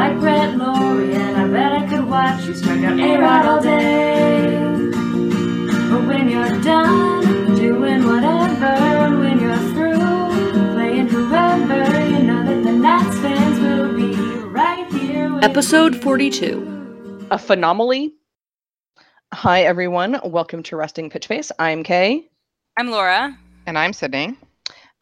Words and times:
like 0.00 0.18
Brett 0.18 0.56
Lawrie, 0.56 1.12
and 1.12 1.36
I 1.36 1.46
bet 1.46 1.72
I 1.72 1.86
could 1.86 2.06
watch 2.06 2.46
you 2.46 2.54
strike 2.54 2.82
out 2.84 2.98
A-Rod 2.98 3.44
all 3.44 3.62
day. 3.62 4.56
But 5.90 6.06
when 6.08 6.30
you're 6.30 6.58
done 6.62 7.54
doing 7.54 8.06
whatever, 8.06 9.18
when 9.18 9.38
you're 9.38 9.58
through 9.74 10.72
playing 10.72 11.08
whoever, 11.08 12.08
you 12.08 12.22
know 12.22 12.46
that 12.46 12.64
the 12.64 12.72
Nats 12.72 13.18
fans 13.18 13.60
will 13.60 13.94
be 13.94 14.14
right 14.48 14.90
here. 14.90 15.34
with 15.34 15.44
Episode 15.44 15.94
42. 15.94 17.26
a 17.30 17.36
phenomaly. 17.36 18.12
Hi, 19.34 19.64
everyone. 19.64 20.18
Welcome 20.24 20.62
to 20.62 20.76
Resting 20.76 21.10
Pitch 21.10 21.26
Face. 21.26 21.52
I'm 21.58 21.82
Kay. 21.82 22.26
I'm 22.78 22.90
Laura. 22.90 23.36
And 23.66 23.76
I'm 23.78 23.92
Sydney. 23.92 24.38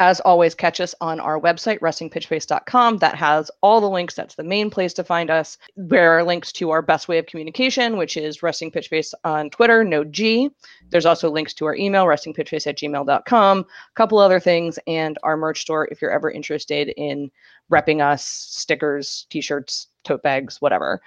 As 0.01 0.21
always, 0.21 0.55
catch 0.55 0.81
us 0.81 0.95
on 1.01 1.19
our 1.19 1.41
website, 1.41 1.81
restingpitchface.com. 1.81 2.99
That 2.99 3.17
has 3.17 3.51
all 3.63 3.81
the 3.81 3.91
links. 3.91 4.15
That's 4.15 4.37
the 4.37 4.45
main 4.45 4.71
place 4.71 4.93
to 4.95 5.03
find 5.03 5.29
us. 5.29 5.59
There 5.77 6.17
are 6.17 6.23
links 6.23 6.53
to 6.53 6.71
our 6.71 6.83
best 6.83 7.09
way 7.09 7.19
of 7.19 7.27
communication, 7.27 7.97
which 7.97 8.17
is 8.17 8.41
Resting 8.41 8.71
Pitch 8.71 8.91
on 9.25 9.51
Twitter, 9.51 9.83
no 9.83 10.05
G. 10.05 10.51
There's 10.91 11.07
also 11.07 11.31
links 11.31 11.53
to 11.55 11.67
our 11.67 11.75
email, 11.75 12.05
restingpitchface 12.05 12.69
at 12.69 12.79
gmail.com, 12.79 13.59
a 13.59 13.65
couple 13.95 14.19
other 14.19 14.39
things, 14.39 14.79
and 14.87 15.19
our 15.25 15.37
merch 15.37 15.63
store 15.63 15.89
if 15.91 16.01
you're 16.01 16.13
ever 16.13 16.31
interested 16.31 16.91
in 16.97 17.31
repping 17.71 18.01
us, 18.01 18.25
stickers, 18.25 19.27
t 19.31 19.41
shirts, 19.41 19.89
tote 20.05 20.23
bags, 20.23 20.61
whatever. 20.61 21.03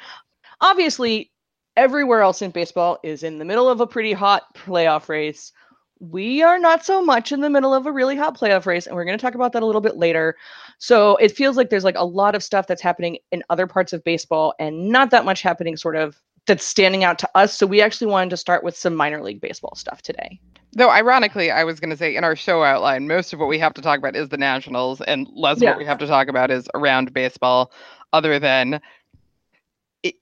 Obviously, 0.60 1.32
everywhere 1.78 2.22
else 2.22 2.42
in 2.42 2.52
baseball 2.52 3.00
is 3.04 3.24
in 3.24 3.40
the 3.40 3.46
middle 3.46 3.70
of 3.70 3.80
a 3.80 3.88
pretty 3.88 4.14
hot 4.14 4.54
playoff 4.54 5.08
race. 5.08 5.54
We 6.02 6.42
are 6.42 6.58
not 6.58 6.84
so 6.84 7.04
much 7.06 7.32
in 7.32 7.42
the 7.42 7.50
middle 7.50 7.76
of 7.76 7.86
a 7.86 7.92
really 7.92 8.18
hot 8.18 8.36
playoff 8.36 8.66
race, 8.66 8.88
and 8.88 8.96
we're 8.96 9.06
going 9.06 9.18
to 9.18 9.22
talk 9.22 9.36
about 9.36 9.54
that 9.54 9.62
a 9.62 9.66
little 9.68 9.82
bit 9.82 9.98
later. 9.98 10.36
So 10.80 11.16
it 11.18 11.32
feels 11.32 11.56
like 11.56 11.70
there's 11.70 11.84
like 11.84 11.98
a 11.98 12.04
lot 12.04 12.34
of 12.34 12.44
stuff 12.44 12.66
that's 12.66 12.82
happening 12.82 13.20
in 13.32 13.44
other 13.52 13.68
parts 13.68 13.94
of 13.94 14.04
baseball 14.04 14.56
and 14.58 14.90
not 14.90 15.12
that 15.12 15.26
much 15.26 15.44
happening 15.44 15.78
sort 15.78 15.96
of 15.96 16.20
that's 16.48 16.66
standing 16.66 17.04
out 17.04 17.20
to 17.20 17.30
us. 17.36 17.56
So 17.56 17.68
we 17.68 17.82
actually 17.82 18.08
wanted 18.08 18.32
to 18.32 18.38
start 18.38 18.64
with 18.64 18.76
some 18.76 18.96
minor 18.96 19.22
league 19.22 19.42
baseball 19.42 19.76
stuff 19.76 20.02
today. 20.02 20.40
Though, 20.74 20.90
ironically, 20.90 21.52
I 21.52 21.64
was 21.66 21.80
going 21.80 21.92
to 21.92 21.98
say 21.98 22.16
in 22.16 22.24
our 22.24 22.36
show 22.36 22.64
outline, 22.64 23.08
most 23.08 23.32
of 23.32 23.40
what 23.40 23.48
we 23.48 23.60
have 23.60 23.76
to 23.76 23.82
talk 23.84 24.00
about 24.00 24.16
is 24.16 24.30
the 24.30 24.38
Nationals, 24.38 25.02
and 25.02 25.28
less 25.36 25.58
of 25.58 25.64
Yeah. 25.64 25.70
what 25.72 25.78
we 25.78 25.86
have 25.86 26.00
to 26.00 26.08
talk 26.08 26.30
about 26.30 26.50
is 26.50 26.68
around 26.74 27.14
baseball, 27.14 27.72
other 28.12 28.40
than 28.40 28.82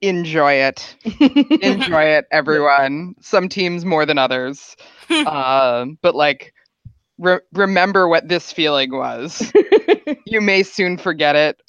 enjoy 0.01 0.53
it. 0.53 0.95
enjoy 1.61 2.03
it, 2.03 2.25
everyone. 2.31 3.15
Some 3.21 3.49
teams 3.49 3.85
more 3.85 4.05
than 4.05 4.17
others. 4.17 4.75
um, 5.25 5.97
but, 6.01 6.15
like, 6.15 6.53
re- 7.17 7.39
remember 7.53 8.07
what 8.07 8.27
this 8.27 8.51
feeling 8.51 8.91
was. 8.91 9.51
you 10.25 10.41
may 10.41 10.63
soon 10.63 10.97
forget 10.97 11.35
it. 11.35 11.61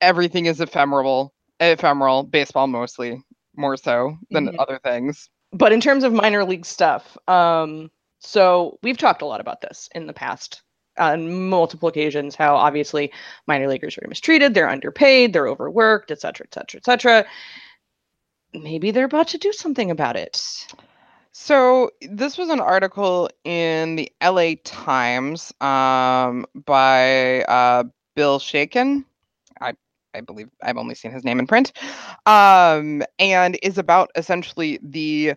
Everything 0.00 0.46
is 0.46 0.60
ephemeral, 0.60 1.34
ephemeral, 1.60 2.22
baseball 2.24 2.66
mostly, 2.68 3.22
more 3.56 3.76
so 3.76 4.16
than 4.30 4.46
Mhm. 4.46 4.54
other 4.58 4.78
things. 4.84 5.28
but 5.52 5.72
in 5.72 5.80
terms 5.80 6.04
of 6.04 6.12
minor 6.12 6.44
league 6.44 6.66
stuff, 6.66 7.16
um, 7.26 7.90
so 8.20 8.78
we've 8.82 8.98
talked 8.98 9.22
a 9.22 9.26
lot 9.26 9.40
about 9.40 9.60
this 9.60 9.88
in 9.94 10.06
the 10.06 10.12
past 10.12 10.62
on 10.98 11.48
multiple 11.48 11.88
occasions. 11.88 12.34
How 12.34 12.56
obviously 12.56 13.12
minor 13.46 13.68
leaguers 13.68 13.98
are 13.98 14.08
mistreated, 14.08 14.54
they're 14.54 14.68
underpaid, 14.68 15.32
they're 15.32 15.48
overworked, 15.48 16.10
et 16.10 16.20
cetera, 16.20 16.46
et 16.46 16.54
cetera, 16.54 16.78
et 16.78 16.84
cetera. 16.84 17.26
Maybe 18.54 18.90
they're 18.90 19.04
about 19.04 19.28
to 19.28 19.38
do 19.38 19.52
something 19.52 19.90
about 19.90 20.16
it. 20.16 20.66
So 21.32 21.90
this 22.02 22.36
was 22.36 22.48
an 22.48 22.60
article 22.60 23.30
in 23.44 23.96
the 23.96 24.10
LA 24.22 24.54
Times 24.64 25.52
um, 25.60 26.46
by 26.66 27.42
uh, 27.42 27.84
Bill 28.16 28.38
Shaikin. 28.38 29.04
I 29.60 29.74
I 30.14 30.20
believe 30.20 30.48
I've 30.62 30.78
only 30.78 30.94
seen 30.94 31.12
his 31.12 31.24
name 31.24 31.38
in 31.38 31.46
print, 31.46 31.72
um, 32.26 33.04
and 33.18 33.58
is 33.62 33.78
about 33.78 34.10
essentially 34.16 34.80
the 34.82 35.34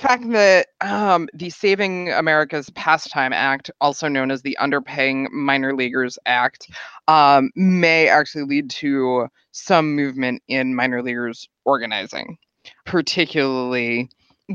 fact 0.00 0.30
that 0.30 0.68
um, 0.80 1.28
the 1.34 1.50
Saving 1.50 2.10
America's 2.10 2.70
Pastime 2.70 3.32
Act, 3.32 3.70
also 3.80 4.08
known 4.08 4.30
as 4.30 4.42
the 4.42 4.56
Underpaying 4.60 5.30
Minor 5.30 5.74
Leaguers 5.74 6.18
Act, 6.26 6.68
um, 7.06 7.50
may 7.54 8.08
actually 8.08 8.44
lead 8.44 8.70
to 8.70 9.28
some 9.52 9.94
movement 9.94 10.42
in 10.48 10.74
minor 10.74 11.02
leaguers 11.02 11.48
organizing, 11.64 12.38
particularly 12.86 14.08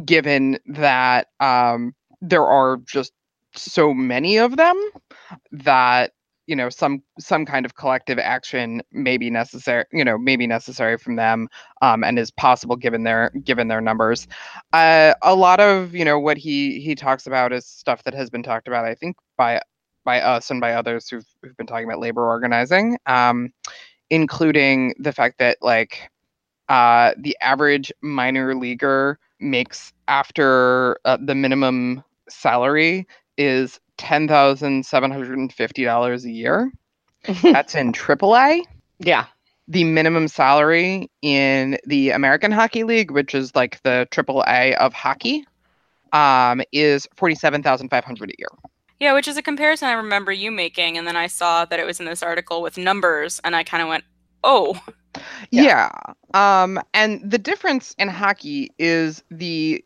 given 0.03 0.57
that 0.65 1.27
um, 1.39 1.93
there 2.21 2.45
are 2.45 2.77
just 2.85 3.13
so 3.55 3.93
many 3.93 4.37
of 4.37 4.57
them 4.57 4.75
that 5.51 6.11
you 6.47 6.55
know 6.55 6.69
some 6.69 7.01
some 7.19 7.45
kind 7.45 7.65
of 7.65 7.75
collective 7.75 8.19
action 8.19 8.81
may 8.91 9.17
be 9.17 9.29
necessary 9.29 9.85
you 9.91 10.03
know 10.03 10.17
may 10.17 10.35
be 10.35 10.47
necessary 10.47 10.97
from 10.97 11.15
them 11.15 11.47
um, 11.81 12.03
and 12.03 12.19
is 12.19 12.31
possible 12.31 12.75
given 12.75 13.03
their 13.03 13.31
given 13.43 13.67
their 13.67 13.81
numbers. 13.81 14.27
Uh, 14.73 15.13
a 15.21 15.35
lot 15.35 15.59
of 15.59 15.95
you 15.95 16.05
know 16.05 16.19
what 16.19 16.37
he 16.37 16.79
he 16.79 16.95
talks 16.95 17.27
about 17.27 17.51
is 17.53 17.65
stuff 17.65 18.03
that 18.03 18.13
has 18.13 18.29
been 18.29 18.43
talked 18.43 18.67
about 18.67 18.85
i 18.85 18.95
think 18.95 19.15
by 19.37 19.61
by 20.03 20.21
us 20.21 20.51
and 20.51 20.61
by 20.61 20.73
others 20.73 21.09
who've, 21.09 21.25
who've 21.41 21.57
been 21.57 21.65
talking 21.65 21.85
about 21.85 21.99
labor 21.99 22.27
organizing 22.27 22.97
um, 23.07 23.51
including 24.09 24.93
the 24.99 25.11
fact 25.11 25.39
that 25.39 25.57
like 25.61 26.09
uh, 26.69 27.13
the 27.17 27.35
average 27.41 27.91
minor 28.01 28.55
leaguer 28.55 29.19
makes 29.39 29.93
after 30.07 30.97
uh, 31.05 31.17
the 31.21 31.35
minimum 31.35 32.03
salary 32.29 33.07
is 33.37 33.79
ten 33.97 34.27
thousand 34.27 34.85
seven 34.85 35.11
hundred 35.11 35.37
and 35.37 35.51
fifty 35.51 35.83
dollars 35.83 36.25
a 36.25 36.31
year. 36.31 36.71
That's 37.41 37.75
in 37.75 37.91
AAA. 37.91 38.63
Yeah. 38.99 39.25
The 39.67 39.83
minimum 39.83 40.27
salary 40.27 41.09
in 41.21 41.77
the 41.85 42.11
American 42.11 42.51
Hockey 42.51 42.83
League, 42.83 43.09
which 43.11 43.33
is 43.33 43.55
like 43.55 43.81
the 43.81 44.07
AAA 44.11 44.75
of 44.75 44.93
hockey, 44.93 45.45
um, 46.13 46.61
is 46.71 47.07
forty-seven 47.15 47.63
thousand 47.63 47.89
five 47.89 48.03
hundred 48.05 48.29
a 48.29 48.35
year. 48.37 48.49
Yeah, 48.99 49.13
which 49.13 49.27
is 49.27 49.37
a 49.37 49.41
comparison 49.41 49.89
I 49.89 49.93
remember 49.93 50.31
you 50.31 50.51
making, 50.51 50.97
and 50.97 51.05
then 51.07 51.15
I 51.15 51.27
saw 51.27 51.65
that 51.65 51.79
it 51.79 51.85
was 51.85 51.99
in 51.99 52.05
this 52.05 52.21
article 52.23 52.61
with 52.61 52.77
numbers, 52.77 53.41
and 53.43 53.55
I 53.55 53.63
kind 53.63 53.81
of 53.81 53.89
went, 53.89 54.03
"Oh, 54.43 54.79
Yeah. 55.51 55.91
Um, 56.33 56.79
and 56.93 57.21
the 57.29 57.37
difference 57.37 57.95
in 57.97 58.09
hockey 58.09 58.71
is 58.77 59.23
the 59.31 59.83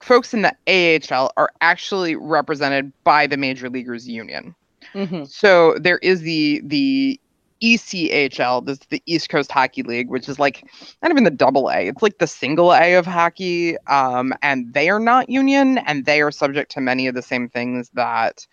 folks 0.00 0.34
in 0.34 0.42
the 0.42 0.54
AHL 0.68 1.32
are 1.36 1.50
actually 1.60 2.16
represented 2.16 2.92
by 3.04 3.26
the 3.26 3.36
Major 3.36 3.68
Leaguers 3.68 4.08
Union. 4.08 4.54
hmm 4.92 5.24
So 5.24 5.74
there 5.78 5.98
is 5.98 6.20
the 6.20 6.60
the 6.64 7.20
ECHL, 7.62 8.64
this 8.64 8.78
the 8.90 9.02
East 9.06 9.28
Coast 9.28 9.50
Hockey 9.50 9.82
League, 9.82 10.08
which 10.08 10.28
is 10.28 10.38
like 10.38 10.64
not 11.02 11.10
even 11.10 11.24
the 11.24 11.30
double 11.30 11.68
A, 11.70 11.88
it's 11.88 12.02
like 12.02 12.18
the 12.18 12.26
single 12.26 12.72
A 12.72 12.94
of 12.94 13.06
hockey. 13.06 13.76
Um, 13.86 14.32
and 14.42 14.72
they 14.72 14.88
are 14.90 15.00
not 15.00 15.28
union 15.28 15.78
and 15.78 16.04
they 16.04 16.20
are 16.20 16.30
subject 16.30 16.70
to 16.72 16.80
many 16.80 17.06
of 17.06 17.14
the 17.14 17.22
same 17.22 17.48
things 17.48 17.90
that 17.94 18.46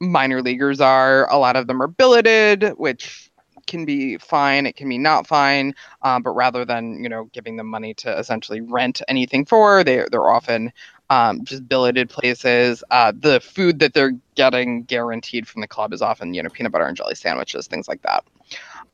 minor 0.00 0.42
leaguers 0.42 0.80
are. 0.80 1.30
A 1.30 1.38
lot 1.38 1.56
of 1.56 1.66
them 1.66 1.80
are 1.82 1.86
billeted, 1.88 2.74
which 2.76 3.29
can 3.70 3.86
be 3.86 4.18
fine, 4.18 4.66
it 4.66 4.76
can 4.76 4.88
be 4.88 4.98
not 4.98 5.26
fine. 5.26 5.74
Um, 6.02 6.22
but 6.22 6.32
rather 6.32 6.66
than, 6.66 7.02
you 7.02 7.08
know, 7.08 7.30
giving 7.32 7.56
them 7.56 7.68
money 7.68 7.94
to 7.94 8.18
essentially 8.18 8.60
rent 8.60 9.00
anything 9.08 9.46
for, 9.46 9.82
they 9.82 10.04
they're 10.10 10.28
often 10.28 10.72
um, 11.08 11.44
just 11.44 11.66
billeted 11.66 12.10
places. 12.10 12.84
Uh, 12.90 13.12
the 13.18 13.40
food 13.40 13.78
that 13.78 13.94
they're 13.94 14.18
getting 14.34 14.82
guaranteed 14.82 15.48
from 15.48 15.62
the 15.62 15.66
club 15.66 15.92
is 15.94 16.02
often, 16.02 16.34
you 16.34 16.42
know, 16.42 16.50
peanut 16.50 16.72
butter 16.72 16.84
and 16.86 16.96
jelly 16.96 17.14
sandwiches, 17.14 17.66
things 17.66 17.88
like 17.88 18.02
that. 18.02 18.24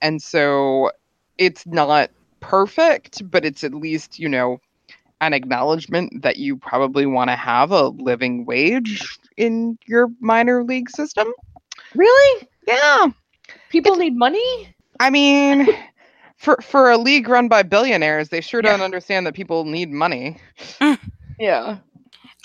And 0.00 0.22
so 0.22 0.92
it's 1.38 1.66
not 1.66 2.10
perfect, 2.40 3.28
but 3.30 3.44
it's 3.44 3.64
at 3.64 3.74
least, 3.74 4.18
you 4.18 4.28
know, 4.28 4.60
an 5.20 5.32
acknowledgement 5.32 6.22
that 6.22 6.36
you 6.36 6.56
probably 6.56 7.06
want 7.06 7.30
to 7.30 7.36
have 7.36 7.70
a 7.70 7.88
living 7.88 8.44
wage 8.44 9.18
in 9.36 9.78
your 9.86 10.08
minor 10.20 10.62
league 10.62 10.90
system. 10.90 11.32
Really? 11.94 12.48
Yeah. 12.66 13.06
People 13.76 13.96
need 13.96 14.16
money? 14.16 14.74
I 15.00 15.10
mean, 15.10 15.68
for 16.38 16.56
for 16.62 16.90
a 16.90 16.96
league 16.96 17.28
run 17.28 17.48
by 17.48 17.62
billionaires, 17.62 18.30
they 18.30 18.40
sure 18.40 18.60
Yeah. 18.62 18.70
don't 18.72 18.82
understand 18.82 19.26
that 19.26 19.34
people 19.34 19.64
need 19.64 19.90
money. 19.90 20.38
Yeah. 21.38 21.78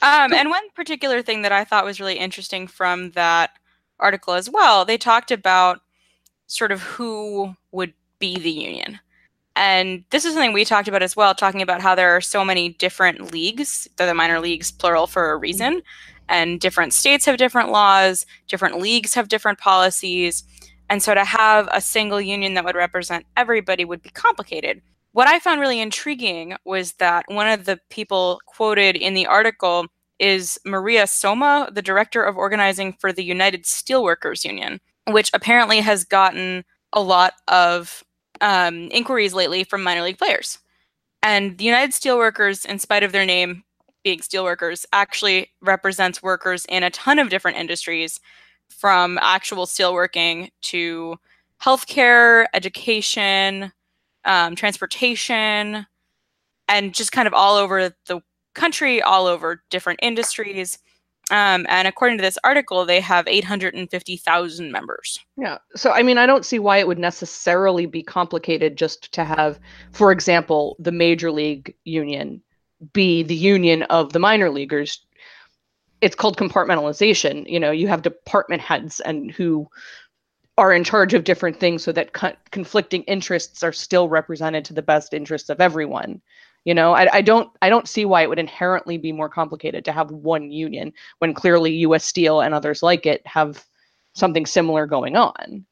Um, 0.03 0.33
and 0.33 0.49
one 0.49 0.69
particular 0.75 1.21
thing 1.21 1.43
that 1.43 1.51
I 1.53 1.63
thought 1.63 1.85
was 1.85 1.99
really 2.01 2.17
interesting 2.19 2.67
from 2.67 3.11
that 3.11 3.51
article 3.99 4.33
as 4.33 4.49
well, 4.49 4.83
they 4.83 4.97
talked 4.97 5.31
about 5.31 5.79
sort 6.47 6.71
of 6.71 6.81
who 6.81 7.55
would 7.71 7.93
be 8.19 8.37
the 8.37 8.51
union. 8.51 8.99
And 9.55 10.03
this 10.09 10.25
is 10.25 10.33
something 10.33 10.53
we 10.53 10.65
talked 10.65 10.87
about 10.87 11.03
as 11.03 11.15
well, 11.15 11.33
talking 11.35 11.61
about 11.61 11.81
how 11.81 11.95
there 11.95 12.15
are 12.15 12.21
so 12.21 12.43
many 12.43 12.69
different 12.69 13.31
leagues, 13.31 13.87
they're 13.95 14.07
the 14.07 14.13
minor 14.13 14.39
leagues 14.39 14.71
plural 14.71 15.07
for 15.07 15.31
a 15.31 15.37
reason, 15.37 15.81
and 16.27 16.59
different 16.59 16.93
states 16.93 17.25
have 17.25 17.37
different 17.37 17.69
laws, 17.69 18.25
different 18.47 18.79
leagues 18.79 19.13
have 19.13 19.29
different 19.29 19.59
policies. 19.59 20.43
And 20.91 21.01
so 21.01 21.13
to 21.13 21.23
have 21.23 21.69
a 21.71 21.79
single 21.79 22.19
union 22.19 22.53
that 22.53 22.65
would 22.65 22.75
represent 22.75 23.25
everybody 23.37 23.85
would 23.85 24.01
be 24.01 24.09
complicated. 24.09 24.81
What 25.13 25.29
I 25.29 25.39
found 25.39 25.61
really 25.61 25.79
intriguing 25.79 26.57
was 26.65 26.93
that 26.95 27.23
one 27.29 27.47
of 27.47 27.63
the 27.63 27.79
people 27.89 28.41
quoted 28.45 28.97
in 28.97 29.13
the 29.13 29.25
article 29.25 29.85
is 30.19 30.59
Maria 30.65 31.03
Somma, 31.03 31.73
the 31.73 31.81
director 31.81 32.21
of 32.21 32.35
organizing 32.35 32.91
for 32.91 33.13
the 33.13 33.23
United 33.23 33.63
Steelworkers 33.63 34.43
Union, 34.43 34.81
which 35.07 35.31
apparently 35.33 35.79
has 35.79 36.03
gotten 36.03 36.65
a 36.91 37.01
lot 37.01 37.35
of 37.47 38.03
um, 38.41 38.89
inquiries 38.91 39.33
lately 39.33 39.63
from 39.63 39.83
minor 39.83 40.01
league 40.01 40.17
players. 40.17 40.59
And 41.23 41.57
the 41.57 41.63
United 41.63 41.91
Steelworkers, 41.91 42.65
in 42.65 42.79
spite 42.79 43.03
of 43.03 43.13
their 43.13 43.25
name 43.25 43.63
being 44.03 44.19
steelworkers, 44.19 44.85
actually 44.91 45.51
represents 45.61 46.21
workers 46.21 46.65
in 46.65 46.83
a 46.83 46.89
ton 46.89 47.17
of 47.17 47.29
different 47.29 47.57
industries, 47.57 48.19
from 48.71 49.17
actual 49.21 49.65
steelworking 49.65 50.49
to 50.61 51.17
healthcare, 51.61 52.45
education, 52.53 53.71
um, 54.25 54.55
transportation, 54.55 55.85
and 56.67 56.93
just 56.93 57.11
kind 57.11 57.27
of 57.27 57.33
all 57.33 57.55
over 57.55 57.93
the 58.07 58.21
country, 58.53 59.01
all 59.01 59.27
over 59.27 59.63
different 59.69 59.99
industries. 60.01 60.79
Um, 61.29 61.65
and 61.69 61.87
according 61.87 62.17
to 62.17 62.21
this 62.21 62.37
article, 62.43 62.85
they 62.85 62.99
have 62.99 63.27
850,000 63.27 64.71
members. 64.71 65.19
Yeah. 65.37 65.59
So, 65.75 65.91
I 65.91 66.03
mean, 66.03 66.17
I 66.17 66.25
don't 66.25 66.45
see 66.45 66.59
why 66.59 66.77
it 66.77 66.87
would 66.87 66.99
necessarily 66.99 67.85
be 67.85 68.03
complicated 68.03 68.75
just 68.75 69.13
to 69.13 69.23
have, 69.23 69.59
for 69.91 70.11
example, 70.11 70.75
the 70.77 70.91
major 70.91 71.31
league 71.31 71.73
union 71.85 72.41
be 72.93 73.23
the 73.23 73.35
union 73.35 73.83
of 73.83 74.11
the 74.11 74.19
minor 74.19 74.49
leaguers. 74.49 75.05
It's 76.01 76.15
called 76.15 76.37
compartmentalization. 76.37 77.49
You 77.49 77.59
know, 77.59 77.71
you 77.71 77.87
have 77.87 78.01
department 78.01 78.61
heads 78.61 78.99
and 79.01 79.31
who 79.31 79.69
are 80.57 80.73
in 80.73 80.83
charge 80.83 81.13
of 81.13 81.23
different 81.23 81.59
things 81.59 81.83
so 81.83 81.91
that 81.91 82.13
co- 82.13 82.35
conflicting 82.51 83.03
interests 83.03 83.63
are 83.63 83.71
still 83.71 84.09
represented 84.09 84.65
to 84.65 84.73
the 84.73 84.81
best 84.81 85.13
interests 85.13 85.49
of 85.49 85.61
everyone 85.61 86.21
you 86.65 86.73
know 86.73 86.93
I, 86.93 87.07
I 87.15 87.21
don't 87.21 87.49
i 87.61 87.69
don't 87.69 87.87
see 87.87 88.05
why 88.05 88.21
it 88.21 88.29
would 88.29 88.37
inherently 88.37 88.97
be 88.97 89.11
more 89.11 89.29
complicated 89.29 89.85
to 89.85 89.91
have 89.91 90.11
one 90.11 90.51
union 90.51 90.93
when 91.19 91.33
clearly 91.33 91.73
us 91.85 92.03
steel 92.03 92.41
and 92.41 92.53
others 92.53 92.83
like 92.83 93.05
it 93.05 93.25
have 93.25 93.63
something 94.13 94.45
similar 94.45 94.85
going 94.85 95.15
on 95.15 95.65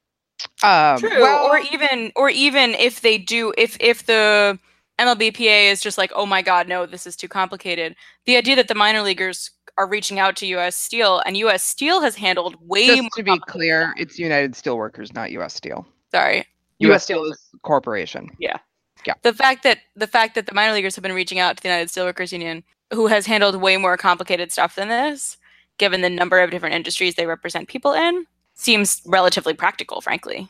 Um, 0.62 0.98
True. 0.98 1.20
well, 1.20 1.46
or 1.46 1.60
even 1.72 2.12
or 2.16 2.30
even 2.30 2.70
if 2.74 3.02
they 3.02 3.18
do 3.18 3.52
if 3.58 3.76
if 3.80 4.06
the 4.06 4.58
MLBPA 4.98 5.70
is 5.70 5.80
just 5.80 5.96
like, 5.96 6.12
oh 6.14 6.26
my 6.26 6.42
god, 6.42 6.68
no, 6.68 6.84
this 6.84 7.06
is 7.06 7.16
too 7.16 7.28
complicated. 7.28 7.96
The 8.26 8.36
idea 8.36 8.56
that 8.56 8.68
the 8.68 8.74
minor 8.74 9.00
leaguers 9.02 9.50
are 9.80 9.88
reaching 9.88 10.18
out 10.18 10.36
to 10.36 10.46
US 10.46 10.76
Steel 10.76 11.22
and 11.24 11.38
US 11.38 11.62
Steel 11.62 12.02
has 12.02 12.14
handled 12.14 12.54
way 12.60 12.86
just 12.86 13.02
more 13.02 13.10
to 13.16 13.22
be 13.22 13.38
clear, 13.48 13.94
it's 13.96 14.18
United 14.18 14.52
Steelworkers, 14.52 15.14
not 15.14 15.30
U.S. 15.32 15.54
Steel. 15.54 15.86
sorry. 16.10 16.44
US 16.80 17.04
Steel 17.04 17.24
is 17.24 17.38
corporation. 17.62 18.28
Yeah, 18.38 18.58
yeah. 19.06 19.14
The 19.22 19.32
fact 19.32 19.62
that 19.62 19.78
the 19.96 20.06
fact 20.06 20.34
that 20.34 20.46
the 20.46 20.54
minor 20.54 20.74
leaguers 20.74 20.94
have 20.96 21.02
been 21.02 21.14
reaching 21.14 21.38
out 21.38 21.56
to 21.56 21.62
the 21.62 21.68
United 21.70 21.88
Steelworkers 21.88 22.30
Union, 22.30 22.62
who 22.92 23.06
has 23.06 23.24
handled 23.24 23.56
way 23.56 23.78
more 23.78 23.96
complicated 23.96 24.52
stuff 24.52 24.74
than 24.74 24.88
this, 24.88 25.38
given 25.78 26.02
the 26.02 26.10
number 26.10 26.40
of 26.40 26.50
different 26.50 26.74
industries 26.74 27.14
they 27.14 27.26
represent 27.26 27.68
people 27.68 27.92
in, 27.92 28.26
seems 28.54 29.00
relatively 29.06 29.54
practical, 29.54 30.02
frankly. 30.02 30.48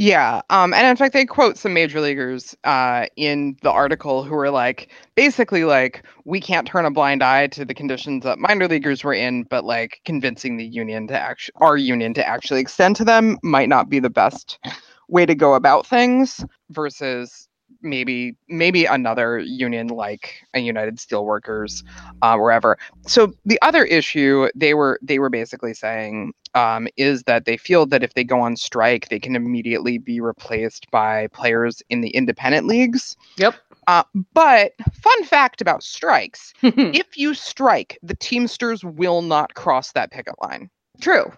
Yeah, 0.00 0.42
um, 0.48 0.72
and 0.74 0.86
in 0.86 0.94
fact, 0.94 1.12
they 1.12 1.26
quote 1.26 1.58
some 1.58 1.72
major 1.74 2.00
leaguers 2.00 2.54
uh, 2.62 3.06
in 3.16 3.56
the 3.62 3.70
article 3.72 4.22
who 4.22 4.32
are 4.36 4.48
like, 4.50 4.92
basically, 5.16 5.64
like, 5.64 6.04
we 6.24 6.40
can't 6.40 6.68
turn 6.68 6.84
a 6.84 6.90
blind 6.92 7.20
eye 7.20 7.48
to 7.48 7.64
the 7.64 7.74
conditions 7.74 8.22
that 8.22 8.38
minor 8.38 8.68
leaguers 8.68 9.02
were 9.02 9.12
in, 9.12 9.42
but 9.42 9.64
like 9.64 10.00
convincing 10.04 10.56
the 10.56 10.64
union 10.64 11.08
to 11.08 11.18
actually, 11.18 11.54
our 11.56 11.76
union 11.76 12.14
to 12.14 12.24
actually 12.26 12.60
extend 12.60 12.94
to 12.94 13.04
them 13.04 13.38
might 13.42 13.68
not 13.68 13.88
be 13.88 13.98
the 13.98 14.08
best 14.08 14.60
way 15.08 15.26
to 15.26 15.34
go 15.34 15.54
about 15.54 15.84
things. 15.84 16.44
Versus 16.70 17.47
maybe 17.82 18.36
maybe 18.48 18.84
another 18.84 19.38
union 19.38 19.88
like 19.88 20.42
a 20.54 20.60
United 20.60 20.96
Steelworkers, 20.96 21.82
uh, 22.22 22.36
wherever. 22.36 22.78
So 23.06 23.32
the 23.44 23.58
other 23.62 23.84
issue 23.84 24.48
they 24.54 24.74
were 24.74 24.98
they 25.02 25.18
were 25.18 25.30
basically 25.30 25.74
saying 25.74 26.32
um, 26.54 26.88
is 26.96 27.22
that 27.24 27.44
they 27.44 27.56
feel 27.56 27.86
that 27.86 28.02
if 28.02 28.14
they 28.14 28.24
go 28.24 28.40
on 28.40 28.56
strike, 28.56 29.08
they 29.08 29.20
can 29.20 29.36
immediately 29.36 29.98
be 29.98 30.20
replaced 30.20 30.90
by 30.90 31.28
players 31.28 31.82
in 31.88 32.00
the 32.00 32.10
independent 32.10 32.66
leagues. 32.66 33.16
Yep. 33.36 33.54
Uh, 33.86 34.02
but 34.34 34.72
fun 34.92 35.24
fact 35.24 35.60
about 35.60 35.82
strikes: 35.82 36.52
if 36.62 37.16
you 37.16 37.34
strike, 37.34 37.98
the 38.02 38.16
Teamsters 38.16 38.84
will 38.84 39.22
not 39.22 39.54
cross 39.54 39.92
that 39.92 40.10
picket 40.10 40.34
line. 40.42 40.70
True. 41.00 41.32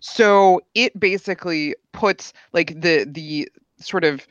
So 0.00 0.60
it 0.74 0.98
basically 0.98 1.74
puts 1.92 2.32
like 2.52 2.80
the 2.80 3.06
the 3.08 3.48
sort 3.78 4.04
of 4.04 4.26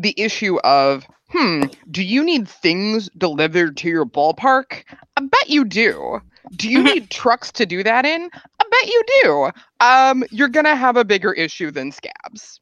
the 0.00 0.14
issue 0.16 0.58
of 0.60 1.06
hmm, 1.30 1.64
do 1.90 2.02
you 2.02 2.24
need 2.24 2.48
things 2.48 3.08
delivered 3.16 3.76
to 3.78 3.88
your 3.88 4.04
ballpark? 4.04 4.82
I 5.16 5.20
bet 5.20 5.48
you 5.48 5.64
do. 5.64 6.20
Do 6.56 6.68
you 6.68 6.82
need 6.82 7.10
trucks 7.10 7.52
to 7.52 7.66
do 7.66 7.84
that 7.84 8.04
in? 8.04 8.28
I 8.34 8.64
bet 8.70 8.86
you 8.86 9.02
do. 9.22 9.50
Um, 9.80 10.24
you're 10.30 10.48
gonna 10.48 10.74
have 10.74 10.96
a 10.96 11.04
bigger 11.04 11.32
issue 11.32 11.70
than 11.70 11.92
scabs. 11.92 12.60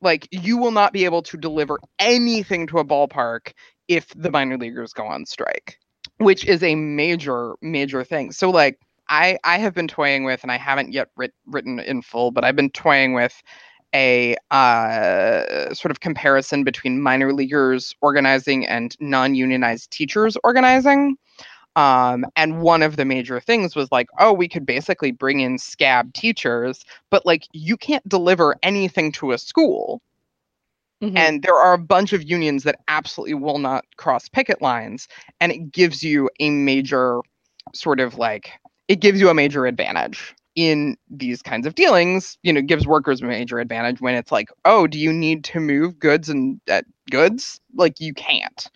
Like 0.00 0.28
you 0.30 0.58
will 0.58 0.70
not 0.70 0.92
be 0.92 1.04
able 1.04 1.22
to 1.22 1.36
deliver 1.36 1.78
anything 1.98 2.66
to 2.68 2.78
a 2.78 2.84
ballpark 2.84 3.52
if 3.88 4.08
the 4.14 4.30
minor 4.30 4.58
leaguers 4.58 4.92
go 4.92 5.06
on 5.06 5.24
strike, 5.24 5.78
which 6.18 6.44
is 6.44 6.62
a 6.62 6.74
major, 6.74 7.54
major 7.62 8.04
thing. 8.04 8.32
So 8.32 8.50
like 8.50 8.78
I 9.08 9.38
I 9.44 9.58
have 9.58 9.74
been 9.74 9.88
toying 9.88 10.24
with, 10.24 10.42
and 10.42 10.52
I 10.52 10.58
haven't 10.58 10.92
yet 10.92 11.08
writ- 11.16 11.34
written 11.46 11.80
in 11.80 12.02
full, 12.02 12.30
but 12.30 12.44
I've 12.44 12.56
been 12.56 12.70
toying 12.70 13.14
with 13.14 13.42
a 13.94 14.36
uh, 14.50 15.72
sort 15.74 15.90
of 15.90 16.00
comparison 16.00 16.64
between 16.64 17.00
minor 17.00 17.32
leaguers 17.32 17.94
organizing 18.00 18.66
and 18.66 18.96
non-unionized 19.00 19.90
teachers 19.90 20.36
organizing. 20.44 21.16
Um, 21.76 22.26
and 22.34 22.60
one 22.60 22.82
of 22.82 22.96
the 22.96 23.04
major 23.04 23.38
things 23.40 23.76
was 23.76 23.92
like, 23.92 24.08
oh, 24.18 24.32
we 24.32 24.48
could 24.48 24.66
basically 24.66 25.12
bring 25.12 25.40
in 25.40 25.58
scab 25.58 26.12
teachers, 26.12 26.84
but 27.10 27.24
like 27.24 27.46
you 27.52 27.76
can't 27.76 28.06
deliver 28.08 28.56
anything 28.62 29.12
to 29.12 29.32
a 29.32 29.38
school. 29.38 30.02
Mhm. 31.00 31.16
And 31.16 31.42
there 31.42 31.54
are 31.54 31.74
a 31.74 31.78
bunch 31.78 32.12
of 32.12 32.28
unions 32.28 32.64
that 32.64 32.80
absolutely 32.88 33.34
will 33.34 33.58
not 33.58 33.84
cross 33.96 34.28
picket 34.28 34.60
lines. 34.60 35.06
And 35.40 35.52
it 35.52 35.70
gives 35.70 36.02
you 36.02 36.28
a 36.40 36.50
major 36.50 37.20
sort 37.74 38.00
of 38.00 38.18
like, 38.18 38.50
it 38.88 38.98
gives 39.00 39.20
you 39.20 39.28
a 39.28 39.34
major 39.34 39.66
advantage 39.66 40.34
in 40.58 40.96
these 41.08 41.40
kinds 41.40 41.66
of 41.66 41.76
dealings. 41.76 42.36
You 42.42 42.52
know, 42.52 42.60
gives 42.60 42.86
workers 42.86 43.22
a 43.22 43.26
major 43.26 43.60
advantage 43.60 44.00
when 44.00 44.16
it's 44.16 44.32
like, 44.32 44.48
oh, 44.64 44.88
do 44.88 44.98
you 44.98 45.12
need 45.12 45.44
to 45.44 45.60
move 45.60 45.98
goods 46.00 46.28
and 46.28 46.60
uh, 46.68 46.82
goods? 47.10 47.60
Like 47.74 48.00
you 48.00 48.12
can't. 48.12 48.68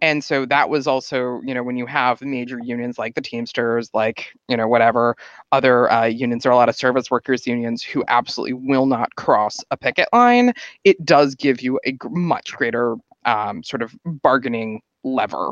And 0.00 0.22
so 0.22 0.46
that 0.46 0.70
was 0.70 0.86
also, 0.86 1.40
you 1.44 1.52
know, 1.52 1.62
when 1.64 1.76
you 1.76 1.84
have 1.86 2.22
major 2.22 2.58
unions 2.62 2.98
like 2.98 3.14
the 3.14 3.20
Teamsters, 3.20 3.90
like, 3.92 4.32
you 4.48 4.56
know, 4.56 4.68
whatever 4.68 5.16
other 5.50 5.90
uh, 5.90 6.04
unions, 6.04 6.44
there 6.44 6.52
are 6.52 6.54
a 6.54 6.56
lot 6.56 6.68
of 6.68 6.76
service 6.76 7.10
workers 7.10 7.46
unions 7.46 7.82
who 7.82 8.04
absolutely 8.08 8.54
will 8.54 8.86
not 8.86 9.16
cross 9.16 9.58
a 9.70 9.76
picket 9.76 10.08
line 10.12 10.52
it 10.84 11.04
does 11.04 11.34
give 11.34 11.60
you 11.62 11.80
a 11.84 11.96
much 12.10 12.54
greater 12.54 12.96
um, 13.24 13.62
sort 13.62 13.82
of 13.82 13.94
bargaining 14.04 14.80
lever 15.04 15.50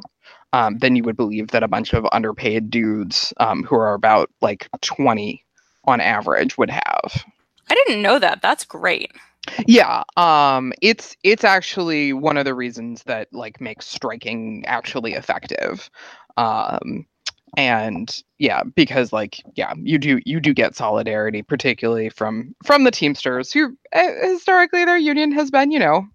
um, 0.52 0.78
than 0.78 0.96
you 0.96 1.02
would 1.02 1.16
believe 1.16 1.48
that 1.48 1.62
a 1.62 1.68
bunch 1.68 1.92
of 1.92 2.06
underpaid 2.12 2.70
dudes 2.70 3.32
um, 3.38 3.62
who 3.64 3.76
are 3.76 3.94
about 3.94 4.30
like 4.40 4.68
20 4.82 5.44
on 5.86 6.00
average 6.00 6.58
would 6.58 6.70
have. 6.70 7.24
I 7.70 7.74
didn't 7.74 8.02
know 8.02 8.18
that. 8.18 8.42
That's 8.42 8.64
great. 8.64 9.12
Yeah, 9.66 10.02
um, 10.16 10.72
it's 10.82 11.16
it's 11.22 11.44
actually 11.44 12.12
one 12.12 12.36
of 12.36 12.44
the 12.44 12.54
reasons 12.54 13.04
that 13.04 13.28
like 13.32 13.60
makes 13.60 13.86
striking 13.86 14.64
actually 14.66 15.14
effective. 15.14 15.88
Um, 16.36 17.06
and 17.56 18.22
yeah, 18.38 18.62
because 18.74 19.12
like 19.12 19.42
yeah, 19.54 19.72
you 19.80 19.98
do 19.98 20.20
you 20.26 20.40
do 20.40 20.52
get 20.52 20.74
solidarity, 20.74 21.42
particularly 21.42 22.08
from 22.08 22.54
from 22.64 22.84
the 22.84 22.90
Teamsters, 22.90 23.52
who 23.52 23.76
uh, 23.92 24.08
historically 24.22 24.84
their 24.84 24.98
union 24.98 25.32
has 25.32 25.50
been 25.50 25.70
you 25.70 25.78
know 25.78 26.06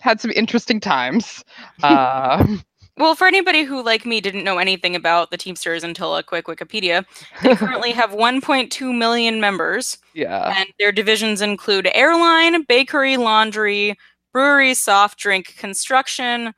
had 0.00 0.20
some 0.20 0.32
interesting 0.32 0.80
times. 0.80 1.44
Uh, 1.82 2.44
Well, 2.96 3.16
for 3.16 3.26
anybody 3.26 3.64
who, 3.64 3.82
like 3.82 4.06
me, 4.06 4.20
didn't 4.20 4.44
know 4.44 4.58
anything 4.58 4.94
about 4.94 5.30
the 5.32 5.36
Teamsters 5.36 5.82
until 5.82 6.16
a 6.16 6.22
quick 6.22 6.46
Wikipedia, 6.46 7.04
they 7.42 7.56
currently 7.56 7.90
have 7.90 8.10
1.2 8.10 8.96
million 8.96 9.40
members, 9.40 9.98
yeah, 10.14 10.54
and 10.56 10.68
their 10.78 10.92
divisions 10.92 11.40
include 11.40 11.88
airline, 11.92 12.62
bakery, 12.62 13.16
laundry, 13.16 13.98
brewery, 14.32 14.74
soft 14.74 15.18
drink, 15.18 15.56
construction, 15.56 16.54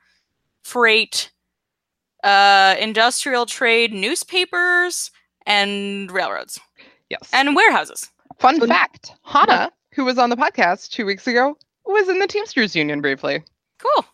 freight, 0.63 1.31
uh, 2.23 2.75
industrial 2.79 3.47
trade, 3.47 3.91
newspapers, 3.91 5.09
and 5.47 6.11
railroads, 6.11 6.59
yes. 7.09 7.29
and 7.33 7.55
warehouses. 7.55 8.11
fun 8.39 8.59
So- 8.59 8.67
fact: 8.67 9.11
Hannah, 9.23 9.71
who 9.95 10.05
was 10.05 10.19
on 10.19 10.29
the 10.29 10.37
podcast 10.37 10.91
two 10.91 11.05
weeks 11.07 11.25
ago, 11.25 11.57
was 11.83 12.09
in 12.09 12.19
the 12.19 12.27
Teamsters 12.27 12.75
union 12.75 13.01
briefly. 13.01 13.43
Cool. 13.79 14.05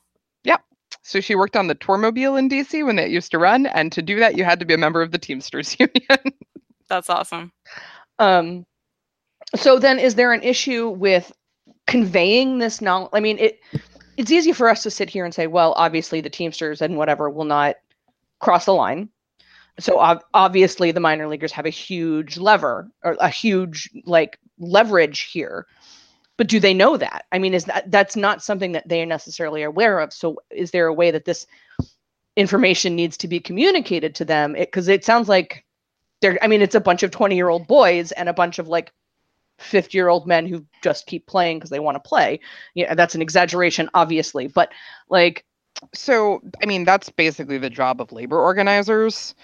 So 1.03 1.19
she 1.19 1.35
worked 1.35 1.55
on 1.57 1.67
the 1.67 1.75
Tourmobile 1.75 2.39
in 2.39 2.49
DC 2.49 2.85
when 2.85 2.97
it 2.97 3.11
used 3.11 3.31
to 3.31 3.37
run, 3.37 3.65
and 3.67 3.91
to 3.91 4.01
do 4.01 4.19
that, 4.19 4.37
you 4.37 4.45
had 4.45 4.59
to 4.61 4.65
be 4.65 4.73
a 4.73 4.77
member 4.77 5.01
of 5.01 5.11
the 5.11 5.17
Teamsters 5.17 5.77
union. 5.79 6.33
That's 6.87 7.09
awesome. 7.09 7.51
Um, 8.19 8.65
so 9.55 9.79
then, 9.79 9.99
is 9.99 10.15
there 10.15 10.31
an 10.31 10.41
issue 10.43 10.89
with 10.89 11.31
conveying 11.87 12.59
this 12.59 12.81
knowledge? 12.81 13.09
I 13.13 13.19
mean, 13.19 13.37
it 13.37 13.59
it's 14.17 14.31
easy 14.31 14.53
for 14.53 14.69
us 14.69 14.83
to 14.83 14.91
sit 14.91 15.09
here 15.09 15.25
and 15.25 15.33
say, 15.33 15.47
well, 15.47 15.73
obviously 15.75 16.21
the 16.21 16.29
Teamsters 16.29 16.81
and 16.81 16.97
whatever 16.97 17.29
will 17.29 17.45
not 17.45 17.75
cross 18.39 18.65
the 18.65 18.73
line. 18.73 19.09
So 19.79 19.99
ob- 19.99 20.23
obviously 20.33 20.91
the 20.91 20.99
minor 20.99 21.27
leaguers 21.27 21.51
have 21.51 21.65
a 21.65 21.71
huge 21.71 22.37
lever 22.37 22.89
or 23.03 23.17
a 23.19 23.29
huge 23.29 23.89
like 24.05 24.39
leverage 24.59 25.21
here. 25.21 25.65
But 26.37 26.47
do 26.47 26.59
they 26.59 26.73
know 26.73 26.97
that? 26.97 27.25
I 27.31 27.39
mean 27.39 27.53
is 27.53 27.65
that 27.65 27.91
that's 27.91 28.15
not 28.15 28.43
something 28.43 28.73
that 28.73 28.87
they 28.87 29.01
are 29.01 29.07
necessarily 29.07 29.63
aware 29.63 29.99
of. 29.99 30.13
So 30.13 30.41
is 30.49 30.71
there 30.71 30.87
a 30.87 30.93
way 30.93 31.11
that 31.11 31.25
this 31.25 31.45
information 32.35 32.95
needs 32.95 33.17
to 33.17 33.27
be 33.27 33.39
communicated 33.39 34.15
to 34.15 34.25
them? 34.25 34.53
Because 34.53 34.87
it, 34.87 34.95
it 34.95 35.05
sounds 35.05 35.29
like 35.29 35.65
they're 36.23 36.39
i 36.41 36.47
mean 36.47 36.61
it's 36.61 36.73
a 36.73 36.79
bunch 36.79 37.03
of 37.03 37.11
20 37.11 37.35
year 37.35 37.49
old 37.49 37.67
boys 37.67 38.11
and 38.13 38.29
a 38.29 38.33
bunch 38.33 38.57
of 38.57 38.67
like 38.67 38.91
50 39.59 39.95
year 39.95 40.07
old 40.07 40.25
men 40.25 40.47
who 40.47 40.65
just 40.81 41.05
keep 41.05 41.27
playing 41.27 41.57
because 41.57 41.69
they 41.69 41.79
want 41.79 41.95
to 41.95 42.09
play. 42.09 42.39
Yeah 42.73 42.95
that's 42.95 43.13
an 43.13 43.21
exaggeration 43.21 43.89
obviously 43.93 44.47
but 44.47 44.71
like 45.09 45.45
so 45.93 46.41
i 46.61 46.65
mean 46.65 46.83
that's 46.83 47.09
basically 47.09 47.57
the 47.57 47.69
job 47.69 47.99
of 48.01 48.11
labor 48.11 48.39
organizers. 48.39 49.35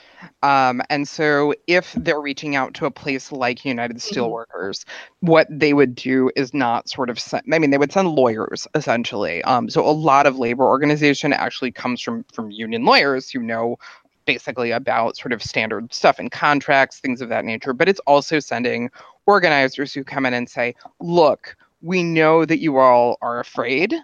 Um, 0.44 0.82
and 0.90 1.08
so 1.08 1.54
if 1.68 1.94
they're 1.94 2.20
reaching 2.20 2.56
out 2.56 2.74
to 2.76 2.86
a 2.86 2.92
place 2.92 3.32
like 3.32 3.66
united 3.66 3.98
steelworkers 3.98 4.86
what 5.22 5.48
they 5.50 5.74
would 5.74 5.96
do 5.96 6.30
is 6.36 6.54
not 6.54 6.90
sort 6.90 7.10
of 7.10 7.20
send, 7.20 7.44
i 7.54 7.60
mean 7.60 7.70
they 7.70 7.78
would 7.78 7.92
send 7.92 8.10
lawyers 8.10 8.68
essentially. 8.76 9.44
Um, 9.44 9.70
so 9.70 9.86
a 9.86 9.92
lot 9.92 10.28
of 10.28 10.38
labor 10.38 10.66
organization 10.66 11.34
actually 11.34 11.72
comes 11.72 12.02
from 12.02 12.26
from 12.34 12.52
union 12.52 12.86
lawyers 12.86 13.30
who 13.30 13.40
know 13.40 13.78
basically 14.26 14.72
about 14.72 15.18
sort 15.18 15.32
of 15.32 15.42
standard 15.42 15.92
stuff 15.94 16.20
and 16.20 16.32
contracts 16.32 17.00
things 17.00 17.20
of 17.20 17.30
that 17.30 17.46
nature. 17.46 17.74
But 17.74 17.90
it's 17.90 18.02
also 18.02 18.40
sending 18.40 18.92
organizers 19.26 19.94
who 19.94 20.04
come 20.04 20.26
in 20.26 20.34
and 20.34 20.50
say 20.50 20.76
look 21.00 21.56
we 21.82 22.04
know 22.04 22.46
that 22.46 22.60
you 22.60 22.78
all 22.78 23.18
are 23.22 23.40
afraid 23.40 23.96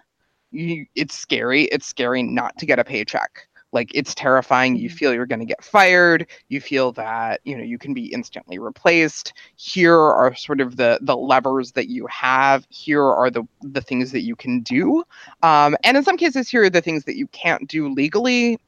you, 0.56 0.86
it's 0.94 1.14
scary. 1.14 1.64
It's 1.64 1.86
scary 1.86 2.22
not 2.22 2.56
to 2.58 2.66
get 2.66 2.78
a 2.78 2.84
paycheck. 2.84 3.46
Like 3.72 3.90
it's 3.94 4.14
terrifying. 4.14 4.76
You 4.76 4.88
feel 4.88 5.12
you're 5.12 5.26
going 5.26 5.40
to 5.40 5.44
get 5.44 5.62
fired. 5.62 6.26
You 6.48 6.60
feel 6.60 6.92
that 6.92 7.40
you 7.44 7.56
know 7.56 7.64
you 7.64 7.78
can 7.78 7.92
be 7.92 8.06
instantly 8.06 8.58
replaced. 8.58 9.34
Here 9.56 9.98
are 9.98 10.34
sort 10.34 10.60
of 10.60 10.76
the 10.76 10.98
the 11.02 11.16
levers 11.16 11.72
that 11.72 11.88
you 11.88 12.06
have. 12.06 12.66
Here 12.70 13.04
are 13.04 13.28
the 13.28 13.42
the 13.62 13.82
things 13.82 14.12
that 14.12 14.22
you 14.22 14.36
can 14.36 14.60
do. 14.60 15.04
Um, 15.42 15.76
and 15.84 15.96
in 15.96 16.04
some 16.04 16.16
cases, 16.16 16.48
here 16.48 16.62
are 16.62 16.70
the 16.70 16.80
things 16.80 17.04
that 17.04 17.16
you 17.16 17.26
can't 17.28 17.68
do 17.68 17.92
legally. 17.92 18.58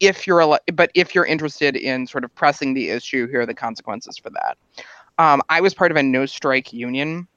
If 0.00 0.26
you're 0.26 0.40
a, 0.40 0.58
but 0.72 0.90
if 0.94 1.14
you're 1.14 1.26
interested 1.26 1.76
in 1.76 2.06
sort 2.06 2.24
of 2.24 2.34
pressing 2.34 2.74
the 2.74 2.90
issue, 2.90 3.26
here 3.26 3.40
are 3.40 3.46
the 3.46 3.54
consequences 3.54 4.16
for 4.16 4.30
that. 4.30 4.56
Um, 5.18 5.42
I 5.48 5.60
was 5.60 5.74
part 5.74 5.90
of 5.90 5.96
a 5.96 6.02
no 6.02 6.26
strike 6.26 6.72
union 6.72 7.28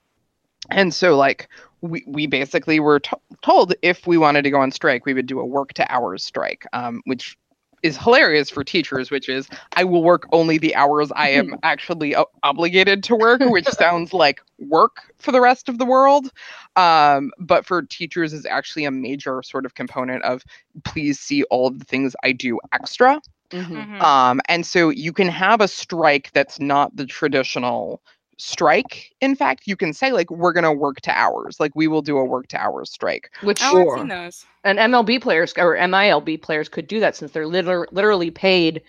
and 0.69 0.93
so 0.93 1.15
like 1.15 1.49
we, 1.81 2.03
we 2.07 2.27
basically 2.27 2.79
were 2.79 2.99
t- 2.99 3.11
told 3.41 3.73
if 3.81 4.07
we 4.07 4.17
wanted 4.17 4.43
to 4.43 4.49
go 4.49 4.59
on 4.59 4.71
strike 4.71 5.05
we 5.05 5.13
would 5.13 5.27
do 5.27 5.39
a 5.39 5.45
work 5.45 5.73
to 5.73 5.91
hours 5.91 6.23
strike 6.23 6.65
um, 6.73 7.01
which 7.05 7.37
is 7.83 7.97
hilarious 7.97 8.49
for 8.49 8.63
teachers 8.63 9.11
which 9.11 9.29
is 9.29 9.47
i 9.75 9.83
will 9.83 10.03
work 10.03 10.27
only 10.31 10.57
the 10.57 10.75
hours 10.75 11.11
i 11.15 11.29
am 11.29 11.55
actually 11.63 12.15
o- 12.15 12.25
obligated 12.43 13.03
to 13.03 13.15
work 13.15 13.41
which 13.45 13.67
sounds 13.67 14.13
like 14.13 14.41
work 14.59 15.13
for 15.17 15.31
the 15.31 15.41
rest 15.41 15.69
of 15.69 15.77
the 15.77 15.85
world 15.85 16.31
um, 16.75 17.31
but 17.39 17.65
for 17.65 17.81
teachers 17.83 18.33
is 18.33 18.45
actually 18.45 18.85
a 18.85 18.91
major 18.91 19.41
sort 19.43 19.65
of 19.65 19.75
component 19.75 20.23
of 20.23 20.43
please 20.83 21.19
see 21.19 21.43
all 21.45 21.67
of 21.67 21.79
the 21.79 21.85
things 21.85 22.15
i 22.23 22.31
do 22.31 22.59
extra 22.73 23.21
mhm. 23.51 23.87
Mhm. 23.87 24.01
um, 24.03 24.41
and 24.47 24.65
so 24.65 24.89
you 24.89 25.13
can 25.13 25.27
have 25.27 25.61
a 25.61 25.67
strike 25.67 26.31
that's 26.33 26.59
not 26.59 26.95
the 26.95 27.05
traditional 27.05 28.01
strike. 28.37 29.13
In 29.21 29.35
fact, 29.35 29.63
you 29.65 29.75
can 29.75 29.93
say 29.93 30.11
like 30.11 30.29
we're 30.31 30.53
gonna 30.53 30.73
work 30.73 31.01
to 31.01 31.11
hours. 31.11 31.59
Like 31.59 31.71
we 31.75 31.87
will 31.87 32.01
do 32.01 32.17
a 32.17 32.23
work 32.25 32.47
to 32.49 32.57
hours 32.61 32.91
strike. 32.91 33.31
which 33.41 33.59
Oh, 33.63 33.91
I've 33.91 33.99
seen 33.99 34.07
those. 34.07 34.45
and 34.63 34.79
MLB 34.79 35.21
players 35.21 35.53
or 35.57 35.75
MILB 35.75 36.41
players 36.41 36.69
could 36.69 36.87
do 36.87 36.99
that 36.99 37.15
since 37.15 37.31
they're 37.31 37.47
liter- 37.47 37.87
literally 37.91 38.31
paid. 38.31 38.81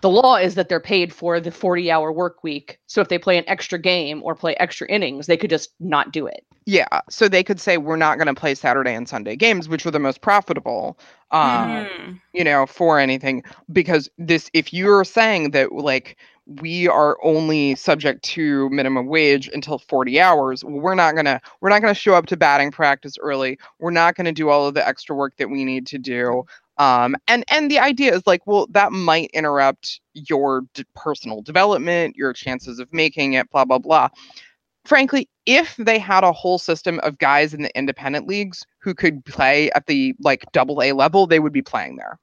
The 0.00 0.08
law 0.08 0.36
is 0.36 0.54
that 0.54 0.68
they're 0.68 0.80
paid 0.80 1.12
for 1.12 1.40
the 1.40 1.50
40 1.50 1.90
hour 1.90 2.12
work 2.12 2.44
week. 2.44 2.78
So 2.86 3.00
if 3.00 3.08
they 3.08 3.18
play 3.18 3.36
an 3.36 3.44
extra 3.48 3.78
game 3.78 4.22
or 4.22 4.34
play 4.34 4.54
extra 4.56 4.88
innings, 4.88 5.26
they 5.26 5.36
could 5.36 5.50
just 5.50 5.72
not 5.80 6.12
do 6.12 6.26
it. 6.26 6.44
Yeah. 6.66 7.00
So 7.08 7.28
they 7.28 7.42
could 7.42 7.58
say 7.60 7.78
we're 7.78 7.96
not 7.96 8.18
gonna 8.18 8.34
play 8.34 8.54
Saturday 8.54 8.94
and 8.94 9.08
Sunday 9.08 9.36
games, 9.36 9.68
which 9.68 9.86
are 9.86 9.90
the 9.90 9.98
most 9.98 10.20
profitable. 10.20 10.98
Um, 11.30 11.40
Mhm. 11.40 12.20
you 12.32 12.44
know, 12.44 12.66
for 12.66 12.98
anything 12.98 13.42
because 13.72 14.08
this 14.18 14.50
if 14.54 14.72
you're 14.72 15.04
saying 15.04 15.50
that 15.50 15.72
like 15.72 16.16
we 16.60 16.88
are 16.88 17.18
only 17.22 17.74
subject 17.74 18.22
to 18.22 18.70
minimum 18.70 19.06
wage 19.06 19.50
until 19.52 19.78
40 19.78 20.18
hours 20.18 20.64
we're 20.64 20.94
not 20.94 21.12
going 21.12 21.26
to 21.26 21.38
we're 21.60 21.68
not 21.68 21.82
going 21.82 21.92
to 21.92 22.00
show 22.00 22.14
up 22.14 22.24
to 22.24 22.38
batting 22.38 22.70
practice 22.70 23.18
early 23.20 23.58
we're 23.78 23.90
not 23.90 24.14
going 24.14 24.24
to 24.24 24.32
do 24.32 24.48
all 24.48 24.66
of 24.66 24.72
the 24.72 24.88
extra 24.88 25.14
work 25.14 25.36
that 25.36 25.50
we 25.50 25.62
need 25.66 25.86
to 25.86 25.98
do 25.98 26.46
um 26.78 27.16
and 27.26 27.44
and 27.48 27.70
the 27.70 27.78
idea 27.78 28.14
is 28.14 28.26
like 28.26 28.46
well 28.46 28.66
that 28.70 28.92
might 28.92 29.30
interrupt 29.32 30.00
your 30.14 30.62
d- 30.74 30.84
personal 30.94 31.42
development 31.42 32.16
your 32.16 32.32
chances 32.32 32.78
of 32.78 32.92
making 32.92 33.34
it 33.34 33.50
blah 33.50 33.64
blah 33.64 33.78
blah 33.78 34.08
frankly 34.84 35.28
if 35.48 35.76
they 35.78 35.98
had 35.98 36.24
a 36.24 36.32
whole 36.32 36.58
system 36.58 37.00
of 37.00 37.16
guys 37.16 37.54
in 37.54 37.62
the 37.62 37.74
independent 37.76 38.26
leagues 38.26 38.66
who 38.80 38.94
could 38.94 39.24
play 39.24 39.70
at 39.70 39.86
the 39.86 40.14
like 40.20 40.44
double 40.52 40.82
A 40.82 40.92
level, 40.92 41.26
they 41.26 41.40
would 41.40 41.54
be 41.54 41.62
playing 41.62 41.96
there. 41.96 42.18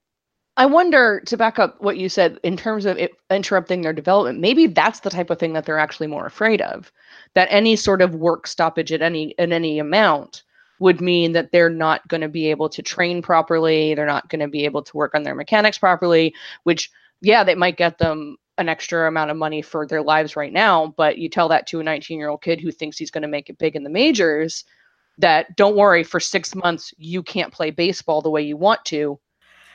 I 0.58 0.68
wonder 0.68 1.22
to 1.26 1.36
back 1.36 1.58
up 1.58 1.82
what 1.82 1.98
you 1.98 2.08
said 2.08 2.40
in 2.44 2.56
terms 2.56 2.86
of 2.86 2.98
it 2.98 3.14
interrupting 3.32 3.82
their 3.82 3.94
development. 3.94 4.40
Maybe 4.40 4.68
that's 4.68 5.00
the 5.00 5.10
type 5.10 5.32
of 5.32 5.40
thing 5.40 5.54
that 5.54 5.66
they're 5.66 5.80
actually 5.80 6.06
more 6.06 6.28
afraid 6.28 6.62
of. 6.62 6.92
That 7.34 7.48
any 7.50 7.76
sort 7.76 8.04
of 8.04 8.14
work 8.14 8.46
stoppage 8.46 8.92
at 8.92 9.02
any 9.02 9.38
at 9.40 9.52
any 9.52 9.80
amount 9.80 10.44
would 10.80 11.02
mean 11.02 11.32
that 11.34 11.52
they're 11.52 11.70
not 11.70 12.08
going 12.08 12.22
to 12.22 12.28
be 12.28 12.50
able 12.52 12.70
to 12.70 12.82
train 12.82 13.22
properly. 13.22 13.94
They're 13.94 14.06
not 14.06 14.30
going 14.30 14.42
to 14.42 14.48
be 14.48 14.66
able 14.66 14.82
to 14.84 14.98
work 14.98 15.16
on 15.16 15.24
their 15.24 15.36
mechanics 15.36 15.78
properly. 15.78 16.34
Which, 16.64 16.92
yeah, 17.22 17.44
that 17.44 17.58
might 17.58 17.78
get 17.78 17.98
them 17.98 18.38
an 18.58 18.70
extra 18.70 19.08
amount 19.08 19.32
of 19.32 19.38
money 19.38 19.62
for 19.62 19.86
their 19.86 20.02
lives 20.02 20.36
right 20.36 20.54
now. 20.54 20.94
But 20.98 21.18
you 21.18 21.30
tell 21.30 21.50
that 21.50 21.68
to 21.68 21.80
a 21.80 21.84
19 21.84 22.20
year 22.20 22.30
old 22.30 22.42
kid 22.42 22.60
who 22.60 22.72
thinks 22.72 22.98
he's 22.98 23.12
going 23.12 23.22
to 23.24 23.28
make 23.28 23.50
it 23.50 23.58
big 23.58 23.76
in 23.76 23.84
the 23.84 23.90
majors. 23.90 24.64
That 25.18 25.56
don't 25.56 25.78
worry, 25.78 26.04
for 26.04 26.20
six 26.20 26.54
months 26.56 26.94
you 26.98 27.24
can't 27.24 27.54
play 27.54 27.72
baseball 27.72 28.22
the 28.22 28.30
way 28.30 28.42
you 28.42 28.58
want 28.58 28.84
to 28.86 29.18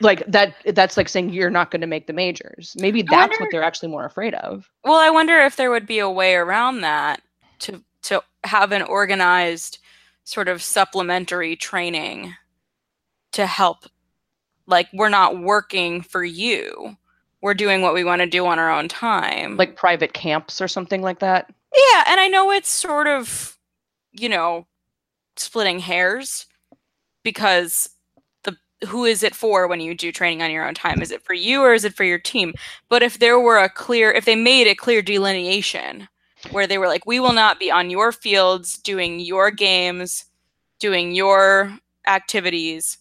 like 0.01 0.23
that 0.27 0.55
that's 0.73 0.97
like 0.97 1.07
saying 1.07 1.29
you're 1.29 1.49
not 1.49 1.71
going 1.71 1.81
to 1.81 1.87
make 1.87 2.07
the 2.07 2.13
majors 2.13 2.75
maybe 2.79 3.01
that's 3.01 3.29
wonder- 3.29 3.37
what 3.39 3.51
they're 3.51 3.63
actually 3.63 3.89
more 3.89 4.05
afraid 4.05 4.33
of 4.35 4.69
Well, 4.83 4.99
I 4.99 5.09
wonder 5.09 5.39
if 5.39 5.55
there 5.55 5.71
would 5.71 5.85
be 5.85 5.99
a 5.99 6.09
way 6.09 6.35
around 6.35 6.81
that 6.81 7.21
to 7.59 7.83
to 8.03 8.23
have 8.43 8.71
an 8.71 8.81
organized 8.81 9.77
sort 10.31 10.47
of 10.47 10.63
supplementary 10.63 11.57
training 11.57 12.33
to 13.33 13.45
help 13.45 13.85
like 14.65 14.87
we're 14.93 15.09
not 15.09 15.39
working 15.39 16.01
for 16.01 16.23
you. 16.23 16.95
We're 17.41 17.53
doing 17.53 17.81
what 17.81 17.93
we 17.93 18.03
want 18.03 18.21
to 18.21 18.27
do 18.27 18.45
on 18.45 18.59
our 18.59 18.71
own 18.71 18.87
time. 18.87 19.57
like 19.57 19.75
private 19.75 20.13
camps 20.13 20.61
or 20.61 20.67
something 20.67 21.01
like 21.01 21.19
that 21.19 21.49
Yeah, 21.75 22.03
and 22.07 22.19
I 22.19 22.27
know 22.27 22.51
it's 22.51 22.69
sort 22.69 23.07
of, 23.07 23.57
you 24.13 24.29
know, 24.29 24.67
splitting 25.35 25.79
hairs 25.79 26.45
because 27.23 27.89
the 28.43 28.55
who 28.87 29.03
is 29.05 29.23
it 29.23 29.35
for 29.35 29.67
when 29.67 29.81
you 29.81 29.93
do 29.95 30.11
training 30.13 30.41
on 30.41 30.51
your 30.51 30.65
own 30.65 30.75
time? 30.75 31.01
Is 31.01 31.11
it 31.11 31.23
for 31.23 31.33
you 31.33 31.61
or 31.61 31.73
is 31.73 31.83
it 31.83 31.95
for 31.95 32.03
your 32.05 32.19
team? 32.19 32.53
But 32.89 33.03
if 33.03 33.19
there 33.19 33.39
were 33.39 33.57
a 33.57 33.69
clear 33.69 34.11
if 34.11 34.23
they 34.25 34.35
made 34.35 34.67
a 34.67 34.75
clear 34.75 35.01
delineation 35.01 36.07
where 36.49 36.67
they 36.67 36.77
were 36.77 36.87
like 36.87 37.05
we 37.05 37.19
will 37.19 37.33
not 37.33 37.59
be 37.59 37.69
on 37.69 37.89
your 37.89 38.11
fields 38.11 38.77
doing 38.77 39.19
your 39.19 39.51
games, 39.51 40.25
doing 40.79 41.13
your 41.13 41.77
activities. 42.07 42.97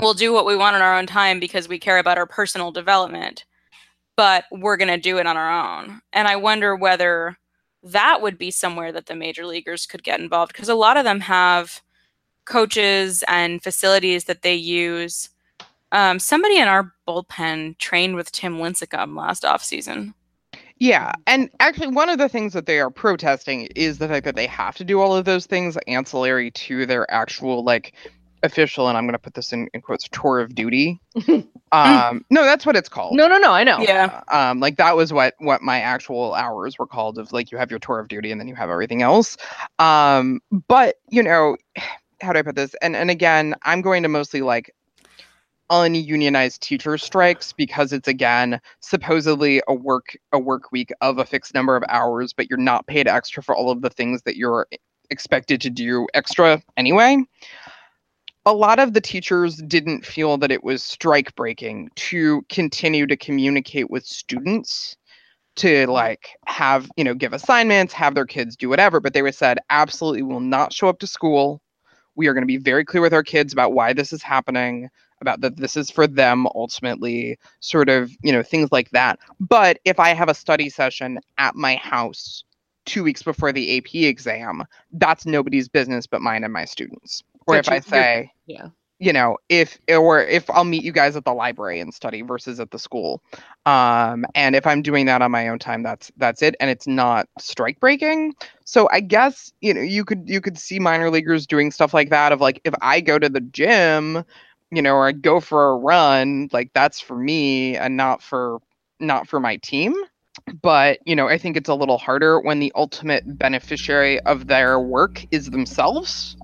We'll 0.00 0.14
do 0.14 0.32
what 0.32 0.46
we 0.46 0.56
want 0.56 0.76
on 0.76 0.82
our 0.82 0.96
own 0.96 1.06
time 1.06 1.40
because 1.40 1.68
we 1.68 1.78
care 1.78 1.98
about 1.98 2.18
our 2.18 2.26
personal 2.26 2.70
development. 2.70 3.44
But 4.16 4.44
we're 4.50 4.76
going 4.76 4.88
to 4.88 4.96
do 4.96 5.18
it 5.18 5.26
on 5.26 5.36
our 5.36 5.80
own. 5.80 6.00
And 6.12 6.26
I 6.26 6.36
wonder 6.36 6.74
whether 6.74 7.36
that 7.82 8.20
would 8.20 8.38
be 8.38 8.50
somewhere 8.50 8.92
that 8.92 9.06
the 9.06 9.14
major 9.14 9.46
leaguers 9.46 9.86
could 9.86 10.02
get 10.02 10.20
involved 10.20 10.52
because 10.52 10.68
a 10.68 10.74
lot 10.74 10.96
of 10.96 11.04
them 11.04 11.20
have 11.20 11.80
coaches 12.44 13.22
and 13.28 13.62
facilities 13.62 14.24
that 14.24 14.42
they 14.42 14.54
use. 14.54 15.30
Um, 15.92 16.18
somebody 16.18 16.58
in 16.58 16.68
our 16.68 16.92
bullpen 17.06 17.78
trained 17.78 18.16
with 18.16 18.32
Tim 18.32 18.58
Lincecum 18.58 19.16
last 19.16 19.44
offseason. 19.44 20.14
Yeah, 20.80 21.12
and 21.26 21.50
actually, 21.60 21.88
one 21.88 22.08
of 22.08 22.18
the 22.18 22.28
things 22.28 22.52
that 22.52 22.66
they 22.66 22.78
are 22.80 22.90
protesting 22.90 23.68
is 23.74 23.98
the 23.98 24.08
fact 24.08 24.24
that 24.24 24.36
they 24.36 24.46
have 24.46 24.76
to 24.76 24.84
do 24.84 25.00
all 25.00 25.14
of 25.16 25.24
those 25.24 25.46
things 25.46 25.76
ancillary 25.88 26.50
to 26.52 26.86
their 26.86 27.10
actual 27.10 27.64
like 27.64 27.94
official, 28.44 28.88
and 28.88 28.96
I'm 28.96 29.04
going 29.04 29.14
to 29.14 29.18
put 29.18 29.34
this 29.34 29.52
in, 29.52 29.68
in 29.74 29.80
quotes, 29.80 30.08
tour 30.08 30.38
of 30.38 30.54
duty. 30.54 31.00
um, 31.72 32.24
no, 32.30 32.44
that's 32.44 32.64
what 32.64 32.76
it's 32.76 32.88
called. 32.88 33.16
no 33.16 33.26
no 33.28 33.38
no 33.38 33.52
i 33.52 33.64
know 33.64 33.78
Yeah. 33.82 34.22
um 34.30 34.60
like 34.60 34.76
that 34.76 34.96
was 34.96 35.12
what 35.12 35.34
what 35.38 35.62
my 35.62 35.80
actual 35.80 36.34
hours 36.34 36.78
were 36.78 36.86
called 36.86 37.18
of 37.18 37.32
like 37.32 37.50
you 37.50 37.58
have 37.58 37.70
your 37.70 37.80
tour 37.80 37.98
of 37.98 38.08
duty 38.08 38.30
and 38.30 38.40
then 38.40 38.48
you 38.48 38.54
have 38.54 38.70
everything 38.70 39.02
else 39.02 39.36
um 39.78 40.40
but 40.68 40.96
you 41.10 41.22
know 41.22 41.56
how 42.20 42.32
do 42.32 42.38
i 42.38 42.42
put 42.42 42.56
this 42.56 42.74
and 42.82 42.96
and 42.96 43.10
again 43.10 43.54
i'm 43.64 43.80
going 43.80 44.02
to 44.02 44.08
mostly 44.08 44.40
like 44.42 44.72
ununionized 45.70 46.62
teacher 46.62 46.96
strikes 46.96 47.52
because 47.52 47.92
it's 47.92 48.08
again 48.08 48.60
supposedly 48.80 49.60
a 49.68 49.74
work 49.74 50.16
a 50.32 50.38
work 50.38 50.72
week 50.72 50.90
of 51.00 51.18
a 51.18 51.24
fixed 51.26 51.54
number 51.54 51.76
of 51.76 51.82
hours 51.88 52.32
but 52.32 52.48
you're 52.48 52.58
not 52.58 52.86
paid 52.86 53.06
extra 53.06 53.42
for 53.42 53.54
all 53.54 53.70
of 53.70 53.82
the 53.82 53.90
things 53.90 54.22
that 54.22 54.36
you're 54.36 54.66
expected 55.10 55.60
to 55.62 55.70
do 55.70 56.06
extra 56.14 56.62
anyway. 56.76 57.18
A 58.46 58.52
lot 58.52 58.78
of 58.78 58.94
the 58.94 59.00
teachers 59.00 59.56
didn't 59.56 60.06
feel 60.06 60.38
that 60.38 60.50
it 60.50 60.64
was 60.64 60.82
strike 60.82 61.34
breaking 61.34 61.90
to 61.96 62.42
continue 62.48 63.06
to 63.06 63.16
communicate 63.16 63.90
with 63.90 64.06
students 64.06 64.96
to 65.56 65.86
like 65.88 66.30
have 66.46 66.88
you 66.96 67.04
know 67.04 67.14
give 67.14 67.32
assignments 67.32 67.92
have 67.92 68.14
their 68.14 68.24
kids 68.24 68.54
do 68.54 68.68
whatever 68.68 69.00
but 69.00 69.12
they 69.12 69.22
were 69.22 69.32
said 69.32 69.58
absolutely 69.70 70.22
will 70.22 70.40
not 70.40 70.72
show 70.72 70.88
up 70.88 71.00
to 71.00 71.06
school. 71.06 71.60
We 72.14 72.26
are 72.26 72.34
going 72.34 72.42
to 72.42 72.46
be 72.46 72.56
very 72.56 72.84
clear 72.84 73.02
with 73.02 73.14
our 73.14 73.22
kids 73.22 73.52
about 73.52 73.72
why 73.72 73.92
this 73.92 74.12
is 74.12 74.22
happening 74.22 74.88
about 75.20 75.40
that 75.40 75.56
this 75.56 75.76
is 75.76 75.90
for 75.90 76.06
them 76.06 76.46
ultimately 76.54 77.38
sort 77.60 77.88
of 77.88 78.10
you 78.22 78.32
know 78.32 78.42
things 78.42 78.70
like 78.72 78.90
that. 78.90 79.18
But 79.40 79.78
if 79.84 79.98
i 80.00 80.10
have 80.14 80.28
a 80.28 80.34
study 80.34 80.68
session 80.70 81.18
at 81.38 81.54
my 81.54 81.76
house 81.76 82.44
two 82.86 83.02
weeks 83.04 83.22
before 83.22 83.52
the 83.52 83.76
ap 83.78 83.94
exam 83.94 84.64
that's 84.92 85.26
nobody's 85.26 85.68
business 85.68 86.06
but 86.06 86.22
mine 86.22 86.42
and 86.44 86.52
my 86.52 86.64
students. 86.64 87.22
Or 87.46 87.56
if 87.56 87.68
i 87.68 87.80
say 87.80 88.30
Yeah. 88.46 88.68
you 88.98 89.12
know 89.12 89.36
if 89.48 89.78
or 89.88 90.22
if 90.22 90.48
i'll 90.50 90.64
meet 90.64 90.82
you 90.84 90.92
guys 90.92 91.14
at 91.14 91.24
the 91.24 91.34
library 91.34 91.80
and 91.80 91.92
study 91.92 92.22
versus 92.22 92.58
at 92.60 92.70
the 92.70 92.78
school. 92.78 93.22
Um 93.66 94.24
and 94.34 94.56
if 94.56 94.66
i'm 94.66 94.80
doing 94.82 95.04
that 95.06 95.20
on 95.20 95.30
my 95.30 95.48
own 95.48 95.58
time 95.58 95.82
that's 95.82 96.10
that's 96.16 96.40
it 96.42 96.56
and 96.60 96.70
it's 96.70 96.86
not 96.86 97.28
strike 97.38 97.78
breaking. 97.78 98.34
So 98.64 98.88
i 98.90 99.00
guess 99.00 99.52
you 99.60 99.74
know 99.74 99.82
you 99.82 100.04
could 100.04 100.22
you 100.26 100.40
could 100.40 100.58
see 100.58 100.78
minor 100.78 101.10
leaguers 101.10 101.46
doing 101.46 101.70
stuff 101.70 101.92
like 101.92 102.08
that 102.10 102.32
of 102.32 102.40
like 102.40 102.60
if 102.64 102.74
i 102.80 103.00
go 103.00 103.18
to 103.18 103.28
the 103.28 103.40
gym 103.40 104.24
you 104.70 104.82
know 104.82 104.94
or 104.94 105.06
i 105.06 105.12
go 105.12 105.40
for 105.40 105.70
a 105.70 105.76
run 105.76 106.48
like 106.52 106.70
that's 106.74 107.00
for 107.00 107.16
me 107.16 107.76
and 107.76 107.96
not 107.96 108.22
for 108.22 108.58
not 109.00 109.28
for 109.28 109.40
my 109.40 109.56
team 109.58 109.94
but 110.62 110.98
you 111.06 111.16
know 111.16 111.28
i 111.28 111.38
think 111.38 111.56
it's 111.56 111.68
a 111.68 111.74
little 111.74 111.98
harder 111.98 112.40
when 112.40 112.58
the 112.60 112.72
ultimate 112.74 113.24
beneficiary 113.38 114.20
of 114.20 114.46
their 114.46 114.78
work 114.78 115.24
is 115.30 115.50
themselves 115.50 116.36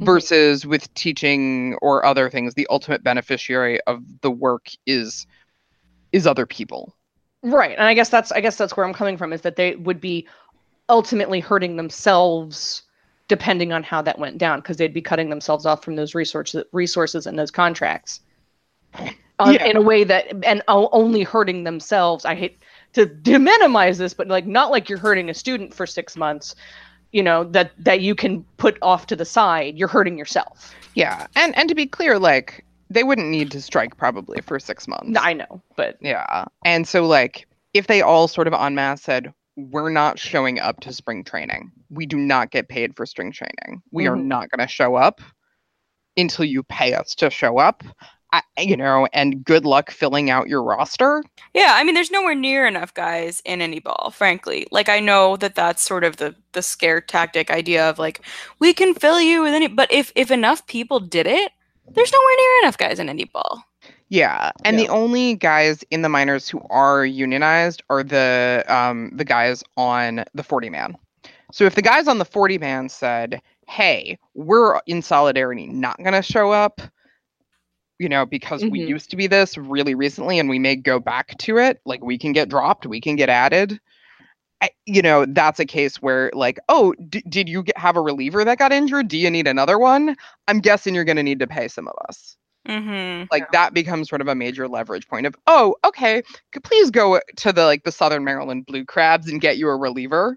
Mhm. 0.00 0.06
versus 0.06 0.66
with 0.66 0.92
teaching 0.94 1.76
or 1.82 2.04
other 2.04 2.30
things 2.30 2.54
the 2.54 2.66
ultimate 2.70 3.02
beneficiary 3.02 3.80
of 3.86 4.02
the 4.22 4.30
work 4.30 4.68
is 4.86 5.26
is 6.12 6.26
other 6.26 6.46
people 6.46 6.94
Right. 7.42 7.72
And 7.78 7.86
I 7.86 7.94
guess 7.94 8.08
that's 8.08 8.32
I 8.32 8.40
guess 8.40 8.56
that's 8.56 8.76
where 8.76 8.84
I'm 8.86 8.94
coming 8.94 9.16
from 9.16 9.32
is 9.32 9.42
that 9.42 9.56
they 9.56 9.76
would 9.76 10.00
be 10.00 10.26
ultimately 10.88 11.40
hurting 11.40 11.76
themselves 11.76 12.82
depending 13.28 13.72
on 13.72 13.82
how 13.82 14.00
that 14.02 14.18
went 14.18 14.38
down 14.38 14.60
because 14.60 14.76
they'd 14.76 14.94
be 14.94 15.02
cutting 15.02 15.30
themselves 15.30 15.66
off 15.66 15.82
from 15.84 15.96
those 15.96 16.14
resources 16.14 16.64
resources 16.72 17.26
and 17.26 17.38
those 17.38 17.50
contracts. 17.50 18.20
Uh, 19.38 19.52
Yeah. 19.54 19.64
in 19.66 19.76
a 19.76 19.82
way 19.82 20.02
that 20.04 20.26
and 20.44 20.62
only 20.68 21.22
hurting 21.22 21.64
themselves. 21.64 22.24
I 22.24 22.34
hate 22.34 22.58
to, 22.94 23.06
minimize 23.38 23.98
this, 23.98 24.14
but 24.14 24.28
like 24.28 24.46
not 24.46 24.70
like 24.70 24.88
you're 24.88 24.98
hurting 24.98 25.28
a 25.28 25.34
student 25.34 25.74
for 25.74 25.86
6 25.86 26.16
months, 26.16 26.54
you 27.12 27.22
know, 27.22 27.44
that 27.44 27.72
that 27.78 28.00
you 28.00 28.14
can 28.14 28.44
put 28.56 28.78
off 28.80 29.06
to 29.08 29.16
the 29.16 29.26
side. 29.26 29.76
You're 29.76 29.88
hurting 29.88 30.16
yourself. 30.16 30.74
yeah 30.94 31.26
and 31.36 31.54
and 31.58 31.68
to 31.68 31.74
be 31.74 31.84
clear 31.86 32.18
like 32.18 32.64
they 32.88 33.02
wouldn't 33.04 33.28
need 33.28 33.50
to 33.50 33.60
strike 33.60 33.96
probably 33.98 34.40
for 34.40 34.58
six 34.58 34.86
months 34.88 35.18
I 35.20 35.32
know, 35.34 35.60
but 35.76 35.98
yeah 36.00 36.46
and 36.64 36.86
so 36.88 37.04
like 37.06 37.46
if 37.74 37.88
they 37.88 38.00
all 38.00 38.28
sort 38.28 38.46
of 38.46 38.54
en 38.54 38.74
masse 38.74 39.02
said 39.02 39.34
we're 39.56 39.90
not 39.90 40.18
showing 40.18 40.58
up 40.60 40.80
to 40.80 40.92
spring 40.92 41.24
training 41.24 41.70
we 41.90 42.06
do 42.06 42.16
not 42.16 42.50
get 42.50 42.68
paid 42.68 42.94
for 42.96 43.06
spring 43.06 43.32
training 43.32 43.82
we 43.90 44.06
are 44.06 44.16
Mhm. 44.16 44.24
not 44.24 44.50
going 44.50 44.66
to 44.66 44.72
show 44.72 44.94
up 44.96 45.20
until 46.16 46.44
you 46.44 46.62
pay 46.62 46.94
us 46.94 47.14
to 47.16 47.30
show 47.30 47.58
up 47.58 47.82
I, 48.32 48.42
you 48.58 48.76
know 48.76 49.06
and 49.12 49.44
good 49.44 49.64
luck 49.64 49.90
filling 49.90 50.30
out 50.30 50.48
your 50.48 50.62
roster 50.62 51.22
Yeah, 51.54 51.72
I 51.74 51.84
mean, 51.84 51.94
there's 51.94 52.10
nowhere 52.10 52.34
near 52.34 52.66
enough 52.66 52.92
guys 52.92 53.40
in 53.44 53.62
indy 53.62 53.78
ball, 53.78 54.10
frankly. 54.12 54.66
Like, 54.72 54.88
I 54.88 54.98
know 55.00 55.36
that 55.36 55.54
that's 55.54 55.80
sort 55.82 56.02
of 56.04 56.16
the 56.16 56.34
the 56.52 56.60
scare 56.60 57.00
tactic 57.00 57.50
idea 57.52 57.88
of 57.88 57.98
like, 58.00 58.20
we 58.58 58.74
can 58.74 58.94
fill 58.94 59.20
you 59.20 59.42
with 59.42 59.54
any, 59.54 59.68
but 59.68 59.90
if 59.92 60.12
if 60.16 60.30
enough 60.32 60.66
people 60.66 60.98
did 61.00 61.26
it, 61.28 61.52
there's 61.94 62.12
nowhere 62.12 62.36
near 62.36 62.62
enough 62.64 62.76
guys 62.78 62.98
in 62.98 63.08
indy 63.08 63.24
ball. 63.32 63.62
Yeah, 64.08 64.52
and 64.64 64.78
the 64.78 64.88
only 64.88 65.34
guys 65.36 65.82
in 65.90 66.02
the 66.02 66.08
minors 66.08 66.48
who 66.48 66.60
are 66.70 67.04
unionized 67.04 67.82
are 67.90 68.02
the 68.04 68.64
um 68.68 69.10
the 69.14 69.24
guys 69.24 69.64
on 69.76 70.24
the 70.34 70.42
40 70.44 70.70
man. 70.70 70.96
So 71.52 71.64
if 71.64 71.74
the 71.74 71.82
guys 71.82 72.08
on 72.08 72.18
the 72.18 72.24
40 72.24 72.58
man 72.58 72.88
said, 72.88 73.40
"Hey, 73.68 74.18
we're 74.34 74.80
in 74.86 75.02
solidarity 75.02 75.66
not 75.66 75.98
going 75.98 76.12
to 76.12 76.22
show 76.22 76.52
up," 76.52 76.80
you 77.98 78.08
know, 78.08 78.26
because 78.26 78.66
we 78.66 78.78
Mhm. 78.78 78.88
used 78.88 79.10
to 79.10 79.16
be 79.16 79.26
this 79.26 79.56
really 79.56 79.94
recently 79.94 80.38
and 80.38 80.48
we 80.48 80.58
may 80.58 80.76
go 80.76 80.98
back 81.00 81.36
to 81.38 81.58
it, 81.58 81.80
like 81.86 82.04
we 82.04 82.18
can 82.18 82.32
get 82.32 82.48
dropped, 82.48 82.86
we 82.86 83.00
can 83.00 83.16
get 83.16 83.28
added. 83.28 83.80
I, 84.62 84.70
you 84.86 85.02
know, 85.02 85.26
that's 85.28 85.60
a 85.60 85.66
case 85.66 85.96
where 86.02 86.30
like, 86.34 86.58
"Oh, 86.68 86.94
d- 87.08 87.24
did 87.28 87.48
you 87.48 87.62
get, 87.62 87.76
have 87.78 87.96
a 87.96 88.00
reliever 88.02 88.44
that 88.44 88.58
got 88.58 88.72
injured? 88.72 89.08
Do 89.08 89.18
you 89.18 89.30
need 89.30 89.46
another 89.48 89.78
one?" 89.78 90.16
I'm 90.48 90.60
guessing 90.60 90.94
you're 90.94 91.04
going 91.04 91.16
to 91.16 91.22
need 91.22 91.40
to 91.40 91.46
pay 91.46 91.68
some 91.68 91.88
of 91.88 91.94
us 92.08 92.36
Mm-hmm. 92.66 93.26
like 93.30 93.50
that 93.52 93.74
becomes 93.74 94.08
sort 94.08 94.20
of 94.20 94.28
a 94.28 94.34
major 94.34 94.66
leverage 94.66 95.06
point 95.08 95.26
of 95.26 95.36
oh 95.46 95.76
okay 95.84 96.22
please 96.64 96.90
go 96.90 97.20
to 97.36 97.52
the 97.52 97.64
like 97.64 97.84
the 97.84 97.92
southern 97.92 98.24
maryland 98.24 98.66
blue 98.66 98.84
crabs 98.84 99.28
and 99.28 99.40
get 99.40 99.58
you 99.58 99.68
a 99.68 99.76
reliever. 99.76 100.36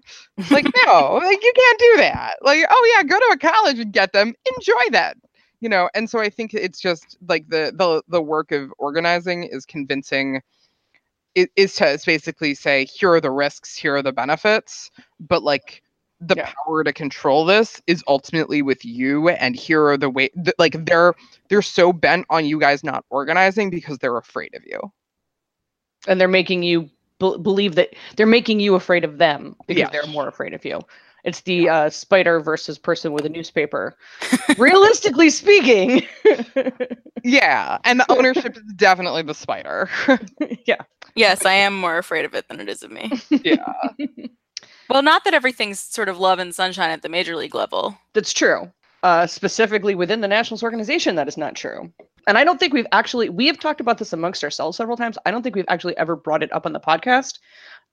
Like 0.50 0.64
no 0.86 1.20
like 1.22 1.42
you 1.42 1.52
can't 1.56 1.78
do 1.78 1.96
that. 1.98 2.36
Like 2.42 2.64
oh 2.70 2.94
yeah 2.96 3.02
go 3.02 3.18
to 3.18 3.30
a 3.32 3.38
college 3.38 3.78
and 3.78 3.92
get 3.92 4.12
them. 4.12 4.34
Enjoy 4.56 4.90
that. 4.92 5.16
You 5.60 5.68
know 5.68 5.90
and 5.94 6.08
so 6.08 6.20
i 6.20 6.30
think 6.30 6.54
it's 6.54 6.80
just 6.80 7.18
like 7.28 7.48
the 7.48 7.72
the 7.76 8.02
the 8.08 8.22
work 8.22 8.52
of 8.52 8.72
organizing 8.78 9.44
is 9.44 9.66
convincing 9.66 10.40
is 11.34 11.74
to 11.76 11.98
basically 12.06 12.54
say 12.54 12.86
here 12.86 13.12
are 13.12 13.20
the 13.20 13.30
risks 13.30 13.76
here 13.76 13.96
are 13.96 14.02
the 14.02 14.12
benefits 14.12 14.90
but 15.20 15.42
like 15.42 15.82
the 16.20 16.36
Yeah. 16.36 16.50
power 16.66 16.84
to 16.84 16.92
control 16.92 17.44
this 17.44 17.80
is 17.86 18.04
ultimately 18.06 18.62
with 18.62 18.84
you 18.84 19.28
and 19.30 19.56
here 19.56 19.86
are 19.86 19.96
the 19.96 20.10
way 20.10 20.28
th- 20.44 20.54
like 20.58 20.84
they're 20.84 21.14
they're 21.48 21.62
so 21.62 21.92
bent 21.92 22.26
on 22.30 22.44
you 22.44 22.60
guys 22.60 22.84
not 22.84 23.04
organizing 23.10 23.70
because 23.70 23.98
they're 23.98 24.18
afraid 24.18 24.54
of 24.54 24.62
you 24.66 24.80
and 26.08 26.20
they're 26.20 26.28
making 26.28 26.62
you 26.62 26.82
b- 27.18 27.38
believe 27.42 27.74
that 27.76 27.90
they're 28.16 28.26
making 28.26 28.60
you 28.60 28.74
afraid 28.74 29.04
of 29.04 29.18
them 29.18 29.56
because 29.66 29.88
they're 29.90 30.06
more 30.06 30.28
afraid 30.28 30.54
of 30.54 30.64
you. 30.64 30.80
It's 31.24 31.42
the 31.42 31.68
uh, 31.68 31.90
spider 31.90 32.40
versus 32.40 32.78
person 32.78 33.12
with 33.12 33.26
a 33.26 33.28
newspaper. 33.28 33.96
Realistically 34.56 35.28
speaking, 35.30 36.06
yeah 37.24 37.78
and 37.84 38.00
the 38.00 38.10
ownership 38.10 38.56
is 38.56 38.62
definitely 38.76 39.22
the 39.22 39.34
spider 39.34 39.90
yeah, 40.66 40.76
Yes, 41.14 41.44
I 41.44 41.52
am 41.52 41.78
more 41.78 41.98
afraid 41.98 42.24
of 42.24 42.34
it 42.34 42.48
than 42.48 42.60
it 42.60 42.68
is 42.68 42.82
of 42.82 42.90
me. 42.90 43.12
yeah 43.44 43.74
Well, 44.90 45.02
not 45.02 45.24
that 45.24 45.34
everything's 45.34 45.78
sort 45.78 46.08
of 46.08 46.18
love 46.18 46.40
and 46.40 46.54
sunshine 46.54 46.90
at 46.90 47.02
the 47.02 47.08
major 47.08 47.36
league 47.36 47.54
level. 47.54 47.96
that's 48.12 48.32
true. 48.32 48.70
Uh, 49.02 49.26
specifically 49.26 49.94
within 49.94 50.20
the 50.20 50.28
Nationals 50.28 50.62
organization, 50.62 51.14
that 51.14 51.28
is 51.28 51.38
not 51.38 51.54
true. 51.54 51.90
And 52.26 52.36
I 52.36 52.44
don't 52.44 52.60
think 52.60 52.74
we've 52.74 52.86
actually 52.92 53.30
we 53.30 53.46
have 53.46 53.58
talked 53.58 53.80
about 53.80 53.96
this 53.96 54.12
amongst 54.12 54.44
ourselves 54.44 54.76
several 54.76 54.96
times. 54.96 55.16
I 55.24 55.30
don't 55.30 55.42
think 55.42 55.56
we've 55.56 55.64
actually 55.68 55.96
ever 55.96 56.16
brought 56.16 56.42
it 56.42 56.52
up 56.52 56.66
on 56.66 56.74
the 56.74 56.80
podcast. 56.80 57.38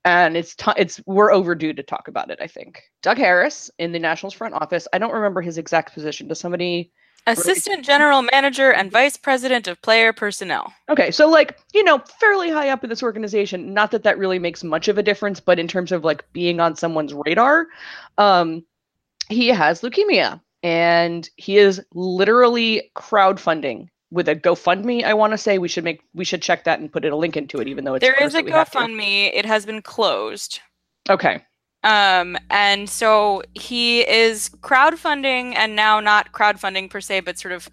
And 0.03 0.35
it's 0.35 0.55
ti 0.55 0.71
it's 0.75 0.99
we're 1.05 1.31
overdue 1.31 1.73
to 1.73 1.83
talk 1.83 2.09
about 2.09 2.29
it. 2.29 2.39
I 2.41 2.47
think 2.47 2.83
Doug 3.03 3.17
Harris 3.17 3.71
in 3.77 3.93
the 3.93 3.99
Nationals 3.99 4.33
front 4.33 4.55
office. 4.55 4.87
I 4.91 4.97
don't 4.97 5.13
remember 5.13 5.41
his 5.41 5.57
exact 5.57 5.93
position. 5.93 6.27
Does 6.27 6.39
somebody 6.39 6.91
Assistant 7.27 7.85
general 7.85 8.21
manager 8.21 8.71
and 8.71 8.91
vice 8.91 9.17
president 9.17 9.67
of 9.67 9.81
player 9.81 10.13
personnel. 10.13 10.73
Okay, 10.89 11.11
so 11.11 11.29
like, 11.29 11.57
you 11.73 11.83
know, 11.83 11.99
fairly 12.19 12.49
high 12.49 12.69
up 12.69 12.83
in 12.83 12.89
this 12.89 13.03
organization, 13.03 13.73
not 13.73 13.91
that 13.91 14.03
that 14.03 14.17
really 14.17 14.39
makes 14.39 14.63
much 14.63 14.87
of 14.87 14.97
a 14.97 15.03
difference, 15.03 15.39
but 15.39 15.59
in 15.59 15.67
terms 15.67 15.91
of 15.91 16.03
like 16.03 16.25
being 16.33 16.59
on 16.59 16.75
someone's 16.75 17.13
radar, 17.13 17.67
um 18.17 18.63
he 19.29 19.49
has 19.49 19.81
leukemia 19.81 20.39
and 20.63 21.29
he 21.35 21.57
is 21.57 21.81
literally 21.93 22.89
crowdfunding 22.95 23.87
with 24.09 24.29
a 24.29 24.35
GoFundMe. 24.35 25.03
I 25.03 25.13
want 25.13 25.33
to 25.33 25.37
say 25.37 25.57
we 25.57 25.67
should 25.67 25.83
make 25.83 26.01
we 26.13 26.23
should 26.25 26.41
check 26.41 26.63
that 26.63 26.79
and 26.79 26.91
put 26.91 27.05
it 27.05 27.11
a 27.11 27.15
link 27.15 27.35
into 27.35 27.59
it 27.59 27.67
even 27.67 27.83
though 27.83 27.95
it's 27.95 28.03
There 28.03 28.15
is 28.15 28.33
a 28.33 28.37
that 28.37 28.45
we 28.45 28.51
have 28.51 28.71
to. 28.71 28.77
GoFundMe. 28.77 29.31
It 29.33 29.45
has 29.45 29.65
been 29.65 29.81
closed. 29.81 30.61
Okay. 31.09 31.43
Um, 31.87 32.37
and 32.49 32.89
so 32.89 33.43
he 33.53 34.01
is 34.09 34.49
crowdfunding 34.61 35.55
and 35.55 35.73
now 35.73 36.01
not 36.01 36.33
crowdfunding 36.33 36.89
per 36.89 36.99
se, 36.99 37.21
but 37.21 37.39
sort 37.39 37.53
of 37.53 37.69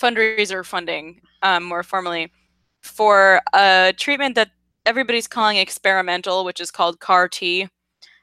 fundraiser 0.00 0.64
funding, 0.64 1.20
um, 1.42 1.64
more 1.64 1.82
formally, 1.82 2.30
for 2.82 3.40
a 3.54 3.92
treatment 3.96 4.36
that 4.36 4.50
everybody's 4.86 5.26
calling 5.26 5.56
experimental, 5.56 6.44
which 6.44 6.60
is 6.60 6.70
called 6.70 7.00
CAR 7.00 7.28
T. 7.28 7.68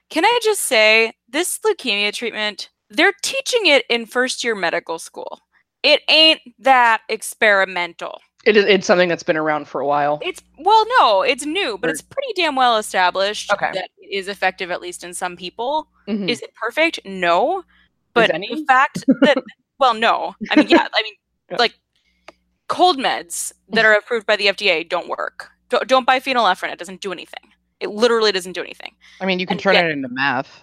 Can 0.10 0.24
I 0.24 0.39
just 0.41 0.62
say, 0.62 1.12
this 1.28 1.60
leukemia 1.65 2.13
treatment, 2.13 2.69
they're 2.89 3.13
teaching 3.21 3.65
it 3.65 3.84
in 3.89 4.06
first 4.06 4.41
year 4.41 4.56
medical 4.56 5.00
school. 5.00 5.41
It 5.84 6.02
ain't 6.10 6.39
that 6.60 7.02
experimental. 7.10 8.21
It 8.45 8.56
is 8.56 8.65
it's 8.65 8.88
something 8.88 9.10
that's 9.10 9.24
been 9.24 9.38
around 9.38 9.67
for 9.67 9.82
a 9.82 9.86
while. 9.88 10.19
It's 10.21 10.39
well, 10.60 10.86
no, 11.00 11.24
it's 11.24 11.45
new, 11.45 11.78
but 11.80 11.89
Or- 11.89 11.93
it's 11.93 12.02
pretty 12.02 12.32
damn 12.36 12.56
well 12.56 12.78
established 12.78 13.52
Okay. 13.52 13.71
that 13.74 13.89
it 14.06 14.15
is 14.15 14.28
effective 14.28 14.72
at 14.72 14.82
least 14.82 15.04
in 15.04 15.13
some 15.13 15.36
people. 15.36 15.88
Mhm. 16.08 16.30
Is 16.30 16.41
it 16.41 16.54
perfect? 16.56 17.00
No. 17.06 17.63
But 18.13 18.34
any? 18.34 18.48
the 18.48 18.65
fact 18.65 19.04
that 19.22 19.38
well, 19.80 19.94
no. 19.94 20.36
I 20.52 20.56
mean, 20.56 20.70
yeah, 20.70 20.88
I 20.94 21.04
mean 21.04 21.13
Yeah. 21.52 21.58
like 21.60 21.76
cold 22.68 22.98
meds 22.98 23.52
that 23.70 23.86
are 23.86 23.94
approved 23.94 24.26
by 24.26 24.36
the 24.36 24.48
FDA 24.48 24.88
don't 24.88 25.08
work. 25.08 25.52
Don't, 25.70 25.88
don't 25.88 26.06
buy 26.06 26.20
phenylephrine, 26.20 26.72
it 26.72 26.80
doesn't 26.80 27.02
do 27.02 27.12
anything. 27.12 27.52
It 27.80 27.89
literally 27.89 28.32
doesn't 28.32 28.54
do 28.54 28.62
anything. 28.62 28.96
i 29.22 29.26
mean 29.26 29.39
you 29.39 29.46
can 29.46 29.56
And 29.56 29.62
turn 29.62 29.74
yet- 29.76 29.86
it 29.86 29.91
into 29.91 30.08
meth 30.10 30.62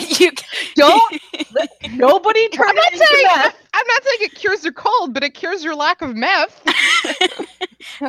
you 0.20 0.30
Don't 0.76 1.20
Nobody 1.92 2.48
turn 2.50 2.68
I'm 2.68 2.76
not 2.76 2.92
saying 2.92 3.24
that. 3.24 3.54
I'm 3.74 3.86
not 3.86 4.02
saying 4.04 4.18
it 4.22 4.34
cures 4.34 4.64
your 4.64 4.72
cold, 4.72 5.14
but 5.14 5.24
it 5.24 5.34
cures 5.34 5.64
your 5.64 5.74
lack 5.74 6.02
of 6.02 6.14
meth. 6.14 6.62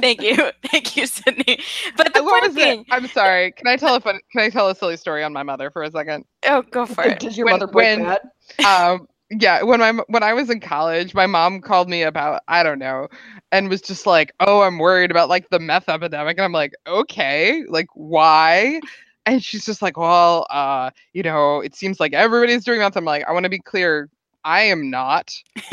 Thank 0.01 0.21
you, 0.21 0.51
thank 0.71 0.95
you, 0.97 1.07
Sydney. 1.07 1.59
But 1.97 2.13
the 2.13 2.23
what 2.23 2.41
point 2.41 2.53
was 2.53 2.63
it? 2.63 2.85
I'm 2.91 3.07
sorry. 3.07 3.51
Can 3.53 3.67
I 3.67 3.75
tell 3.77 3.95
a 3.95 3.99
fun, 4.01 4.19
Can 4.31 4.41
I 4.41 4.49
tell 4.49 4.69
a 4.69 4.75
silly 4.75 4.97
story 4.97 5.23
on 5.23 5.33
my 5.33 5.43
mother 5.43 5.71
for 5.71 5.83
a 5.83 5.91
second? 5.91 6.25
oh, 6.47 6.61
go 6.63 6.85
for 6.85 7.03
it. 7.03 7.19
Did 7.19 7.35
your 7.37 7.45
When- 7.45 7.55
mother 7.55 7.67
break 7.67 7.97
when- 7.99 8.05
bad? 8.05 8.21
um 8.65 9.07
yeah 9.31 9.63
when 9.63 9.79
my 9.79 9.93
when 10.09 10.21
i 10.21 10.33
was 10.33 10.49
in 10.49 10.59
college 10.59 11.15
my 11.15 11.25
mom 11.25 11.59
called 11.61 11.89
me 11.89 12.03
about 12.03 12.43
i 12.49 12.61
don't 12.61 12.77
know 12.77 13.07
and 13.51 13.67
was 13.69 13.81
just 13.81 14.05
like 14.05 14.31
oh 14.41 14.61
i'm 14.61 14.77
worried 14.77 15.09
about 15.09 15.27
like 15.29 15.49
the 15.49 15.57
meth 15.59 15.89
epidemic 15.89 16.37
and 16.37 16.43
i'm 16.45 16.51
like 16.51 16.73
okay 16.85 17.63
like 17.69 17.87
why 17.95 18.79
and 19.25 19.43
she's 19.43 19.65
just 19.65 19.81
like 19.81 19.97
well 19.97 20.45
uh 20.49 20.89
you 21.13 21.23
know 21.23 21.59
it 21.61 21.75
seems 21.75 21.99
like 21.99 22.13
everybody's 22.13 22.63
doing 22.63 22.79
meth 22.79 22.95
i'm 22.95 23.05
like 23.05 23.23
i 23.27 23.31
want 23.31 23.43
to 23.43 23.49
be 23.49 23.59
clear 23.59 24.09
i 24.43 24.61
am 24.61 24.89
not 24.89 25.33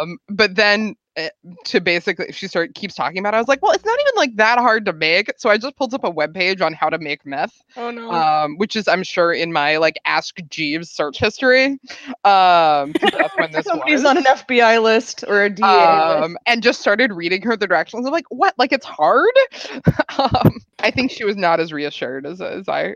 um 0.00 0.18
but 0.28 0.54
then 0.54 0.94
uh, 1.18 1.28
to 1.66 1.78
basically 1.78 2.32
she 2.32 2.46
started 2.48 2.74
keeps 2.74 2.94
talking 2.94 3.18
about 3.18 3.34
it 3.34 3.36
i 3.36 3.40
was 3.40 3.46
like 3.48 3.60
well 3.60 3.72
it's 3.72 3.84
not 3.84 3.98
even 4.00 4.12
like 4.16 4.34
that 4.36 4.58
hard 4.58 4.86
to 4.86 4.94
make 4.94 5.30
so 5.36 5.50
i 5.50 5.58
just 5.58 5.76
pulled 5.76 5.92
up 5.92 6.04
a 6.04 6.08
web 6.08 6.32
page 6.32 6.62
on 6.62 6.72
how 6.72 6.88
to 6.88 6.98
make 6.98 7.26
meth 7.26 7.52
Oh 7.76 7.90
no. 7.90 8.10
um, 8.10 8.56
which 8.56 8.76
is 8.76 8.88
I'm 8.88 9.02
sure 9.02 9.32
in 9.32 9.52
my 9.52 9.76
like 9.78 9.98
Ask 10.06 10.36
Jeeves 10.50 10.90
search 10.90 11.18
history. 11.18 11.78
Um, 12.24 12.92
that's 13.02 13.34
when 13.36 13.50
this 13.52 13.64
Somebody's 13.64 14.00
was. 14.00 14.04
on 14.04 14.16
an 14.18 14.24
FBI 14.24 14.82
list 14.82 15.24
or 15.26 15.44
a 15.44 15.50
DA 15.50 15.64
list. 15.66 16.22
Um, 16.24 16.38
and 16.46 16.62
just 16.62 16.80
started 16.80 17.12
reading 17.12 17.40
her 17.42 17.56
the 17.56 17.66
directions. 17.66 18.04
I'm 18.06 18.12
like, 18.12 18.26
what? 18.28 18.54
Like 18.58 18.72
it's 18.72 18.84
hard? 18.84 19.32
um, 20.18 20.60
I 20.82 20.90
think 20.90 21.10
she 21.10 21.24
was 21.24 21.36
not 21.36 21.60
as 21.60 21.72
reassured 21.72 22.26
as, 22.26 22.40
as 22.40 22.68
I. 22.68 22.94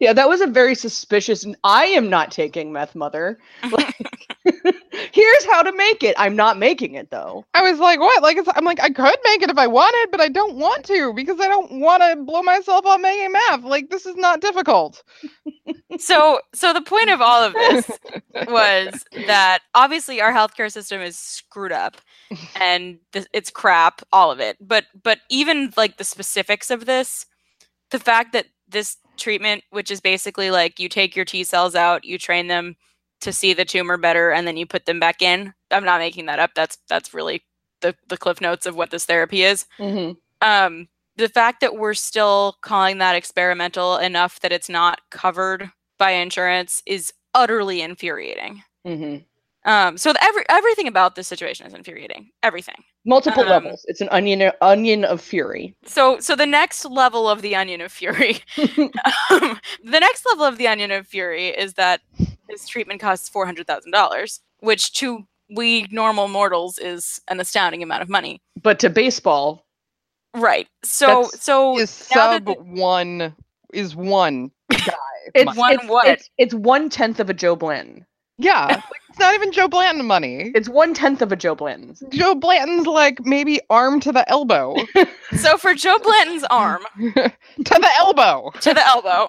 Yeah, 0.00 0.12
that 0.12 0.28
was 0.28 0.40
a 0.40 0.46
very 0.46 0.74
suspicious. 0.74 1.46
I 1.64 1.86
am 1.86 2.08
not 2.08 2.30
taking 2.30 2.72
meth, 2.72 2.94
mother. 2.94 3.38
Like, 3.70 3.94
here's 5.12 5.44
how 5.46 5.62
to 5.62 5.72
make 5.72 6.02
it. 6.02 6.14
I'm 6.18 6.36
not 6.36 6.58
making 6.58 6.94
it 6.94 7.10
though. 7.10 7.44
I 7.54 7.68
was 7.68 7.78
like, 7.78 8.00
what? 8.00 8.22
Like 8.22 8.36
it's, 8.36 8.48
I'm 8.54 8.64
like, 8.64 8.80
I 8.80 8.90
could 8.90 9.18
make 9.24 9.42
it 9.42 9.50
if 9.50 9.58
I 9.58 9.66
wanted, 9.66 10.10
but 10.10 10.20
I 10.20 10.28
don't 10.28 10.56
want 10.56 10.84
to 10.86 11.12
because 11.14 11.40
I 11.40 11.48
don't 11.48 11.80
want 11.80 12.02
to 12.02 12.16
blow 12.16 12.42
myself 12.42 12.86
up 12.86 13.00
making 13.00 13.32
math. 13.32 13.62
Like 13.62 13.90
this 13.90 14.06
is 14.06 14.16
not 14.16 14.40
difficult. 14.40 15.02
so 15.98 16.40
so 16.54 16.72
the 16.72 16.82
point 16.82 17.10
of 17.10 17.20
all 17.20 17.42
of 17.42 17.52
this 17.54 17.90
was 18.48 19.04
that 19.26 19.60
obviously 19.74 20.20
our 20.20 20.32
healthcare 20.32 20.70
system 20.70 21.00
is 21.00 21.18
screwed 21.18 21.72
up 21.72 21.96
and 22.60 22.98
th- 23.12 23.26
it's 23.32 23.50
crap 23.50 24.02
all 24.12 24.30
of 24.30 24.40
it 24.40 24.56
but 24.60 24.84
but 25.02 25.18
even 25.30 25.72
like 25.76 25.96
the 25.96 26.04
specifics 26.04 26.70
of 26.70 26.86
this 26.86 27.26
the 27.90 27.98
fact 27.98 28.32
that 28.32 28.46
this 28.68 28.96
treatment 29.16 29.62
which 29.70 29.90
is 29.90 30.00
basically 30.00 30.50
like 30.50 30.78
you 30.78 30.88
take 30.88 31.16
your 31.16 31.24
T 31.24 31.44
cells 31.44 31.74
out 31.74 32.04
you 32.04 32.18
train 32.18 32.48
them 32.48 32.76
to 33.20 33.32
see 33.32 33.52
the 33.52 33.64
tumor 33.64 33.96
better 33.96 34.30
and 34.30 34.46
then 34.46 34.56
you 34.56 34.66
put 34.66 34.86
them 34.86 35.00
back 35.00 35.22
in 35.22 35.54
I'm 35.70 35.84
not 35.84 36.00
making 36.00 36.26
that 36.26 36.38
up 36.38 36.50
that's 36.54 36.78
that's 36.88 37.14
really 37.14 37.42
the 37.80 37.94
the 38.08 38.16
cliff 38.16 38.40
notes 38.40 38.66
of 38.66 38.76
what 38.76 38.90
this 38.90 39.06
therapy 39.06 39.42
is 39.42 39.66
Mm-hmm. 39.78 40.12
um 40.46 40.88
the 41.16 41.28
fact 41.28 41.60
that 41.62 41.76
we're 41.76 41.94
still 41.94 42.56
calling 42.60 42.98
that 42.98 43.14
experimental 43.16 43.96
enough 43.96 44.40
that 44.40 44.52
it's 44.52 44.68
not 44.68 45.00
covered 45.10 45.70
by 45.98 46.10
insurance 46.10 46.82
is 46.86 47.12
utterly 47.34 47.80
infuriating. 47.80 48.62
Mm-hmm. 48.86 49.22
Um, 49.66 49.98
so 49.98 50.12
the, 50.12 50.22
every 50.22 50.44
everything 50.48 50.86
about 50.88 51.16
this 51.16 51.26
situation 51.28 51.66
is 51.66 51.74
infuriating. 51.74 52.30
Everything. 52.42 52.76
Multiple 53.04 53.42
Um, 53.42 53.48
levels. 53.48 53.84
It's 53.88 54.00
an 54.00 54.08
onion 54.10 54.50
onion 54.60 55.04
of 55.04 55.20
fury. 55.20 55.76
So 55.84 56.18
so 56.20 56.34
the 56.36 56.46
next 56.46 56.84
level 56.84 57.28
of 57.28 57.42
the 57.42 57.54
onion 57.56 57.80
of 57.80 57.90
fury, 57.92 58.36
um, 59.30 59.60
the 59.84 60.00
next 60.00 60.24
level 60.26 60.44
of 60.44 60.56
the 60.58 60.68
onion 60.68 60.90
of 60.92 61.06
fury 61.06 61.48
is 61.48 61.74
that 61.74 62.00
this 62.48 62.66
treatment 62.68 63.00
costs 63.00 63.28
four 63.28 63.44
hundred 63.44 63.66
thousand 63.66 63.90
dollars, 63.90 64.40
which 64.60 64.92
to 64.94 65.26
we 65.50 65.86
normal 65.90 66.28
mortals 66.28 66.78
is 66.78 67.20
an 67.28 67.38
astounding 67.40 67.82
amount 67.82 68.02
of 68.02 68.08
money. 68.08 68.40
but 68.62 68.78
to 68.80 68.90
baseball, 68.90 69.64
Right. 70.34 70.68
So 70.84 71.06
That's- 71.06 71.42
so 71.42 71.78
Is 71.78 71.90
sub 71.90 72.48
one 72.66 73.34
is 73.72 73.96
one 73.96 74.50
guy. 74.70 74.94
it's. 75.34 75.56
One 75.56 75.72
it's, 75.74 75.84
what? 75.86 76.06
It's, 76.08 76.30
it's 76.38 76.54
one 76.54 76.88
tenth 76.90 77.20
of 77.20 77.30
a 77.30 77.34
Joe 77.34 77.56
Blanton. 77.56 78.04
Yeah, 78.38 78.66
like, 78.66 78.84
it's 79.16 79.18
not 79.18 79.32
even 79.34 79.50
Joe 79.50 79.66
Blanton 79.66 80.04
money. 80.04 80.52
It's 80.54 80.68
one 80.68 80.92
tenth 80.92 81.22
of 81.22 81.32
a 81.32 81.36
Joe 81.36 81.54
Blanton's. 81.54 82.02
Joe 82.10 82.34
Blanton's 82.34 82.86
like 82.86 83.24
maybe 83.24 83.62
arm 83.70 83.98
to 84.00 84.12
the 84.12 84.28
elbow. 84.28 84.76
so 85.38 85.56
for 85.56 85.72
Joe 85.74 85.98
Blanton's 85.98 86.44
arm 86.50 86.82
to 87.00 87.32
the 87.56 87.90
elbow. 87.96 88.52
to 88.60 88.74
the 88.74 88.86
elbow, 88.86 89.28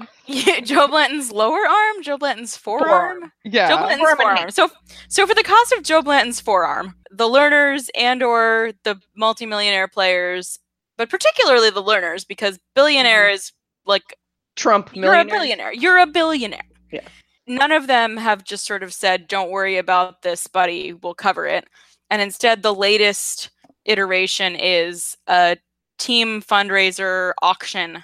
Joe 0.63 0.89
Blanton's 0.89 1.31
lower 1.31 1.65
arm, 1.65 2.03
Joe 2.03 2.17
Blanton's 2.17 2.57
forearm. 2.57 3.31
Yeah. 3.45 3.69
Joe 3.69 3.77
Blanton's 3.77 4.09
Forearm 4.09 4.19
and 4.19 4.37
forearm. 4.37 4.51
So, 4.51 4.69
so 5.07 5.25
for 5.25 5.33
the 5.33 5.43
cost 5.43 5.71
of 5.71 5.83
Joe 5.83 6.01
Blanton's 6.01 6.41
forearm, 6.41 6.95
the 7.09 7.29
Lerners 7.29 7.87
and 7.95 8.21
or 8.21 8.73
the 8.83 8.99
multimillionaire 9.15 9.87
players, 9.87 10.59
but 10.97 11.09
particularly 11.09 11.69
the 11.69 11.83
Lerners, 11.83 12.27
because 12.27 12.59
billionaire 12.75 13.27
mm-hmm. 13.27 13.35
is 13.35 13.53
like 13.85 14.17
Trump 14.57 14.89
you're 14.93 15.15
a 15.15 15.23
billionaire. 15.23 15.71
You're 15.71 15.99
a 15.99 16.07
billionaire. 16.07 16.67
Yeah. 16.91 17.07
None 17.47 17.71
of 17.71 17.87
them 17.87 18.17
have 18.17 18.43
just 18.43 18.65
sort 18.65 18.83
of 18.83 18.93
said, 18.93 19.27
"Don't 19.27 19.49
worry 19.51 19.77
about 19.77 20.21
this, 20.21 20.47
buddy. 20.47 20.93
We'll 20.93 21.13
cover 21.15 21.45
it." 21.47 21.67
And 22.09 22.21
instead, 22.21 22.61
the 22.61 22.73
latest 22.75 23.49
iteration 23.85 24.55
is 24.55 25.17
a 25.27 25.57
team 25.97 26.41
fundraiser 26.41 27.33
auction 27.41 28.03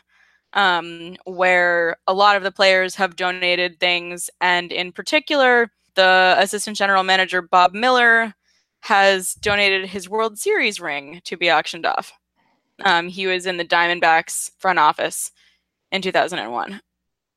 um, 0.54 1.16
where 1.26 1.98
a 2.08 2.14
lot 2.14 2.38
of 2.38 2.44
the 2.44 2.52
players 2.52 2.96
have 2.96 3.16
donated 3.18 3.80
things, 3.80 4.30
and 4.42 4.72
in 4.72 4.92
particular, 4.92 5.72
the 5.96 6.36
assistant 6.40 6.78
general 6.78 7.04
manager 7.04 7.42
Bob 7.42 7.74
Miller 7.74 8.34
has 8.82 9.34
donated 9.36 9.88
his 9.90 10.10
World 10.10 10.38
Series 10.40 10.80
ring 10.80 11.22
to 11.26 11.38
be 11.38 11.52
auctioned 11.52 11.86
off. 11.86 12.14
Um, 12.86 13.08
he 13.10 13.28
was 13.28 13.46
in 13.46 13.58
the 13.58 13.66
Diamondbacks 13.66 14.52
front 14.60 14.80
office 14.80 15.32
in 15.92 16.02
2001, 16.02 16.82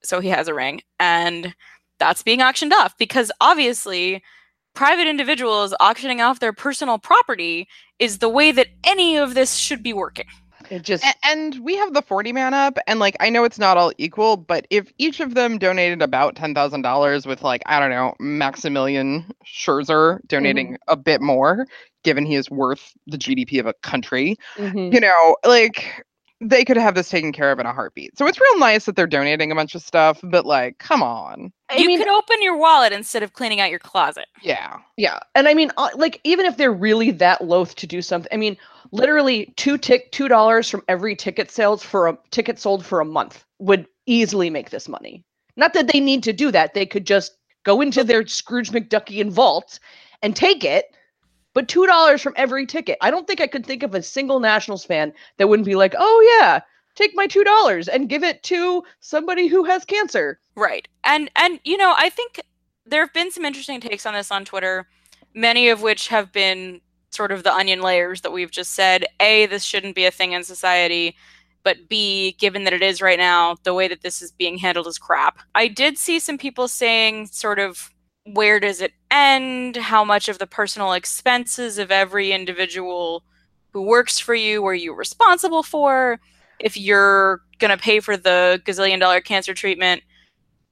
so 0.02 0.20
he 0.20 0.28
has 0.30 0.48
a 0.48 0.54
ring, 0.54 0.82
and 1.00 1.54
that's 1.98 2.22
being 2.22 2.42
auctioned 2.42 2.72
off 2.72 2.96
because 2.98 3.30
obviously, 3.40 4.22
private 4.74 5.08
individuals 5.08 5.74
auctioning 5.80 6.20
off 6.20 6.40
their 6.40 6.52
personal 6.52 6.98
property 6.98 7.68
is 7.98 8.18
the 8.18 8.28
way 8.28 8.52
that 8.52 8.68
any 8.84 9.16
of 9.16 9.34
this 9.34 9.54
should 9.56 9.82
be 9.82 9.92
working. 9.92 10.26
It 10.70 10.82
just 10.82 11.04
A- 11.04 11.14
and 11.24 11.58
we 11.62 11.76
have 11.76 11.94
the 11.94 12.02
40 12.02 12.32
man 12.32 12.54
up 12.54 12.78
and 12.86 12.98
like 12.98 13.16
i 13.20 13.30
know 13.30 13.44
it's 13.44 13.58
not 13.58 13.76
all 13.76 13.92
equal 13.98 14.36
but 14.36 14.66
if 14.70 14.92
each 14.98 15.20
of 15.20 15.34
them 15.34 15.58
donated 15.58 16.02
about 16.02 16.34
$10000 16.34 17.26
with 17.26 17.42
like 17.42 17.62
i 17.66 17.78
don't 17.78 17.90
know 17.90 18.14
maximilian 18.18 19.24
scherzer 19.44 20.18
donating 20.26 20.76
a 20.88 20.96
bit 20.96 21.20
more 21.20 21.66
given 22.02 22.26
he 22.26 22.34
is 22.34 22.50
worth 22.50 22.94
the 23.06 23.16
gdp 23.16 23.60
of 23.60 23.66
a 23.66 23.74
country 23.74 24.36
mhm. 24.56 24.92
you 24.92 25.00
know 25.00 25.36
like 25.44 26.04
they 26.40 26.64
could 26.64 26.76
have 26.76 26.94
this 26.94 27.08
taken 27.08 27.32
care 27.32 27.50
of 27.50 27.58
in 27.58 27.66
a 27.66 27.72
heartbeat 27.72 28.16
so 28.16 28.26
it's 28.26 28.40
real 28.40 28.58
nice 28.58 28.84
that 28.84 28.96
they're 28.96 29.06
donating 29.06 29.50
a 29.50 29.54
bunch 29.54 29.74
of 29.74 29.82
stuff 29.82 30.20
but 30.22 30.44
like 30.46 30.78
come 30.78 31.02
on 31.02 31.52
I 31.68 31.78
you 31.78 31.86
mean, 31.88 31.98
could 31.98 32.08
open 32.08 32.36
your 32.42 32.56
wallet 32.56 32.92
instead 32.92 33.22
of 33.22 33.32
cleaning 33.32 33.60
out 33.60 33.70
your 33.70 33.80
closet. 33.80 34.26
yeah 34.42 34.78
Yeah, 34.96 35.18
and 35.34 35.48
I 35.48 35.54
mean, 35.54 35.72
uh, 35.76 35.88
like 35.96 36.20
even 36.24 36.46
if 36.46 36.56
they're 36.56 36.72
really 36.72 37.10
that 37.12 37.44
loath 37.44 37.74
to 37.76 37.86
do 37.86 38.02
something, 38.02 38.30
I 38.32 38.36
mean, 38.36 38.56
literally 38.92 39.52
two 39.56 39.76
tick 39.78 40.12
two 40.12 40.28
dollars 40.28 40.70
from 40.70 40.82
every 40.88 41.16
ticket 41.16 41.50
sales 41.50 41.82
for 41.82 42.06
a 42.06 42.16
ticket 42.30 42.58
sold 42.58 42.84
for 42.86 43.00
a 43.00 43.04
month 43.04 43.44
would 43.58 43.86
easily 44.06 44.48
make 44.48 44.70
this 44.70 44.88
money. 44.88 45.24
Not 45.56 45.72
that 45.72 45.88
they 45.92 46.00
need 46.00 46.22
to 46.24 46.32
do 46.32 46.52
that; 46.52 46.74
they 46.74 46.86
could 46.86 47.06
just 47.06 47.36
go 47.64 47.80
into 47.80 48.04
their 48.04 48.24
Scrooge 48.26 48.70
McDuckian 48.70 49.30
vault 49.30 49.80
and 50.22 50.36
take 50.36 50.62
it. 50.62 50.96
But 51.56 51.68
two 51.68 51.86
dollars 51.86 52.20
from 52.20 52.34
every 52.36 52.66
ticket, 52.66 52.98
I 53.00 53.10
don't 53.10 53.26
think 53.26 53.40
I 53.40 53.46
could 53.46 53.64
think 53.64 53.82
of 53.82 53.94
a 53.94 54.02
single 54.02 54.40
Nationals 54.40 54.84
fan 54.84 55.14
that 55.38 55.48
wouldn't 55.48 55.64
be 55.64 55.74
like, 55.74 55.94
"Oh 55.96 56.38
yeah, 56.38 56.60
take 56.96 57.12
my 57.14 57.26
two 57.26 57.44
dollars 57.44 57.88
and 57.88 58.10
give 58.10 58.22
it 58.22 58.42
to 58.42 58.84
somebody 59.00 59.46
who 59.46 59.64
has 59.64 59.86
cancer." 59.86 60.38
Right. 60.54 60.86
And 61.04 61.30
and 61.34 61.58
you 61.64 61.78
know, 61.78 61.94
I 61.96 62.10
think 62.10 62.42
there 62.84 63.00
have 63.00 63.14
been 63.14 63.30
some 63.30 63.46
interesting 63.46 63.80
takes 63.80 64.04
on 64.04 64.12
this 64.12 64.30
on 64.30 64.44
Twitter, 64.44 64.86
many 65.32 65.70
of 65.70 65.80
which 65.80 66.08
have 66.08 66.30
been 66.30 66.82
sort 67.08 67.32
of 67.32 67.42
the 67.42 67.54
onion 67.54 67.80
layers 67.80 68.20
that 68.20 68.32
we've 68.32 68.50
just 68.50 68.74
said. 68.74 69.06
A, 69.20 69.46
this 69.46 69.64
shouldn't 69.64 69.94
be 69.94 70.04
a 70.04 70.10
thing 70.10 70.32
in 70.32 70.44
society, 70.44 71.16
but 71.62 71.88
B, 71.88 72.36
given 72.38 72.64
that 72.64 72.74
it 72.74 72.82
is 72.82 73.00
right 73.00 73.18
now, 73.18 73.56
the 73.62 73.72
way 73.72 73.88
that 73.88 74.02
this 74.02 74.20
is 74.20 74.30
being 74.30 74.58
handled 74.58 74.88
is 74.88 74.98
crap. 74.98 75.38
I 75.54 75.68
did 75.68 75.96
see 75.96 76.18
some 76.18 76.36
people 76.36 76.68
saying 76.68 77.28
sort 77.28 77.58
of 77.58 77.94
where 78.32 78.60
does 78.60 78.80
it 78.80 78.92
end? 79.10 79.76
How 79.76 80.04
much 80.04 80.28
of 80.28 80.38
the 80.38 80.46
personal 80.46 80.92
expenses 80.92 81.78
of 81.78 81.90
every 81.90 82.32
individual 82.32 83.24
who 83.72 83.82
works 83.82 84.18
for 84.18 84.34
you 84.34 84.66
are 84.66 84.74
you 84.74 84.94
responsible 84.94 85.62
for? 85.62 86.18
If 86.58 86.76
you're 86.76 87.40
going 87.58 87.76
to 87.76 87.82
pay 87.82 88.00
for 88.00 88.16
the 88.16 88.60
gazillion 88.64 89.00
dollar 89.00 89.20
cancer 89.20 89.54
treatment, 89.54 90.02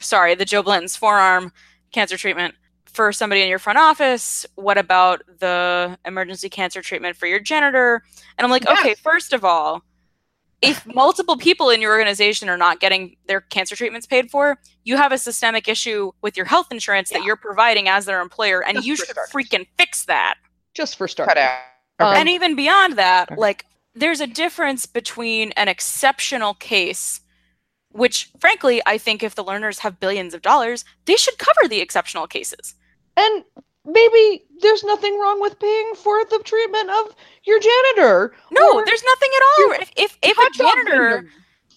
sorry, 0.00 0.34
the 0.34 0.44
Joe 0.44 0.62
Blanton's 0.62 0.96
forearm 0.96 1.52
cancer 1.92 2.16
treatment 2.16 2.54
for 2.86 3.12
somebody 3.12 3.42
in 3.42 3.48
your 3.48 3.58
front 3.58 3.78
office? 3.78 4.46
What 4.54 4.78
about 4.78 5.22
the 5.38 5.98
emergency 6.04 6.48
cancer 6.48 6.80
treatment 6.80 7.16
for 7.16 7.26
your 7.26 7.40
janitor? 7.40 8.02
And 8.38 8.44
I'm 8.44 8.50
like, 8.50 8.66
okay, 8.68 8.94
first 8.94 9.32
of 9.32 9.44
all, 9.44 9.82
if 10.70 10.86
multiple 10.86 11.36
people 11.36 11.70
in 11.70 11.80
your 11.80 11.92
organization 11.92 12.48
are 12.48 12.56
not 12.56 12.80
getting 12.80 13.16
their 13.26 13.40
cancer 13.42 13.76
treatments 13.76 14.06
paid 14.06 14.30
for, 14.30 14.58
you 14.84 14.96
have 14.96 15.12
a 15.12 15.18
systemic 15.18 15.68
issue 15.68 16.12
with 16.22 16.36
your 16.36 16.46
health 16.46 16.68
insurance 16.70 17.10
that 17.10 17.22
you're 17.24 17.36
providing 17.36 17.88
as 17.88 18.04
their 18.06 18.20
employer, 18.20 18.62
and 18.64 18.76
Just 18.76 18.86
you 18.86 18.96
should 18.96 19.08
starters. 19.08 19.30
freaking 19.32 19.66
fix 19.78 20.04
that. 20.06 20.34
Just 20.74 20.96
for 20.96 21.06
starters. 21.08 21.34
cut 21.34 21.38
out 21.38 21.58
Um, 22.00 22.14
and 22.16 22.28
even 22.28 22.56
beyond 22.56 22.96
that, 22.96 23.30
Okay. 23.32 23.40
like 23.40 23.66
there's 23.94 24.20
a 24.20 24.26
difference 24.26 24.86
between 24.86 25.52
an 25.52 25.68
exceptional 25.68 26.54
case 26.54 27.20
which 27.90 28.28
frankly 28.40 28.82
i 28.86 28.98
think 28.98 29.22
if 29.22 29.36
the 29.36 29.44
Lerners 29.44 29.78
have 29.78 30.00
billions 30.00 30.34
of 30.34 30.42
dollars 30.42 30.84
they 31.04 31.14
should 31.14 31.38
cover 31.38 31.68
the 31.68 31.80
exceptional 31.80 32.26
cases 32.26 32.74
And 33.16 33.44
maybe 33.84 34.44
there's 34.60 34.84
nothing 34.84 35.18
wrong 35.18 35.40
with 35.40 35.58
paying 35.58 35.92
for 35.94 36.24
the 36.24 36.40
treatment 36.44 36.90
of 36.90 37.14
your 37.44 37.60
janitor. 37.60 38.34
no 38.50 38.82
there's 38.84 39.04
nothing 39.04 39.30
at 39.36 39.42
all. 39.42 39.72
if 39.80 39.90
if, 39.96 40.18
if 40.22 40.38
a 40.38 40.56
janitor 40.56 41.28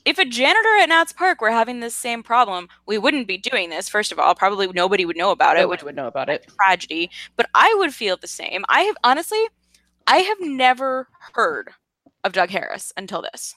if 0.06 0.18
a 0.18 0.26
janitor 0.26 0.78
at 0.80 0.88
nats 0.88 1.12
park 1.12 1.42
were 1.42 1.52
having 1.52 1.80
this 1.82 1.96
same 1.96 2.24
problem 2.24 2.68
we 2.86 2.98
wouldn't 2.98 3.28
be 3.28 3.38
doing 3.38 3.70
this 3.70 3.90
first 3.90 4.12
of 4.12 4.20
all. 4.20 4.34
Probably 4.36 4.68
nobody 4.68 5.06
would 5.06 5.18
know 5.18 5.32
about 5.32 5.58
it. 5.58 5.62
Nobody 5.62 5.70
which 5.72 5.84
would 5.84 5.96
know 5.96 6.08
about 6.08 6.30
it. 6.30 6.48
tragedy. 6.62 7.10
But 7.36 7.50
i 7.54 7.74
would 7.78 7.94
feel 7.94 8.18
the 8.18 8.28
same. 8.28 8.64
I 8.70 8.82
have 8.82 8.96
honestly 9.04 9.44
i 10.08 10.18
have 10.18 10.38
never 10.40 11.10
heard 11.34 11.72
of 12.24 12.32
doug 12.32 12.50
harris 12.50 12.94
until 12.98 13.22
this 13.22 13.56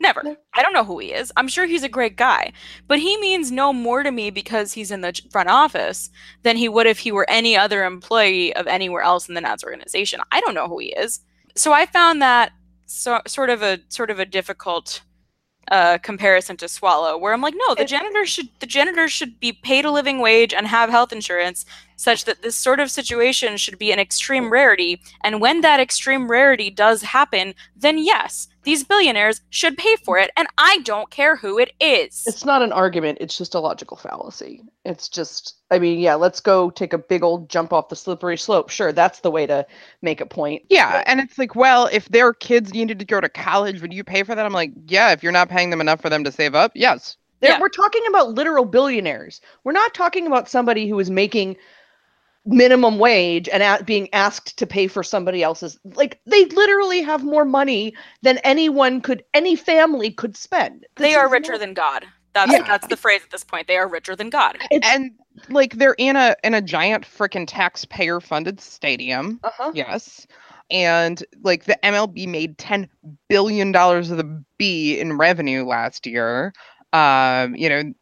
never. 0.00 0.22
No. 0.22 0.36
i 0.54 0.62
don't 0.62 0.72
know 0.72 0.84
who 0.84 0.98
he 0.98 1.12
is. 1.12 1.32
I'm 1.36 1.48
sure 1.48 1.66
he's 1.66 1.82
a 1.82 1.88
great 1.88 2.16
guy 2.16 2.52
but 2.88 2.98
he 2.98 3.16
means 3.18 3.50
no 3.50 3.72
more 3.72 4.02
to 4.02 4.10
me 4.10 4.30
because 4.30 4.72
he's 4.72 4.90
in 4.90 5.00
the 5.00 5.20
front 5.30 5.48
office 5.48 6.10
than 6.42 6.56
he 6.56 6.68
would 6.68 6.86
if 6.86 6.98
he 6.98 7.12
were 7.12 7.28
any 7.28 7.56
other 7.56 7.84
employee 7.84 8.54
of 8.56 8.66
anywhere 8.66 9.02
else 9.02 9.28
in 9.28 9.34
the 9.34 9.40
nats 9.40 9.64
organization. 9.64 10.20
I 10.32 10.40
don't 10.40 10.54
know 10.54 10.68
who 10.68 10.78
he 10.78 10.88
is. 10.88 11.20
So 11.56 11.72
i 11.72 11.86
found 11.86 12.20
that 12.22 12.52
so, 12.86 13.20
sort 13.26 13.50
of 13.50 13.62
a 13.62 13.80
sort 13.88 14.10
of 14.10 14.18
a 14.18 14.26
difficult 14.26 15.02
uh, 15.70 15.96
comparison 15.98 16.58
to 16.58 16.68
swallow 16.68 17.16
where 17.16 17.32
i'm 17.32 17.40
like 17.40 17.54
no 17.56 17.74
the 17.74 17.86
janitor 17.86 18.26
should 18.26 18.48
the 18.60 18.66
janitor 18.66 19.08
should 19.08 19.40
be 19.40 19.50
paid 19.50 19.86
a 19.86 19.90
living 19.90 20.18
wage 20.18 20.52
and 20.52 20.66
have 20.66 20.90
health 20.90 21.10
insurance 21.10 21.64
such 21.96 22.24
that 22.24 22.42
this 22.42 22.56
sort 22.56 22.80
of 22.80 22.90
situation 22.90 23.56
should 23.56 23.78
be 23.78 23.92
an 23.92 23.98
extreme 23.98 24.50
rarity. 24.50 25.00
And 25.22 25.40
when 25.40 25.60
that 25.60 25.80
extreme 25.80 26.30
rarity 26.30 26.70
does 26.70 27.02
happen, 27.02 27.54
then 27.76 27.98
yes, 27.98 28.48
these 28.64 28.84
billionaires 28.84 29.40
should 29.50 29.76
pay 29.76 29.96
for 29.96 30.18
it. 30.18 30.30
And 30.36 30.48
I 30.58 30.78
don't 30.84 31.10
care 31.10 31.36
who 31.36 31.58
it 31.58 31.72
is. 31.80 32.24
It's 32.26 32.44
not 32.44 32.62
an 32.62 32.72
argument, 32.72 33.18
it's 33.20 33.38
just 33.38 33.54
a 33.54 33.60
logical 33.60 33.96
fallacy. 33.96 34.62
It's 34.84 35.08
just, 35.08 35.56
I 35.70 35.78
mean, 35.78 35.98
yeah, 35.98 36.14
let's 36.14 36.40
go 36.40 36.70
take 36.70 36.92
a 36.92 36.98
big 36.98 37.22
old 37.22 37.48
jump 37.48 37.72
off 37.72 37.88
the 37.88 37.96
slippery 37.96 38.36
slope. 38.36 38.68
Sure, 38.70 38.92
that's 38.92 39.20
the 39.20 39.30
way 39.30 39.46
to 39.46 39.66
make 40.02 40.20
a 40.20 40.26
point. 40.26 40.62
Yeah, 40.68 41.02
and 41.06 41.20
it's 41.20 41.38
like, 41.38 41.54
well, 41.54 41.88
if 41.92 42.08
their 42.08 42.32
kids 42.32 42.74
needed 42.74 42.98
to 42.98 43.04
go 43.04 43.20
to 43.20 43.28
college, 43.28 43.80
would 43.80 43.92
you 43.92 44.04
pay 44.04 44.22
for 44.22 44.34
that? 44.34 44.44
I'm 44.44 44.52
like, 44.52 44.72
yeah, 44.86 45.12
if 45.12 45.22
you're 45.22 45.32
not 45.32 45.48
paying 45.48 45.70
them 45.70 45.80
enough 45.80 46.00
for 46.00 46.10
them 46.10 46.24
to 46.24 46.32
save 46.32 46.54
up, 46.54 46.72
yes. 46.74 47.16
Yeah. 47.40 47.60
We're 47.60 47.68
talking 47.68 48.02
about 48.08 48.30
literal 48.30 48.64
billionaires. 48.64 49.40
We're 49.64 49.72
not 49.72 49.92
talking 49.92 50.26
about 50.26 50.48
somebody 50.48 50.88
who 50.88 50.98
is 50.98 51.10
making 51.10 51.56
minimum 52.46 52.98
wage 52.98 53.48
and 53.48 53.62
a- 53.62 53.82
being 53.84 54.12
asked 54.12 54.58
to 54.58 54.66
pay 54.66 54.86
for 54.86 55.02
somebody 55.02 55.42
else's. 55.42 55.78
Like 55.84 56.20
they 56.26 56.44
literally 56.46 57.02
have 57.02 57.24
more 57.24 57.44
money 57.44 57.94
than 58.22 58.38
anyone 58.38 59.00
could, 59.00 59.24
any 59.34 59.56
family 59.56 60.10
could 60.10 60.36
spend. 60.36 60.86
they 60.96 61.14
are 61.14 61.28
richer 61.30 61.52
not- 61.52 61.60
than 61.60 61.74
God. 61.74 62.04
That's 62.34 62.52
Yeah. 62.52 62.62
that's 62.66 62.88
the 62.88 62.96
phrase 62.96 63.22
at 63.24 63.30
this 63.30 63.44
point. 63.44 63.68
They 63.68 63.76
are 63.76 63.86
richer 63.88 64.16
than 64.16 64.28
God. 64.28 64.58
It's, 64.70 64.86
And 64.86 65.12
like 65.50 65.74
they're 65.74 65.94
in 65.98 66.16
a 66.16 66.34
in 66.42 66.52
a 66.54 66.60
giant 66.60 67.04
freaking 67.04 67.46
taxpayer 67.46 68.20
funded 68.20 68.60
stadium. 68.60 69.38
uh-huh. 69.44 69.70
Yes. 69.74 70.26
And 70.70 71.22
like 71.42 71.64
the 71.64 71.78
MLB 71.84 72.26
made 72.26 72.58
10 72.58 72.88
billion 73.28 73.70
dollars 73.70 74.10
of 74.10 74.16
the 74.16 74.44
B 74.58 74.98
in 74.98 75.16
revenue 75.16 75.64
last 75.64 76.06
year. 76.06 76.52
Um, 76.92 77.54
you 77.54 77.68
know, 77.68 77.92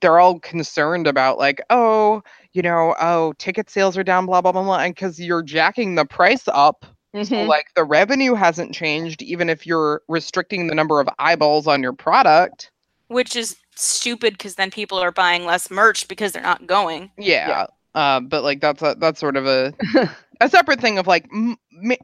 they're 0.00 0.18
all 0.20 0.38
concerned 0.40 1.06
about 1.06 1.38
like, 1.38 1.60
oh, 1.70 2.22
you 2.52 2.62
know, 2.62 2.94
oh, 3.00 3.32
ticket 3.38 3.68
sales 3.70 3.96
are 3.96 4.04
down, 4.04 4.26
blah 4.26 4.40
blah 4.40 4.52
blah 4.52 4.62
blah, 4.62 4.78
and 4.78 4.94
because 4.94 5.18
you're 5.20 5.42
jacking 5.42 5.94
the 5.94 6.04
price 6.04 6.48
up, 6.48 6.86
so, 7.14 7.20
Mhm. 7.20 7.46
like 7.46 7.66
the 7.76 7.84
revenue 7.84 8.34
hasn't 8.34 8.74
changed, 8.74 9.22
even 9.22 9.48
if 9.48 9.66
you're 9.66 10.02
restricting 10.08 10.66
the 10.66 10.74
number 10.74 10.98
of 11.00 11.08
eyeballs 11.18 11.66
on 11.68 11.82
your 11.82 11.92
product. 11.92 12.70
Which 13.08 13.36
is 13.36 13.56
stupid 13.76 14.34
because 14.34 14.56
then 14.56 14.70
people 14.70 14.98
are 14.98 15.12
buying 15.12 15.44
less 15.44 15.70
merch 15.70 16.08
because 16.08 16.32
they're 16.32 16.42
not 16.42 16.66
going. 16.66 17.10
Yeah. 17.16 17.66
Uh, 17.94 18.18
but 18.20 18.42
like 18.42 18.60
that's 18.60 18.82
a 18.82 18.96
that's 18.98 19.20
sort 19.20 19.36
of 19.36 19.46
a 19.46 19.72
a 20.40 20.48
separate 20.48 20.80
thing 20.80 20.98
of 20.98 21.06
like 21.06 21.26
m- 21.32 21.56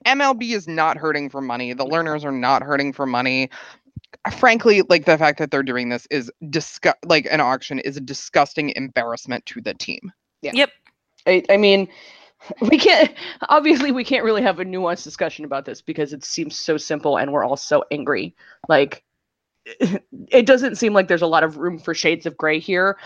MLB 0.07 0.55
is 0.55 0.69
not 0.69 0.97
hurting 0.97 1.29
for 1.29 1.41
money. 1.41 1.73
The 1.73 1.85
Lerners 1.85 2.25
are 2.25 2.31
not 2.31 2.63
hurting 2.63 2.93
for 2.93 3.07
money. 3.07 3.51
Frankly, 4.39 4.83
like 4.83 5.05
the 5.05 5.19
fact 5.19 5.39
that 5.39 5.51
they're 5.51 5.63
doing 5.63 5.89
this 5.89 6.07
is 6.11 6.31
disgust 6.51 6.99
like 7.05 7.27
an 7.31 7.41
auction 7.41 7.79
is 7.79 7.97
a 7.97 8.01
disgusting 8.01 8.73
embarrassment 8.77 9.47
to 9.47 9.61
the 9.61 9.75
team. 9.75 10.13
Yeah. 10.43 10.53
Yep. 10.55 10.71
I, 11.27 11.45
I 11.51 11.57
mean, 11.57 11.89
we 12.61 12.79
can't 12.79 13.13
obviously 13.49 13.93
we 13.93 14.05
can't 14.05 14.25
really 14.25 14.43
have 14.43 14.61
a 14.61 14.65
nuanced 14.65 15.05
discussion 15.05 15.45
about 15.45 15.65
this 15.65 15.83
because 15.83 16.13
it 16.13 16.25
seems 16.25 16.57
so 16.57 16.77
simple 16.77 17.17
and 17.17 17.33
we're 17.33 17.45
all 17.45 17.57
so 17.57 17.85
angry. 17.91 18.35
Like 18.69 19.05
it 19.67 20.47
doesn't 20.47 20.77
seem 20.77 20.95
like 20.95 21.09
there's 21.09 21.23
a 21.23 21.27
lot 21.27 21.45
of 21.45 21.59
room 21.59 21.79
for 21.79 21.95
shades 21.95 22.27
of 22.27 22.37
gray 22.37 22.59
here. 22.59 22.97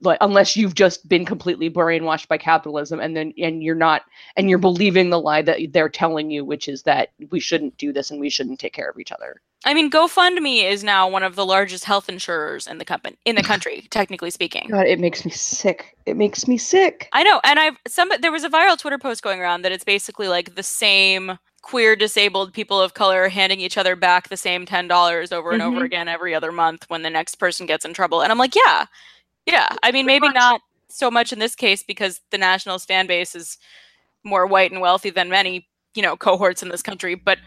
Like 0.00 0.18
unless 0.20 0.56
you've 0.56 0.74
just 0.74 1.08
been 1.08 1.24
completely 1.24 1.70
brainwashed 1.70 2.28
by 2.28 2.36
capitalism 2.36 2.98
and 3.00 3.16
then 3.16 3.32
and 3.38 3.62
you're 3.62 3.74
not 3.74 4.02
and 4.36 4.50
you're 4.50 4.58
believing 4.58 5.10
the 5.10 5.20
lie 5.20 5.42
that 5.42 5.60
they're 5.72 5.88
telling 5.88 6.30
you, 6.30 6.44
which 6.44 6.68
is 6.68 6.82
that 6.82 7.10
we 7.30 7.40
shouldn't 7.40 7.76
do 7.78 7.92
this 7.92 8.10
and 8.10 8.20
we 8.20 8.28
shouldn't 8.30 8.58
take 8.58 8.72
care 8.72 8.90
of 8.90 8.98
each 8.98 9.12
other. 9.12 9.40
I 9.64 9.74
mean, 9.74 9.90
GoFundMe 9.90 10.64
is 10.64 10.82
now 10.82 11.08
one 11.08 11.22
of 11.22 11.36
the 11.36 11.46
largest 11.46 11.84
health 11.84 12.08
insurers 12.08 12.66
in 12.66 12.78
the 12.78 12.84
company 12.84 13.16
in 13.24 13.36
the 13.36 13.42
country, 13.42 13.86
technically 13.90 14.30
speaking. 14.30 14.68
God, 14.70 14.86
it 14.86 14.98
makes 14.98 15.24
me 15.24 15.30
sick. 15.30 15.96
It 16.06 16.16
makes 16.16 16.48
me 16.48 16.58
sick. 16.58 17.08
I 17.12 17.22
know, 17.22 17.40
and 17.44 17.58
I've 17.60 17.76
some. 17.86 18.10
There 18.20 18.32
was 18.32 18.44
a 18.44 18.48
viral 18.50 18.78
Twitter 18.78 18.98
post 18.98 19.22
going 19.22 19.40
around 19.40 19.62
that 19.62 19.72
it's 19.72 19.84
basically 19.84 20.28
like 20.28 20.54
the 20.56 20.62
same 20.62 21.38
queer 21.62 21.94
disabled 21.94 22.52
people 22.52 22.80
of 22.80 22.94
color 22.94 23.28
handing 23.28 23.60
each 23.60 23.78
other 23.78 23.94
back 23.94 24.28
the 24.28 24.36
same 24.36 24.66
ten 24.66 24.88
dollars 24.88 25.30
over 25.30 25.52
and 25.52 25.62
over 25.62 25.80
Mhm. 25.80 25.84
again 25.84 26.08
every 26.08 26.34
other 26.34 26.50
month 26.50 26.84
when 26.88 27.02
the 27.02 27.10
next 27.10 27.36
person 27.36 27.66
gets 27.66 27.84
in 27.84 27.94
trouble. 27.94 28.20
And 28.20 28.32
I'm 28.32 28.38
like, 28.38 28.56
yeah, 28.56 28.86
yeah. 29.46 29.68
I 29.84 29.92
mean, 29.92 30.06
maybe 30.06 30.28
not 30.28 30.60
so 30.88 31.08
much 31.10 31.32
in 31.32 31.38
this 31.38 31.54
case 31.54 31.82
because 31.84 32.20
the 32.30 32.38
Nationals 32.38 32.84
fan 32.84 33.06
base 33.06 33.34
is 33.36 33.58
more 34.24 34.44
white 34.46 34.72
and 34.72 34.80
wealthy 34.80 35.10
than 35.10 35.28
many 35.28 35.68
you 35.94 36.02
know 36.02 36.16
cohorts 36.16 36.62
in 36.64 36.68
this 36.70 36.82
country, 36.82 37.14
but 37.14 37.38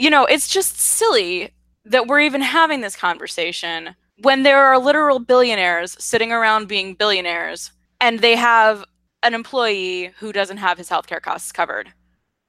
you 0.00 0.08
know, 0.08 0.24
it's 0.24 0.48
just 0.48 0.80
silly 0.80 1.50
that 1.84 2.06
we're 2.06 2.20
even 2.20 2.40
having 2.40 2.80
this 2.80 2.96
conversation 2.96 3.94
when 4.22 4.42
there 4.44 4.64
are 4.64 4.78
literal 4.78 5.18
billionaires 5.18 5.94
sitting 6.02 6.32
around 6.32 6.68
being 6.68 6.94
billionaires 6.94 7.70
and 8.00 8.20
they 8.20 8.34
have 8.34 8.82
an 9.22 9.34
employee 9.34 10.10
who 10.18 10.32
doesn't 10.32 10.56
have 10.56 10.78
his 10.78 10.88
healthcare 10.88 11.20
costs 11.20 11.52
covered. 11.52 11.92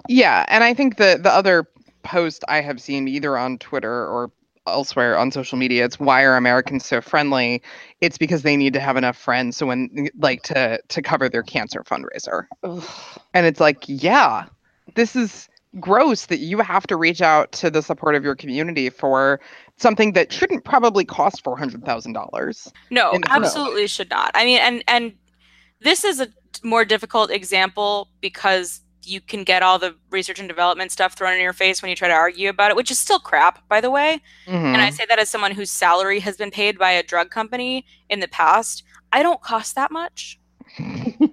Yeah, 0.07 0.45
and 0.47 0.63
I 0.63 0.73
think 0.73 0.95
the 0.95 1.19
the 1.21 1.29
other 1.29 1.67
post 2.03 2.43
I 2.47 2.61
have 2.61 2.81
seen 2.81 3.09
either 3.09 3.37
on 3.37 3.57
Twitter 3.57 4.07
or 4.07 4.31
elsewhere 4.65 5.17
on 5.17 5.31
social 5.31 5.57
media, 5.57 5.83
it's 5.83 5.99
why 5.99 6.23
are 6.23 6.37
Americans 6.37 6.85
so 6.85 7.01
friendly? 7.01 7.61
It's 7.99 8.17
because 8.17 8.43
they 8.43 8.55
need 8.55 8.73
to 8.73 8.79
have 8.79 8.95
enough 8.95 9.17
friends 9.17 9.57
so 9.57 9.65
when 9.65 10.09
like 10.17 10.43
to 10.43 10.81
to 10.87 11.01
cover 11.01 11.27
their 11.27 11.43
cancer 11.43 11.83
fundraiser. 11.83 12.45
Ugh. 12.63 12.83
And 13.33 13.45
it's 13.45 13.59
like, 13.59 13.83
yeah, 13.87 14.45
this 14.95 15.17
is 15.17 15.49
gross 15.79 16.25
that 16.27 16.39
you 16.39 16.59
have 16.59 16.85
to 16.87 16.95
reach 16.95 17.21
out 17.21 17.51
to 17.53 17.69
the 17.69 17.81
support 17.81 18.15
of 18.15 18.23
your 18.23 18.35
community 18.35 18.89
for 18.89 19.39
something 19.77 20.13
that 20.13 20.31
shouldn't 20.31 20.65
probably 20.65 21.05
cost 21.05 21.43
four 21.43 21.57
hundred 21.57 21.85
thousand 21.85 22.13
dollars. 22.13 22.71
No, 22.89 23.11
In 23.11 23.21
the 23.21 23.27
first 23.27 23.39
absolutely 23.41 23.87
should 23.87 24.09
not. 24.09 24.31
I 24.33 24.45
mean, 24.45 24.59
and 24.59 24.83
and 24.87 25.13
this 25.79 26.03
is 26.03 26.19
a 26.19 26.27
more 26.63 26.85
difficult 26.85 27.31
example 27.31 28.09
because 28.19 28.81
you 29.03 29.19
can 29.19 29.43
get 29.43 29.63
all 29.63 29.79
the 29.79 29.95
research 30.11 30.39
and 30.39 30.47
development 30.47 30.91
stuff 30.91 31.13
thrown 31.13 31.33
in 31.33 31.41
your 31.41 31.53
face 31.53 31.81
when 31.81 31.89
you 31.89 31.95
try 31.95 32.07
to 32.07 32.13
argue 32.13 32.49
about 32.49 32.69
it, 32.69 32.77
which 32.77 32.91
is 32.91 32.99
still 32.99 33.19
crap, 33.19 33.67
by 33.67 33.81
the 33.81 33.89
way. 33.89 34.21
And 34.45 34.77
I 34.77 34.87
mm-hmm. 34.87 34.95
say 34.95 35.05
that 35.09 35.17
as 35.17 35.29
someone 35.29 35.51
whose 35.51 35.71
salary 35.71 36.19
has 36.19 36.37
been 36.37 36.51
paid 36.51 36.77
by 36.77 36.91
a 36.91 37.03
drug 37.03 37.31
company 37.31 37.85
in 38.09 38.19
the 38.19 38.27
past. 38.27 38.83
I 39.11 39.23
don't 39.23 39.41
cost 39.41 39.75
that 39.75 39.91
much. 39.91 40.39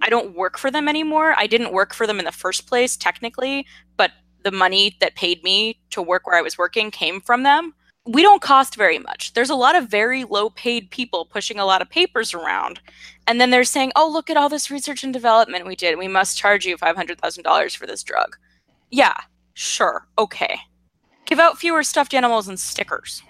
I 0.01 0.09
don't 0.09 0.35
work 0.35 0.57
for 0.57 0.71
them 0.71 0.87
anymore. 0.87 1.33
I 1.37 1.47
didn't 1.47 1.71
work 1.71 1.93
for 1.93 2.07
them 2.07 2.19
in 2.19 2.25
the 2.25 2.31
first 2.31 2.67
place, 2.67 2.97
technically, 2.97 3.65
but 3.97 4.11
the 4.43 4.51
money 4.51 4.97
that 4.99 5.15
paid 5.15 5.43
me 5.43 5.79
to 5.91 6.01
work 6.01 6.25
where 6.25 6.37
I 6.37 6.41
was 6.41 6.57
working 6.57 6.91
came 6.91 7.21
from 7.21 7.43
them. 7.43 7.73
We 8.05 8.21
don't 8.21 8.41
cost 8.41 8.75
very 8.75 8.97
much. 8.97 9.33
There's 9.33 9.49
a 9.49 9.55
lot 9.55 9.75
of 9.75 9.89
very 9.89 10.23
low 10.23 10.49
paid 10.51 10.89
people 10.89 11.25
pushing 11.25 11.59
a 11.59 11.65
lot 11.65 11.81
of 11.81 11.89
papers 11.89 12.33
around. 12.33 12.79
And 13.27 13.39
then 13.39 13.51
they're 13.51 13.63
saying, 13.63 13.91
oh, 13.95 14.09
look 14.09 14.29
at 14.29 14.37
all 14.37 14.49
this 14.49 14.71
research 14.71 15.03
and 15.03 15.13
development 15.13 15.67
we 15.67 15.75
did. 15.75 15.97
We 15.97 16.07
must 16.07 16.37
charge 16.37 16.65
you 16.65 16.77
$500,000 16.77 17.75
for 17.77 17.85
this 17.85 18.01
drug. 18.01 18.37
Yeah, 18.89 19.15
sure. 19.53 20.07
Okay. 20.17 20.59
Give 21.25 21.39
out 21.39 21.59
fewer 21.59 21.83
stuffed 21.83 22.15
animals 22.15 22.47
and 22.47 22.59
stickers. 22.59 23.21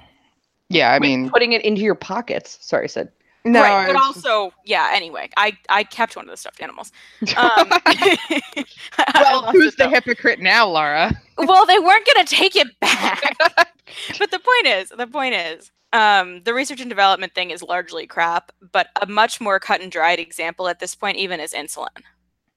yeah, 0.70 0.94
I 0.94 1.00
mean, 1.00 1.30
putting 1.30 1.52
it 1.52 1.64
into 1.66 1.82
your 1.82 1.96
pockets. 1.96 2.58
Sorry, 2.62 2.86
I 2.86 2.88
said. 2.88 3.12
No, 3.46 3.62
right, 3.62 3.86
but 3.86 3.96
also, 3.96 4.52
yeah. 4.66 4.92
Anyway, 4.94 5.30
I 5.38 5.58
I 5.70 5.84
kept 5.84 6.16
one 6.16 6.26
of 6.26 6.32
the 6.32 6.38
stuffed 6.38 6.62
animals. 6.62 6.92
Um, 7.38 7.74
well, 9.18 9.44
who's 9.52 9.74
it, 9.74 9.78
the 9.78 9.88
though. 9.88 9.90
hypocrite 9.90 10.40
now, 10.40 10.68
Laura? 10.68 11.14
well, 11.38 11.66
they 11.66 11.80
weren't 11.80 12.06
going 12.06 12.26
to 12.26 12.36
take 12.36 12.56
it 12.56 12.68
back. 12.80 13.36
but 14.20 14.32
the 14.32 14.40
point 14.40 14.68
is, 14.68 14.90
the 14.90 15.08
point 15.08 15.36
is, 15.36 15.72
um, 15.94 16.44
the 16.44 16.54
research 16.54 16.82
and 16.82 16.90
development 16.90 17.36
thing 17.36 17.52
is 17.52 17.64
largely 17.64 18.08
crap. 18.08 18.52
But 18.72 18.90
a 19.02 19.06
much 19.08 19.42
more 19.42 19.60
cut 19.60 19.82
and 19.82 19.92
dried 19.92 20.20
example 20.20 20.68
at 20.68 20.80
this 20.80 20.96
point, 20.96 21.18
even 21.18 21.40
is 21.40 21.54
insulin. 21.54 21.88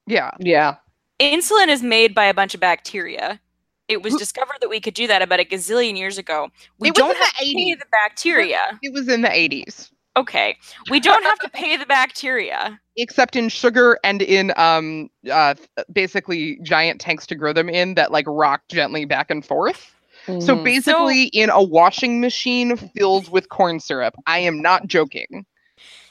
Yeah, 0.07 0.31
Yeah. 0.39 0.75
Insulin 1.19 1.69
is 1.69 1.83
made 1.83 2.15
by 2.15 2.25
a 2.25 2.33
bunch 2.33 2.53
of 2.53 2.59
bacteria 2.59 3.39
It 3.87 4.01
was 4.03 4.15
discovered 4.15 4.57
that 4.61 4.69
we 4.69 4.81
could 4.81 4.93
do 4.95 5.07
that 5.07 5.21
about 5.21 5.39
a 5.39 5.45
gazillion 5.45 5.97
years 5.97 6.17
ago. 6.17 6.49
We 6.79 6.89
It 6.89 6.95
was 6.95 7.05
don't 7.05 7.11
in 7.11 7.17
the 7.19 7.25
have 7.25 7.35
to 7.37 7.45
pay 7.53 7.75
80s. 7.75 7.79
the 7.79 7.85
bacteria. 7.91 8.81
It 8.81 8.93
was 8.93 9.09
in 9.09 9.21
the 9.21 9.29
80s. 9.29 9.91
Okay. 10.15 10.57
We 10.91 10.99
don't 10.99 11.23
have 11.23 11.39
to 11.39 11.49
pay 11.49 11.75
the 11.77 11.85
bacteria. 11.85 12.79
except 12.97 13.35
in 13.35 13.49
sugar 13.49 13.97
and 14.03 14.21
in 14.21 14.53
um 14.55 15.09
uh 15.31 15.55
basically 15.91 16.59
giant 16.61 17.01
tanks 17.01 17.25
to 17.25 17.35
grow 17.35 17.51
them 17.51 17.67
in 17.69 17.95
that 17.95 18.11
like 18.11 18.25
rock 18.27 18.61
gently 18.69 19.05
back 19.05 19.31
and 19.31 19.43
forth. 19.45 19.95
So 20.27 20.55
Mhm. 20.55 20.63
basically 20.63 21.23
in 21.33 21.49
a 21.49 21.61
washing 21.61 22.21
machine 22.21 22.77
filled 22.77 23.29
with 23.31 23.49
corn 23.49 23.79
syrup. 23.79 24.13
I 24.27 24.39
am 24.39 24.61
not 24.61 24.85
joking. 24.87 25.45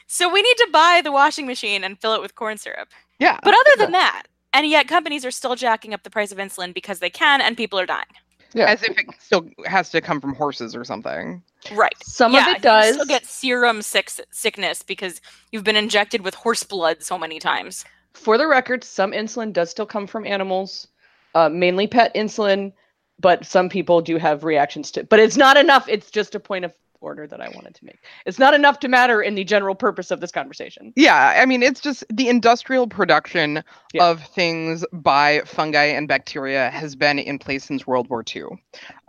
So 0.08 0.28
we 0.30 0.42
need 0.42 0.56
to 0.58 0.68
buy 0.72 1.00
the 1.02 1.12
washing 1.12 1.46
machine 1.46 1.84
and 1.84 1.98
fill 2.00 2.14
it 2.14 2.20
with 2.20 2.34
corn 2.34 2.58
syrup. 2.58 2.88
Yeah. 3.20 3.38
But 3.42 3.54
other 3.54 3.76
than 3.78 3.92
that, 3.92 4.24
and 4.52 4.66
yet 4.66 4.88
companies 4.88 5.24
are 5.24 5.30
still 5.30 5.54
jacking 5.54 5.94
up 5.94 6.02
the 6.02 6.10
price 6.10 6.32
of 6.32 6.38
insulin 6.38 6.74
because 6.74 6.98
they 6.98 7.08
can 7.08 7.40
and 7.40 7.56
people 7.56 7.78
are 7.78 7.86
dying. 7.86 8.04
Yeah. 8.52 8.66
As 8.66 8.82
if 8.82 8.98
it 8.98 9.06
still 9.20 9.48
has 9.64 9.88
to 9.90 10.00
come 10.02 10.20
from 10.20 10.34
horses 10.34 10.74
or 10.76 10.84
something. 10.84 11.42
Right. 11.70 11.94
Some 12.02 12.32
yeah, 12.32 12.50
of 12.50 12.56
it 12.56 12.62
does. 12.62 12.86
You 12.86 12.92
still 12.94 13.06
get 13.06 13.26
serum 13.26 13.82
sick- 13.82 14.10
sickness 14.30 14.82
because 14.82 15.20
you've 15.50 15.64
been 15.64 15.76
injected 15.76 16.22
with 16.22 16.34
horse 16.34 16.64
blood 16.64 17.02
so 17.02 17.18
many 17.18 17.38
times. 17.38 17.84
For 18.14 18.36
the 18.36 18.46
record, 18.46 18.84
some 18.84 19.12
insulin 19.12 19.52
does 19.52 19.70
still 19.70 19.86
come 19.86 20.06
from 20.06 20.26
animals, 20.26 20.88
uh, 21.34 21.48
mainly 21.48 21.86
pet 21.86 22.14
insulin, 22.14 22.72
but 23.20 23.46
some 23.46 23.68
people 23.68 24.00
do 24.02 24.16
have 24.18 24.44
reactions 24.44 24.90
to. 24.92 25.04
But 25.04 25.20
it's 25.20 25.36
not 25.36 25.56
enough. 25.56 25.88
It's 25.88 26.10
just 26.10 26.34
a 26.34 26.40
point 26.40 26.64
of 26.64 26.74
order 27.02 27.26
that 27.26 27.40
I 27.40 27.48
wanted 27.48 27.74
to 27.74 27.84
make. 27.84 27.98
It's 28.26 28.38
not 28.38 28.54
enough 28.54 28.78
to 28.80 28.88
matter 28.88 29.20
in 29.22 29.34
the 29.34 29.44
general 29.44 29.74
purpose 29.74 30.10
of 30.10 30.20
this 30.20 30.30
conversation. 30.32 30.92
Yeah, 30.96 31.34
I 31.36 31.46
mean 31.46 31.62
it's 31.62 31.80
just 31.80 32.04
the 32.12 32.28
industrial 32.28 32.86
production 32.86 33.62
Yeah. 33.92 34.06
of 34.10 34.22
things 34.24 34.84
by 34.92 35.42
fungi 35.44 35.84
and 35.84 36.08
bacteria 36.08 36.70
has 36.70 36.96
been 36.96 37.18
in 37.18 37.38
place 37.38 37.64
since 37.64 37.86
World 37.86 38.08
War 38.08 38.24
II. 38.34 38.44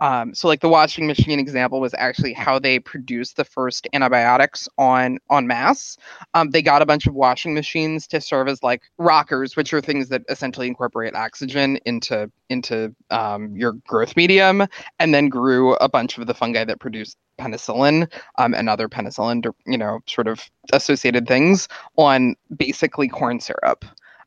Um, 0.00 0.34
so 0.34 0.48
like 0.48 0.60
the 0.60 0.68
washing 0.68 1.06
machine 1.06 1.38
example 1.38 1.80
was 1.80 1.94
actually 1.96 2.32
how 2.34 2.58
they 2.58 2.78
produced 2.78 3.36
the 3.36 3.44
first 3.44 3.86
antibiotics 3.92 4.68
on 4.78 5.18
on 5.30 5.46
mass. 5.46 5.96
Um, 6.34 6.50
they 6.50 6.62
got 6.62 6.82
a 6.82 6.86
bunch 6.86 7.06
of 7.06 7.14
washing 7.14 7.54
machines 7.54 8.06
to 8.08 8.20
serve 8.20 8.48
as 8.48 8.62
like 8.62 8.82
rockers, 8.98 9.56
which 9.56 9.72
are 9.72 9.80
things 9.80 10.08
that 10.10 10.22
essentially 10.28 10.66
incorporate 10.66 11.14
oxygen 11.14 11.78
into 11.86 12.30
into 12.50 12.94
um, 13.10 13.56
your 13.56 13.72
growth 13.86 14.16
medium, 14.16 14.66
and 14.98 15.14
then 15.14 15.28
grew 15.28 15.74
a 15.76 15.88
bunch 15.88 16.18
of 16.18 16.26
the 16.26 16.34
fungi 16.34 16.64
that 16.64 16.78
produced 16.80 17.16
penicillin 17.38 18.10
um, 18.38 18.54
and 18.54 18.68
other 18.68 18.88
penicillin, 18.88 19.44
you 19.66 19.78
know, 19.78 20.00
sort 20.06 20.28
of 20.28 20.50
associated 20.72 21.26
things 21.26 21.68
on 21.96 22.36
basically 22.56 23.08
corn 23.08 23.40
syrup. 23.40 23.84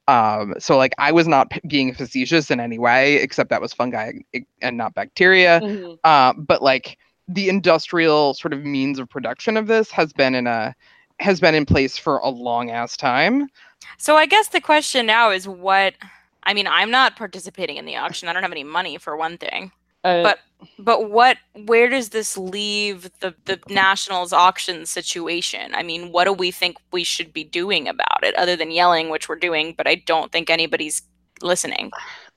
Um, 0.08 0.54
so 0.58 0.78
like 0.78 0.93
I 0.98 1.12
was 1.12 1.28
not 1.28 1.50
p- 1.50 1.62
being 1.67 1.93
facetious 1.93 2.50
in 2.50 2.60
any 2.60 2.80
way, 2.80 3.15
except 3.15 3.50
that 3.50 3.62
was 3.62 3.74
fungi 3.74 4.13
and 4.62 4.78
not 4.78 4.93
bacteria. 4.93 5.60
Uh, 6.04 6.34
but 6.38 6.62
like 6.62 6.98
the 7.28 7.50
industrial 7.50 8.34
sort 8.34 8.54
of 8.54 8.63
means 8.63 9.00
of 9.00 9.10
production 9.10 9.58
of 9.58 9.67
this 9.67 9.91
has 9.91 10.13
been 10.13 10.34
in 10.34 10.48
a 10.48 10.74
has 11.20 11.39
been 11.39 11.56
in 11.56 11.65
place 11.65 11.98
for 11.98 12.20
a 12.20 12.30
long 12.30 12.70
ass 12.70 12.96
time. 12.96 13.50
So 13.98 14.15
I 14.15 14.28
guess 14.28 14.50
the 14.50 14.62
question 14.62 15.06
now 15.06 15.32
is 15.32 15.48
what 15.48 15.96
I 16.43 16.54
mean, 16.54 16.67
I'm 16.67 16.91
not 16.91 17.17
participating 17.17 17.76
in 17.76 17.86
the 17.86 17.98
auction. 17.98 18.30
I 18.30 18.34
don't 18.34 18.43
have 18.43 18.52
any 18.54 18.63
money 18.63 18.98
for 18.98 19.17
one 19.17 19.38
thing. 19.38 19.72
Uh, 20.03 20.23
But- 20.23 20.39
But 20.79 21.12
what 21.12 21.38
where 21.53 21.88
does 21.88 22.10
this 22.10 22.36
leave 22.36 23.12
the 23.19 23.36
the 23.45 23.60
nationals 23.69 24.33
auction 24.33 24.88
situation? 24.88 25.75
I 25.75 25.83
mean, 25.83 26.12
what 26.12 26.23
do 26.25 26.33
we 26.33 26.49
think 26.49 26.77
we 26.91 27.03
should 27.03 27.31
be 27.31 27.43
doing 27.43 27.88
about 27.88 28.23
it 28.23 28.33
other 28.36 28.55
than 28.55 28.71
yelling, 28.71 29.10
which 29.10 29.29
we're 29.29 29.36
doing, 29.36 29.75
but 29.77 29.88
I 29.88 29.95
don't 29.95 30.31
think 30.31 30.49
anybody's 30.49 31.03
listening. 31.43 31.91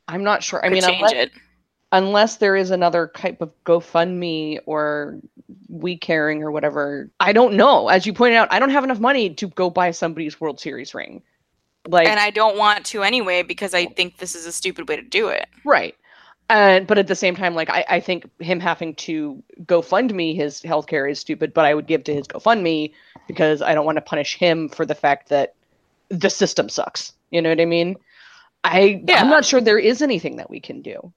I'm 0.07 0.23
not 0.23 0.43
sure. 0.43 0.63
I 0.63 0.69
mean, 0.69 0.85
unless, 0.85 1.13
it. 1.13 1.33
unless 1.93 2.37
there 2.37 2.57
is 2.57 2.71
another 2.71 3.11
type 3.17 3.41
of 3.41 3.51
GoFundMe 3.65 4.59
or 4.67 5.19
We 5.71 5.97
Caring 5.97 6.43
or 6.43 6.51
whatever, 6.51 7.09
I 7.21 7.33
don't 7.33 7.55
know. 7.55 7.89
As 7.89 8.05
you 8.05 8.13
pointed 8.13 8.37
out, 8.37 8.53
I 8.53 8.59
don't 8.59 8.71
have 8.71 8.85
enough 8.85 9.01
money 9.01 9.31
to 9.35 9.49
go 9.49 9.71
buy 9.71 9.93
somebody's 9.93 10.39
World 10.41 10.61
Series 10.61 10.95
ring. 10.95 11.23
Like, 11.89 12.07
and 12.07 12.21
I 12.21 12.29
don't 12.29 12.59
want 12.59 12.85
to 12.87 13.03
anyway 13.03 13.43
because 13.43 13.73
I 13.73 13.87
think 13.87 14.19
this 14.19 14.35
is 14.35 14.45
a 14.45 14.53
stupid 14.53 14.89
way 14.91 14.97
to 14.97 15.03
do 15.03 15.29
it. 15.29 15.49
right. 15.65 15.95
And 16.51 16.85
but 16.85 16.99
at 16.99 17.07
the 17.07 17.15
same 17.15 17.37
time, 17.37 17.55
like 17.55 17.71
I, 17.71 17.85
I 17.89 18.01
think 18.01 18.29
him 18.41 18.59
having 18.59 18.97
to 18.97 19.41
GoFundMe 19.63 20.35
his 20.35 20.61
healthcare 20.63 21.09
is 21.09 21.21
stupid, 21.21 21.55
but 21.55 21.65
I 21.65 21.75
would 21.75 21.87
give 21.87 22.03
to 22.05 22.15
his 22.15 22.27
GoFundMe 22.27 22.93
because 23.29 23.63
I 23.63 23.73
don't 23.73 23.87
want 23.87 23.97
to 23.97 24.03
punish 24.03 24.37
him 24.37 24.69
for 24.69 24.85
the 24.85 24.97
fact 24.97 25.29
that 25.29 25.55
the 26.09 26.29
system 26.29 26.69
sucks. 26.69 27.13
You 27.31 27.41
know 27.41 27.51
what 27.51 27.61
I 27.61 27.67
mean? 27.67 27.95
I 28.65 29.01
Yeah. 29.07 29.21
I'm 29.21 29.31
not 29.31 29.45
sure 29.45 29.61
there 29.61 29.79
is 29.79 30.03
anything 30.03 30.37
that 30.37 30.51
we 30.51 30.59
can 30.59 30.83
do. 30.83 31.13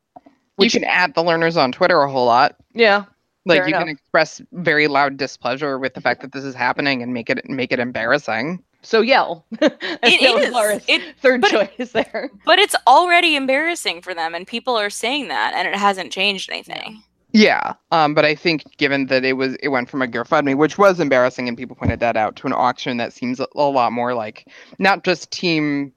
You 0.60 0.70
can 0.70 0.84
add 0.84 1.16
the 1.16 1.24
Lerners 1.24 1.58
on 1.58 1.72
Twitter 1.72 2.00
a 2.00 2.12
whole 2.12 2.28
lot. 2.28 2.56
Yeah. 2.76 3.06
Like 3.48 3.66
you 3.66 3.74
can 3.74 3.90
express 3.90 4.40
very 4.52 4.88
loud 4.88 5.18
displeasure 5.18 5.80
with 5.80 5.96
the 5.96 6.02
fact 6.02 6.22
that 6.22 6.32
this 6.32 6.44
is 6.44 6.54
happening 6.54 7.02
and 7.02 7.12
make 7.12 7.32
it 7.32 7.50
make 7.50 7.72
it 7.72 7.80
embarrassing. 7.80 8.64
So 8.84 9.02
yell. 9.02 9.46
It 9.62 9.80
That 10.22 10.36
was. 10.36 10.50
Laura's 10.52 10.84
It, 10.88 11.02
third 11.20 11.42
but- 11.42 11.52
choice 11.78 11.92
there. 11.94 12.30
but 12.46 12.60
it's 12.60 12.76
already 12.88 13.36
embarrassing 13.36 14.02
for 14.02 14.14
them, 14.14 14.36
and 14.36 14.46
people 14.46 14.76
are 14.78 14.90
saying 14.90 15.30
that, 15.30 15.54
and 15.56 15.68
it 15.68 15.76
hasn't 15.76 16.12
changed 16.12 16.50
anything. 16.50 17.02
Yeah, 17.32 17.74
um, 17.92 18.14
but 18.14 18.26
I 18.26 18.36
think 18.36 18.64
given 18.78 19.08
that 19.08 19.26
it 19.26 19.34
was 19.34 19.56
it 19.56 19.70
went 19.70 19.90
from 19.90 20.04
a 20.04 20.08
GoFundMe, 20.08 20.56
which 20.56 20.78
was 20.78 21.00
embarrassing, 21.00 21.48
and 21.48 21.58
people 21.58 21.76
pointed 21.76 22.00
that 22.02 22.16
out, 22.16 22.36
to 22.38 22.48
an 22.48 22.54
auction 22.54 22.98
that 22.98 23.12
seems 23.12 23.40
a, 23.40 23.48
a 23.56 23.62
lot 23.64 23.92
more 23.92 24.14
like 24.14 24.48
not 24.78 25.04
just 25.04 25.32
team 25.32 25.92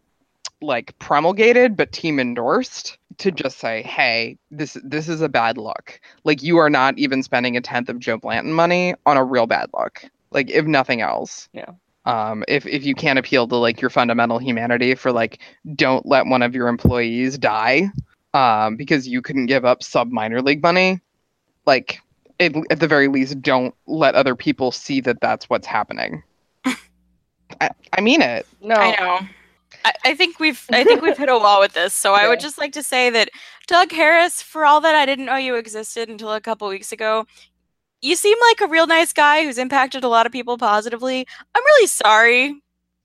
like 0.62 0.98
promulgated, 0.98 1.76
but 1.76 1.92
team 1.92 2.18
endorsed 2.18 2.96
to 3.18 3.30
just 3.30 3.58
say, 3.58 3.82
hey, 3.82 4.38
this 4.50 4.78
this 4.82 5.08
is 5.10 5.20
a 5.20 5.28
bad 5.28 5.58
look. 5.58 6.00
Like 6.24 6.42
you 6.42 6.56
are 6.56 6.70
not 6.70 6.98
even 6.98 7.22
spending 7.22 7.54
a 7.56 7.60
tenth 7.60 7.90
of 7.90 7.98
Joe 7.98 8.16
Blanton 8.16 8.52
money 8.54 8.94
on 9.04 9.18
a 9.18 9.24
real 9.24 9.46
bad 9.46 9.68
look. 9.74 10.04
Like 10.30 10.48
if 10.50 10.64
nothing 10.64 11.02
else. 11.02 11.48
Yeah. 11.52 11.70
Um, 12.06 12.44
if 12.46 12.66
if 12.66 12.84
you 12.84 12.94
can't 12.94 13.18
appeal 13.18 13.48
to 13.48 13.56
like 13.56 13.80
your 13.80 13.90
fundamental 13.90 14.38
humanity 14.38 14.94
for 14.94 15.12
like 15.12 15.40
don't 15.74 16.06
let 16.06 16.26
one 16.26 16.42
of 16.42 16.54
your 16.54 16.68
employees 16.68 17.36
die, 17.36 17.90
um, 18.32 18.76
because 18.76 19.08
you 19.08 19.20
couldn't 19.20 19.46
give 19.46 19.64
up 19.64 19.82
sub 19.82 20.10
minor 20.10 20.40
league 20.40 20.62
money, 20.62 21.00
like 21.66 22.00
it, 22.38 22.54
at 22.70 22.80
the 22.80 22.88
very 22.88 23.08
least, 23.08 23.40
don't 23.42 23.74
let 23.86 24.14
other 24.14 24.34
people 24.34 24.70
see 24.70 25.00
that 25.00 25.20
that's 25.20 25.48
what's 25.50 25.66
happening. 25.66 26.22
I, 27.60 27.70
I 27.92 28.00
mean 28.00 28.22
it. 28.22 28.46
No. 28.60 28.74
I 28.74 28.90
know. 28.92 29.20
I, 29.84 29.92
I 30.04 30.14
think 30.14 30.38
we've 30.38 30.64
I 30.70 30.84
think 30.84 31.02
we've 31.02 31.16
hit 31.16 31.28
a 31.28 31.38
wall 31.38 31.60
with 31.60 31.72
this. 31.72 31.94
So 31.94 32.14
I 32.14 32.28
would 32.28 32.40
just 32.46 32.58
like 32.58 32.72
to 32.72 32.82
say 32.82 33.10
that 33.10 33.30
Doug 33.66 33.90
Harris, 33.90 34.42
for 34.42 34.64
all 34.64 34.80
that 34.80 34.94
I 34.94 35.06
didn't 35.06 35.24
know 35.24 35.36
you 35.36 35.56
existed 35.56 36.08
until 36.08 36.32
a 36.32 36.40
couple 36.40 36.68
weeks 36.68 36.92
ago, 36.92 37.26
you 38.02 38.16
seem 38.16 38.36
like 38.50 38.60
a 38.60 38.70
real 38.70 38.86
nice 38.86 39.12
guy 39.12 39.44
who's 39.44 39.58
impacted 39.58 40.04
a 40.04 40.08
lot 40.08 40.26
of 40.26 40.32
people 40.32 40.58
positively. 40.58 41.26
I'm 41.54 41.64
really 41.64 41.86
sorry 41.86 42.60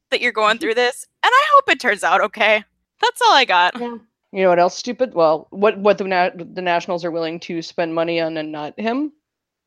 that 0.10 0.22
you're 0.22 0.32
going 0.32 0.58
through 0.60 0.76
this, 0.76 1.08
and 1.24 1.32
I 1.34 1.46
hope 1.54 1.70
it 1.70 1.80
turns 1.80 2.04
out 2.04 2.22
okay. 2.22 2.64
That's 3.02 3.22
all 3.22 3.34
I 3.34 3.46
got. 3.46 3.80
Yeah. 3.80 3.98
You 4.34 4.44
know 4.44 4.50
what 4.50 4.60
else 4.60 4.78
stupid? 4.78 5.14
Well, 5.14 5.48
what 5.50 5.78
what 5.80 5.98
the 5.98 6.06
na- 6.06 6.30
the 6.36 6.62
Nationals 6.62 7.04
are 7.04 7.12
willing 7.12 7.40
to 7.42 7.62
spend 7.62 7.94
money 7.94 8.22
on 8.22 8.38
and 8.38 8.52
not 8.52 8.80
him? 8.80 9.12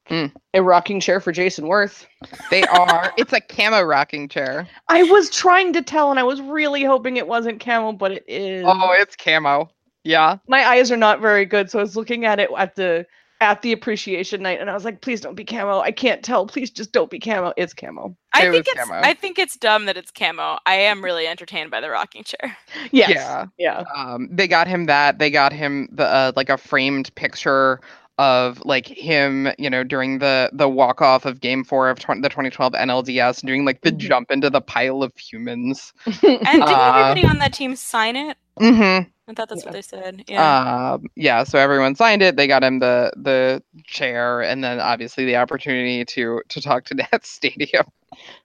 Hmm. 0.06 0.26
A 0.52 0.62
rocking 0.62 1.00
chair 1.00 1.18
for 1.20 1.32
Jayson 1.32 1.64
Werth. 1.64 2.06
They 2.50 2.62
are. 2.64 3.12
it's 3.16 3.32
a 3.32 3.40
camo 3.40 3.82
rocking 3.82 4.28
chair. 4.28 4.68
I 4.88 5.02
was 5.04 5.30
trying 5.30 5.72
to 5.74 5.82
tell, 5.82 6.10
and 6.10 6.20
I 6.20 6.22
was 6.22 6.40
really 6.42 6.84
hoping 6.84 7.16
it 7.16 7.26
wasn't 7.26 7.60
camel, 7.60 7.92
but 7.92 8.12
it 8.12 8.24
is. 8.28 8.64
Oh, 8.66 8.90
it's 8.98 9.16
camo. 9.16 9.70
Yeah. 10.04 10.36
my 10.48 10.66
eyes 10.66 10.92
are 10.92 10.96
not 10.98 11.20
very 11.20 11.46
good, 11.46 11.70
so 11.70 11.78
I 11.78 11.82
was 11.82 11.96
looking 11.96 12.26
at 12.26 12.38
it 12.38 12.50
at 12.56 12.76
the 12.76 13.06
at 13.44 13.62
the 13.62 13.72
appreciation 13.72 14.42
night, 14.42 14.60
and 14.60 14.70
I 14.70 14.74
was 14.74 14.84
like, 14.84 15.00
please 15.02 15.20
don't 15.20 15.34
be 15.36 15.44
camo. 15.44 15.80
I 15.80 15.92
can't 15.92 16.22
tell. 16.24 16.46
Please 16.46 16.70
just 16.70 16.92
don't 16.92 17.10
be 17.10 17.20
camo. 17.20 17.52
It's 17.56 17.74
camo. 17.74 18.16
I 18.32 18.44
It 18.44 18.50
think 18.50 18.66
it's 18.66 18.74
camo. 18.86 18.94
I 19.02 19.14
think 19.14 19.38
it's 19.38 19.56
dumb 19.56 19.84
that 19.86 19.96
it's 19.96 20.10
camo. 20.10 20.58
I 20.66 20.76
am 20.76 21.04
really 21.04 21.26
entertained 21.26 21.70
by 21.70 21.80
the 21.80 21.90
rocking 21.90 22.24
chair. 22.24 22.56
Yes. 22.92 23.10
Yeah. 23.10 23.46
Yeah. 23.58 23.84
Um, 23.94 24.28
they 24.30 24.48
got 24.48 24.66
him 24.66 24.86
that. 24.86 25.18
They 25.18 25.30
got 25.30 25.52
him 25.52 25.88
the 25.92 26.06
uh, 26.06 26.32
like 26.36 26.48
a 26.50 26.58
framed 26.58 27.14
picture 27.14 27.80
of 28.18 28.64
like 28.64 28.86
him, 28.86 29.48
you 29.58 29.68
know, 29.70 29.84
during 29.84 30.18
the 30.20 30.50
the 30.52 30.68
walk 30.68 31.02
off 31.02 31.24
of 31.26 31.40
Game 31.40 31.64
Four 31.64 31.90
of 31.90 31.98
20, 31.98 32.20
the 32.22 32.28
2012 32.28 32.74
NLDS, 32.74 33.44
doing 33.44 33.64
like 33.64 33.82
the 33.82 33.92
Mhm. 33.92 33.98
jump 33.98 34.30
into 34.30 34.50
the 34.50 34.60
pile 34.60 35.02
of 35.02 35.12
humans. 35.16 35.92
And 36.46 36.66
didn't 36.66 36.82
Uh, 36.82 36.86
everybody 36.86 37.24
on 37.24 37.38
that 37.38 37.52
team 37.52 37.76
sign 37.76 38.16
it? 38.16 38.36
Mm-hmm. 38.60 39.08
I 39.26 39.32
thought 39.32 39.48
that's 39.48 39.62
Yeah. 39.62 39.66
what 39.66 39.72
they 39.72 39.82
said. 39.82 40.24
Yeah. 40.28 40.92
Um, 40.92 41.06
yeah. 41.16 41.44
So 41.44 41.58
everyone 41.58 41.94
signed 41.94 42.22
it. 42.22 42.36
They 42.36 42.46
got 42.46 42.62
him 42.62 42.78
the 42.78 43.12
the 43.16 43.62
chair, 43.84 44.42
and 44.42 44.62
then 44.62 44.80
obviously 44.80 45.24
the 45.24 45.36
opportunity 45.36 46.04
to 46.04 46.42
to 46.48 46.60
talk 46.60 46.84
to 46.86 46.94
that 47.10 47.24
Stadium. 47.24 47.86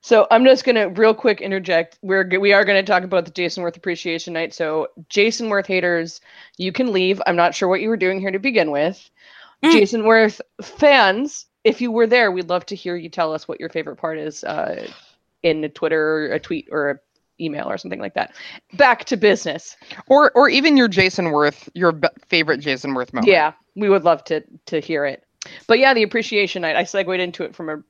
So 0.00 0.26
I'm 0.30 0.44
just 0.44 0.64
gonna 0.64 0.88
real 0.88 1.14
quick 1.14 1.40
interject. 1.40 1.98
We're 2.02 2.26
we 2.40 2.52
are 2.52 2.64
gonna 2.64 2.82
talk 2.82 3.04
about 3.04 3.24
the 3.24 3.30
Jayson 3.30 3.62
Werth 3.62 3.76
Appreciation 3.76 4.32
Night. 4.32 4.54
So 4.54 4.88
Jayson 5.10 5.48
Werth 5.48 5.66
haters, 5.66 6.20
you 6.56 6.72
can 6.72 6.92
leave. 6.92 7.20
I'm 7.26 7.36
not 7.36 7.54
sure 7.54 7.68
what 7.68 7.80
you 7.80 7.88
were 7.88 7.96
doing 7.96 8.18
here 8.20 8.30
to 8.30 8.38
begin 8.38 8.70
with. 8.70 9.10
Mm. 9.62 9.72
Jayson 9.72 10.02
Werth 10.02 10.40
fans, 10.62 11.46
if 11.62 11.80
you 11.82 11.92
were 11.92 12.06
there, 12.06 12.32
we'd 12.32 12.48
love 12.48 12.64
to 12.66 12.74
hear 12.74 12.96
you 12.96 13.10
tell 13.10 13.34
us 13.34 13.46
what 13.46 13.60
your 13.60 13.68
favorite 13.68 13.96
part 13.96 14.18
is 14.18 14.42
uh, 14.44 14.88
in 15.42 15.62
a 15.62 15.68
Twitter, 15.68 16.32
a 16.32 16.40
tweet, 16.40 16.68
or 16.72 16.90
a 16.90 16.98
email 17.40 17.68
or 17.70 17.78
something 17.78 18.00
like 18.00 18.14
that. 18.14 18.34
Back 18.74 19.04
to 19.06 19.16
business. 19.16 19.76
Or 20.08 20.30
or 20.34 20.48
even 20.48 20.76
your 20.76 20.88
Jayson 20.88 21.26
Werth, 21.26 21.68
your 21.74 21.92
b- 21.92 22.08
favorite 22.26 22.60
Jayson 22.60 22.92
Werth 22.92 23.12
moment. 23.12 23.28
Yeah, 23.28 23.52
we 23.74 23.88
would 23.88 24.04
love 24.04 24.22
to 24.24 24.42
to 24.66 24.80
hear 24.80 25.04
it. 25.04 25.24
But 25.66 25.78
yeah, 25.78 25.94
the 25.94 26.02
appreciation 26.02 26.62
night. 26.62 26.76
I 26.76 26.84
segued 26.84 27.20
into 27.20 27.44
it 27.44 27.54
from 27.54 27.68
a 27.68 27.82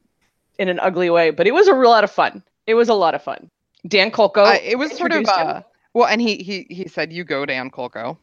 in 0.59 0.69
an 0.69 0.79
ugly 0.81 1.11
way, 1.11 1.31
but 1.31 1.47
it 1.47 1.55
was 1.55 1.69
a 1.69 1.75
real 1.75 1.91
lot 1.91 2.05
of 2.05 2.11
fun. 2.11 2.43
It 2.67 2.75
was 2.75 2.89
a 2.89 2.95
lot 2.95 3.15
of 3.15 3.23
fun. 3.23 3.51
Dan 3.87 4.11
Kolko. 4.11 4.47
Uh, 4.47 4.59
it 4.63 4.79
was 4.79 4.97
sort 4.97 5.13
of 5.13 5.27
uh, 5.27 5.63
well, 5.95 6.07
and 6.07 6.21
he 6.21 6.37
he 6.37 6.67
he 6.69 6.89
said, 6.89 7.13
"You 7.13 7.25
go, 7.25 7.47
Dan 7.47 7.71
Kolko." 7.71 8.19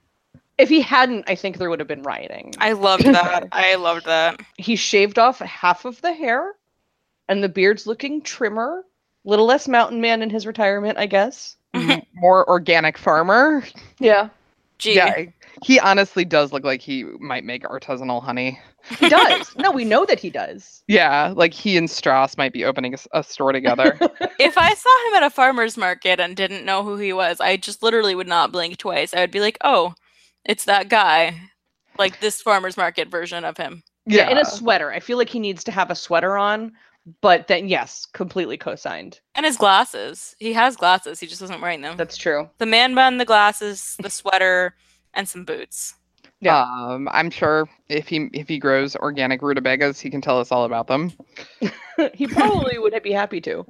if 0.57 0.69
he 0.69 0.82
hadn't, 0.82 1.30
I 1.30 1.36
think 1.36 1.57
there 1.57 1.69
would 1.69 1.80
have 1.80 1.88
been 1.88 2.03
rioting. 2.03 2.53
I 2.57 2.71
loved 2.73 3.05
that. 3.05 3.47
I 3.51 3.75
loved 3.75 4.05
that. 4.05 4.39
he 4.57 4.75
shaved 4.75 5.19
off 5.19 5.39
half 5.39 5.86
of 5.86 6.01
the 6.01 6.13
hair, 6.13 6.53
and 7.28 7.43
the 7.43 7.49
beard's 7.49 7.86
looking 7.88 8.21
trimmer. 8.21 8.84
Little 9.28 9.45
less 9.45 9.67
mountain 9.67 10.01
man 10.01 10.23
in 10.23 10.32
his 10.32 10.47
retirement, 10.47 10.97
I 10.97 11.05
guess. 11.05 11.55
Mm-hmm. 11.75 11.99
More 12.19 12.49
organic 12.49 12.97
farmer. 12.97 13.63
Yeah, 13.99 14.30
Gee. 14.78 14.95
Yeah, 14.95 15.25
he 15.63 15.80
honestly 15.80 16.23
does 16.23 16.53
look 16.53 16.63
like 16.63 16.82
he 16.82 17.03
might 17.19 17.43
make 17.43 17.63
artisanal 17.63 18.23
honey. 18.23 18.59
he 18.99 19.09
does. 19.09 19.55
no, 19.57 19.71
we 19.71 19.86
know 19.86 20.05
that 20.05 20.19
he 20.19 20.30
does. 20.30 20.84
Yeah, 20.88 21.34
like 21.36 21.53
he 21.53 21.78
and 21.78 21.89
Strauss 21.89 22.38
might 22.38 22.53
be 22.53 22.63
opening 22.63 22.95
a 23.11 23.23
store 23.23 23.51
together. 23.51 23.99
If 24.39 24.55
I 24.55 24.71
saw 24.75 25.07
him 25.07 25.15
at 25.15 25.23
a 25.23 25.32
farmer's 25.32 25.78
market 25.78 26.19
and 26.19 26.36
didn't 26.36 26.63
know 26.63 26.84
who 26.84 26.95
he 26.97 27.11
was, 27.11 27.39
I 27.39 27.57
just 27.57 27.82
literally 27.82 28.13
would 28.13 28.28
not 28.28 28.51
blink 28.51 28.78
twice. 28.78 29.15
I 29.15 29.21
would 29.21 29.32
be 29.32 29.39
like, 29.39 29.57
oh, 29.63 29.95
it's 30.45 30.65
that 30.65 30.89
guy. 30.89 31.41
Like 31.97 32.19
this 32.19 32.39
farmer's 32.39 32.78
market 32.78 33.07
version 33.09 33.43
of 33.43 33.57
him. 33.57 33.82
Yeah, 34.05 34.30
in 34.30 34.38
a 34.38 34.45
sweater. 34.45 34.91
I 34.91 34.99
feel 34.99 35.17
like 35.17 35.28
he 35.30 35.39
needs 35.39 35.63
to 35.63 35.71
have 35.71 35.89
a 35.89 35.95
sweater 35.95 36.38
on, 36.38 36.71
but 37.22 37.47
then 37.47 37.68
yes, 37.68 38.05
completely 38.05 38.58
co-signed. 38.58 39.20
And 39.36 39.45
his 39.45 39.58
glasses. 39.58 40.36
He 40.39 40.53
has 40.53 40.76
glasses. 40.76 41.20
He 41.20 41.28
just 41.28 41.41
wasn't 41.41 41.62
wearing 41.62 41.82
them. 41.82 41.97
That's 41.97 42.18
true. 42.18 42.49
The 42.58 42.66
man 42.66 42.95
bun, 42.95 43.18
the 43.18 43.26
glasses, 43.26 43.95
the 44.01 44.10
sweater, 44.10 44.76
and 45.14 45.28
some 45.28 45.45
boots. 45.45 45.95
Yeah. 46.39 46.62
Um, 46.62 47.08
I'm 47.12 47.32
sure 47.32 47.68
if 47.89 48.08
he 48.08 48.30
if 48.34 48.47
he 48.47 48.60
grows 48.60 48.95
organic 48.95 49.41
rutabagas, 49.41 49.99
he 49.99 50.10
can 50.10 50.22
tell 50.22 50.39
us 50.39 50.51
all 50.51 50.66
about 50.66 50.88
them. 50.88 51.12
he 52.14 52.28
probably 52.28 52.78
would 52.78 53.01
be 53.01 53.12
happy 53.12 53.41
to. 53.41 53.66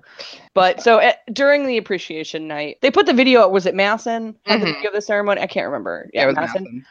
But 0.54 0.82
so 0.82 1.00
at, 1.00 1.22
during 1.34 1.66
the 1.66 1.78
appreciation 1.78 2.48
night, 2.48 2.78
they 2.82 2.92
put 2.92 3.06
the 3.06 3.14
video. 3.14 3.48
Was 3.48 3.66
it 3.66 3.76
MASN? 3.76 4.36
Had 4.46 4.62
the 4.62 4.66
video 4.66 4.90
of 4.90 4.96
the 4.96 5.02
ceremony? 5.02 5.42
I 5.42 5.48
can't 5.48 5.68
remember. 5.68 6.10
Yeah, 6.14 6.24
it 6.24 6.28
was 6.28 6.36
MASN. 6.36 6.54
Madison. 6.54 6.86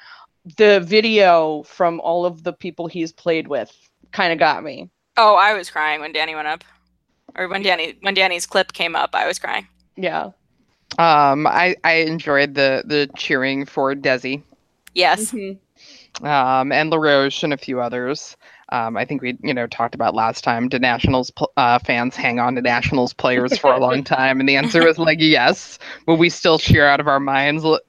The 0.56 0.80
video 0.80 1.64
from 1.64 2.00
all 2.00 2.24
of 2.24 2.44
the 2.44 2.52
people 2.52 2.86
he's 2.86 3.12
played 3.12 3.48
with 3.48 3.76
kind 4.12 4.32
of 4.32 4.38
got 4.38 4.62
me. 4.62 4.88
Oh, 5.16 5.34
I 5.36 5.54
was 5.54 5.70
crying 5.70 6.00
when 6.00 6.12
Danny 6.12 6.34
went 6.34 6.48
up. 6.48 6.64
Or 7.36 7.48
when 7.48 7.62
Danny 7.62 7.96
when 8.00 8.14
Danny's 8.14 8.46
clip 8.46 8.72
came 8.72 8.96
up, 8.96 9.10
I 9.14 9.26
was 9.26 9.38
crying. 9.38 9.66
Yeah. 9.96 10.30
Um, 10.98 11.46
I 11.46 11.76
I 11.84 11.94
enjoyed 11.94 12.54
the 12.54 12.82
the 12.86 13.10
cheering 13.16 13.66
for 13.66 13.94
Desi, 13.94 14.42
Yes. 14.94 15.32
Mhm. 15.32 15.58
um, 16.22 16.72
and 16.72 16.90
LaRoche 16.90 17.42
and 17.42 17.52
a 17.52 17.58
few 17.58 17.80
others. 17.80 18.36
Um, 18.70 18.96
I 18.96 19.04
think 19.04 19.20
we 19.20 19.36
you 19.42 19.52
know 19.52 19.66
talked 19.66 19.94
about 19.94 20.14
last 20.14 20.42
time. 20.44 20.68
Did 20.68 20.80
Nationals 20.80 21.30
pl- 21.30 21.52
uh, 21.56 21.78
fans 21.80 22.16
hang 22.16 22.38
on 22.40 22.54
to 22.54 22.62
Nationals 22.62 23.12
players 23.12 23.58
for 23.58 23.72
a 23.74 23.78
long 23.78 24.02
time? 24.18 24.40
And 24.40 24.48
the 24.48 24.56
answer 24.56 24.82
was 24.84 24.98
like 24.98 25.18
yes. 25.20 25.78
Will 26.06 26.16
we 26.16 26.30
still 26.30 26.58
cheer 26.58 26.86
out 26.86 27.00
of 27.00 27.06
our 27.08 27.20
minds 27.20 27.64
l- 27.64 27.80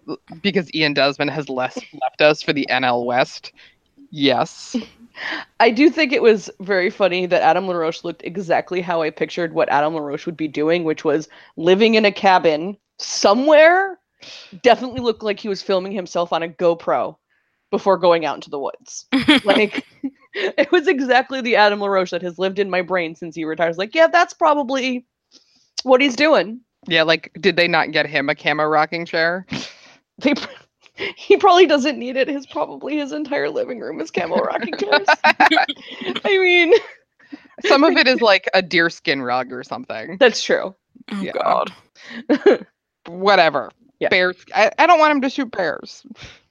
because 0.42 0.70
Ian 0.76 0.94
Desmond 0.94 1.32
has 1.32 1.48
less 1.48 1.78
left 2.02 2.22
us 2.22 2.42
for 2.42 2.52
the 2.52 2.68
NL 2.70 3.06
West? 3.06 3.54
Yes. 4.10 4.76
I 5.60 5.72
do 5.72 5.90
think 5.90 6.14
it 6.14 6.22
was 6.22 6.50
very 6.60 6.90
funny 6.90 7.26
that 7.26 7.42
Adam 7.42 7.68
LaRoche 7.68 8.04
looked 8.04 8.24
exactly 8.24 8.82
how 8.82 9.02
I 9.02 9.10
pictured 9.10 9.54
what 9.54 9.70
Adam 9.70 9.96
LaRoche 9.96 10.26
would 10.26 10.38
be 10.38 10.48
doing, 10.48 10.84
which 10.84 11.04
was 11.04 11.28
living 11.56 11.96
in 11.96 12.06
a 12.06 12.12
cabin 12.12 12.78
somewhere. 13.00 14.00
Definitely 14.62 15.02
looked 15.02 15.24
like 15.24 15.40
he 15.40 15.50
was 15.50 15.64
filming 15.64 15.92
himself 15.92 16.32
on 16.32 16.44
a 16.44 16.50
GoPro 16.50 17.18
before 17.72 17.98
going 17.98 18.26
out 18.26 18.36
into 18.36 18.50
the 18.50 18.60
woods. 18.60 19.06
Like 19.44 19.86
it 20.34 20.72
was 20.72 20.88
exactly 20.88 21.42
the 21.42 21.56
Adam 21.56 21.80
LaRoche 21.80 22.12
that 22.12 22.22
has 22.22 22.38
lived 22.38 22.60
in 22.60 22.70
my 22.70 22.82
brain 22.82 23.16
since 23.16 23.36
he 23.36 23.44
retires. 23.46 23.78
Like, 23.78 23.96
yeah, 23.96 24.08
that's 24.08 24.34
probably 24.34 25.06
what 25.84 26.02
he's 26.02 26.16
doing. 26.16 26.62
Yeah, 26.88 27.04
like 27.04 27.32
did 27.40 27.56
they 27.56 27.68
not 27.68 27.92
get 27.92 28.06
him 28.06 28.30
a 28.30 28.36
camo 28.36 28.66
rocking 28.66 29.06
chair? 29.06 29.46
They, 30.20 30.34
he 31.16 31.38
probably 31.38 31.66
doesn't 31.66 31.98
need 31.98 32.16
it. 32.18 32.28
His 32.28 32.46
probably 32.48 32.98
his 32.98 33.12
entire 33.12 33.50
living 33.50 33.80
room 33.80 34.00
is 34.02 34.12
camel 34.12 34.38
rocking 34.38 34.76
chairs. 34.78 35.08
I 35.24 35.66
mean, 36.26 36.74
Some 37.66 37.84
of 37.84 37.98
it 37.98 38.08
is 38.08 38.22
like 38.22 38.50
a 38.54 38.62
deerskin 38.62 39.22
rug 39.22 39.52
or 39.52 39.64
something. 39.64 40.18
that's 40.20 40.44
true. 40.44 40.76
Oh 41.12 41.22
Yeah. 41.22 41.32
god. 41.34 42.66
Whatever. 43.08 43.72
Yeah. 44.00 44.10
Bears. 44.10 44.36
I, 44.54 44.72
I 44.78 44.86
don't 44.86 45.00
want 45.00 45.12
him 45.12 45.22
to 45.22 45.30
shoot 45.30 45.50
bears. 45.52 46.06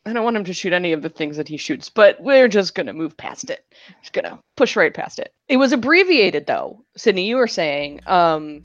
I 0.04 0.12
don't 0.12 0.24
want 0.24 0.36
him 0.36 0.44
to 0.44 0.52
shoot 0.52 0.72
any 0.72 0.92
of 0.92 1.02
the 1.02 1.08
things 1.08 1.36
that 1.36 1.48
he 1.48 1.56
shoots, 1.56 1.88
but 1.88 2.20
we're 2.20 2.48
just 2.48 2.74
gonna 2.74 2.92
move 2.92 3.16
past 3.16 3.50
it. 3.50 3.64
Just 4.02 4.12
gonna 4.12 4.38
push 4.56 4.76
right 4.76 4.94
past 4.94 5.18
it. 5.18 5.32
It 5.48 5.56
was 5.58 5.72
abbreviated 5.72 6.46
though. 6.46 6.82
Sydney, 6.96 7.26
you 7.26 7.36
were 7.36 7.48
saying 7.48 8.00
um, 8.06 8.62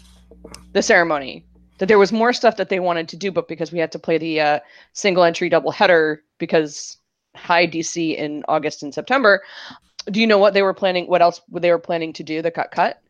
the 0.73 0.81
ceremony 0.81 1.45
that 1.81 1.87
there 1.87 1.97
was 1.97 2.11
more 2.11 2.31
stuff 2.31 2.57
that 2.57 2.69
they 2.69 2.79
wanted 2.79 3.09
to 3.09 3.17
do, 3.17 3.31
but 3.31 3.47
because 3.47 3.71
we 3.71 3.79
had 3.79 3.91
to 3.91 3.97
play 3.97 4.19
the 4.19 4.39
uh, 4.39 4.59
single 4.93 5.23
entry 5.23 5.49
double 5.49 5.71
header 5.71 6.21
because 6.37 6.97
high 7.35 7.65
DC 7.65 8.15
in 8.15 8.43
August 8.47 8.83
and 8.83 8.93
September. 8.93 9.41
Do 10.05 10.21
you 10.21 10.27
know 10.27 10.37
what 10.37 10.53
they 10.53 10.61
were 10.61 10.75
planning? 10.75 11.07
What 11.07 11.23
else 11.23 11.41
they 11.51 11.71
were 11.71 11.79
planning 11.79 12.13
to 12.13 12.23
do 12.23 12.43
that 12.43 12.53
got 12.53 12.69
cut? 12.69 13.01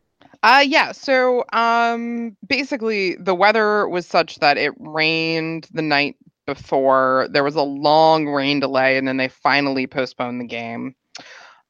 Uh 0.42 0.64
yeah, 0.66 0.92
so 0.92 1.44
um 1.52 2.34
basically 2.46 3.16
the 3.16 3.34
weather 3.34 3.86
was 3.86 4.06
such 4.06 4.38
that 4.38 4.56
it 4.56 4.72
rained 4.78 5.68
the 5.74 5.82
night 5.82 6.16
before. 6.46 7.28
There 7.30 7.44
was 7.44 7.56
a 7.56 7.62
long 7.62 8.26
rain 8.26 8.58
delay 8.58 8.96
and 8.96 9.06
then 9.06 9.18
they 9.18 9.28
finally 9.28 9.86
postponed 9.86 10.40
the 10.40 10.46
game. 10.46 10.94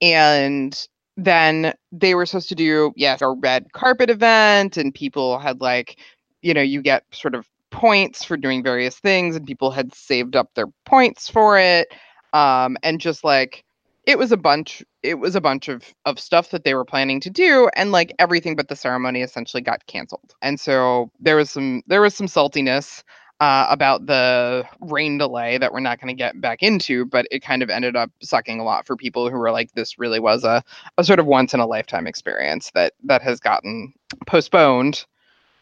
And 0.00 0.86
then 1.16 1.74
they 1.90 2.14
were 2.14 2.26
supposed 2.26 2.48
to 2.50 2.54
do 2.54 2.92
yes, 2.96 3.22
a 3.22 3.30
red 3.30 3.72
carpet 3.72 4.08
event 4.08 4.76
and 4.76 4.94
people 4.94 5.40
had 5.40 5.60
like 5.60 5.98
you 6.42 6.54
know, 6.54 6.62
you 6.62 6.82
get 6.82 7.04
sort 7.12 7.34
of 7.34 7.48
points 7.70 8.22
for 8.22 8.36
doing 8.36 8.62
various 8.62 8.98
things 8.98 9.34
and 9.34 9.46
people 9.46 9.70
had 9.70 9.94
saved 9.94 10.36
up 10.36 10.54
their 10.54 10.66
points 10.84 11.28
for 11.28 11.58
it. 11.58 11.88
Um 12.32 12.76
and 12.82 13.00
just 13.00 13.24
like 13.24 13.64
it 14.06 14.18
was 14.18 14.32
a 14.32 14.36
bunch 14.36 14.82
it 15.02 15.14
was 15.14 15.36
a 15.36 15.40
bunch 15.40 15.68
of 15.68 15.84
of 16.04 16.18
stuff 16.18 16.50
that 16.50 16.64
they 16.64 16.74
were 16.74 16.84
planning 16.84 17.20
to 17.20 17.30
do 17.30 17.68
and 17.74 17.92
like 17.92 18.14
everything 18.18 18.56
but 18.56 18.68
the 18.68 18.76
ceremony 18.76 19.22
essentially 19.22 19.62
got 19.62 19.86
canceled 19.86 20.34
and 20.42 20.58
so 20.58 21.10
there 21.20 21.36
was 21.36 21.50
some 21.50 21.82
there 21.86 22.00
was 22.00 22.14
some 22.14 22.26
saltiness 22.26 23.02
uh, 23.40 23.66
about 23.70 24.06
the 24.06 24.64
rain 24.82 25.18
delay 25.18 25.58
that 25.58 25.72
we're 25.72 25.80
not 25.80 26.00
going 26.00 26.06
to 26.06 26.14
get 26.14 26.40
back 26.40 26.62
into 26.62 27.04
but 27.06 27.26
it 27.32 27.42
kind 27.42 27.60
of 27.60 27.70
ended 27.70 27.96
up 27.96 28.08
sucking 28.22 28.60
a 28.60 28.64
lot 28.64 28.86
for 28.86 28.96
people 28.96 29.28
who 29.28 29.36
were 29.36 29.50
like 29.50 29.72
this 29.72 29.98
really 29.98 30.20
was 30.20 30.44
a, 30.44 30.62
a 30.96 31.02
sort 31.02 31.18
of 31.18 31.26
once 31.26 31.52
in 31.52 31.58
a 31.58 31.66
lifetime 31.66 32.06
experience 32.06 32.70
that 32.74 32.92
that 33.02 33.20
has 33.20 33.40
gotten 33.40 33.92
postponed 34.26 35.06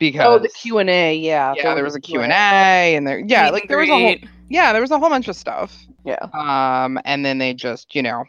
because 0.00 0.26
Oh, 0.26 0.38
the 0.40 0.48
Q 0.48 0.78
and 0.78 0.90
A. 0.90 1.14
Yeah. 1.14 1.54
yeah 1.56 1.74
there 1.76 1.84
was 1.84 1.94
a 1.94 2.00
q&a 2.00 2.24
and 2.26 3.06
there 3.06 3.20
yeah 3.20 3.44
Meet 3.44 3.52
like 3.52 3.68
there 3.68 3.78
was 3.78 3.88
a 3.88 3.92
whole 3.98 4.16
yeah 4.48 4.72
there 4.72 4.82
was 4.82 4.90
a 4.90 4.98
whole 4.98 5.08
bunch 5.10 5.28
of 5.28 5.36
stuff 5.36 5.78
Yeah. 6.04 6.26
um 6.32 6.98
and 7.04 7.24
then 7.24 7.38
they 7.38 7.54
just 7.54 7.94
you 7.94 8.02
know 8.02 8.24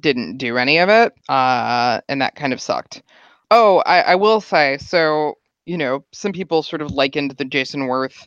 didn't 0.00 0.36
do 0.36 0.58
any 0.58 0.78
of 0.78 0.90
it 0.90 1.14
uh 1.30 2.00
and 2.08 2.20
that 2.20 2.34
kind 2.34 2.52
of 2.52 2.60
sucked 2.60 3.02
oh 3.50 3.78
i 3.86 4.00
i 4.00 4.14
will 4.14 4.40
say 4.40 4.76
so 4.78 5.34
you 5.66 5.78
know 5.78 6.04
some 6.12 6.32
people 6.32 6.62
sort 6.62 6.82
of 6.82 6.90
likened 6.90 7.30
the 7.32 7.44
jayson 7.44 7.82
werth 7.82 8.26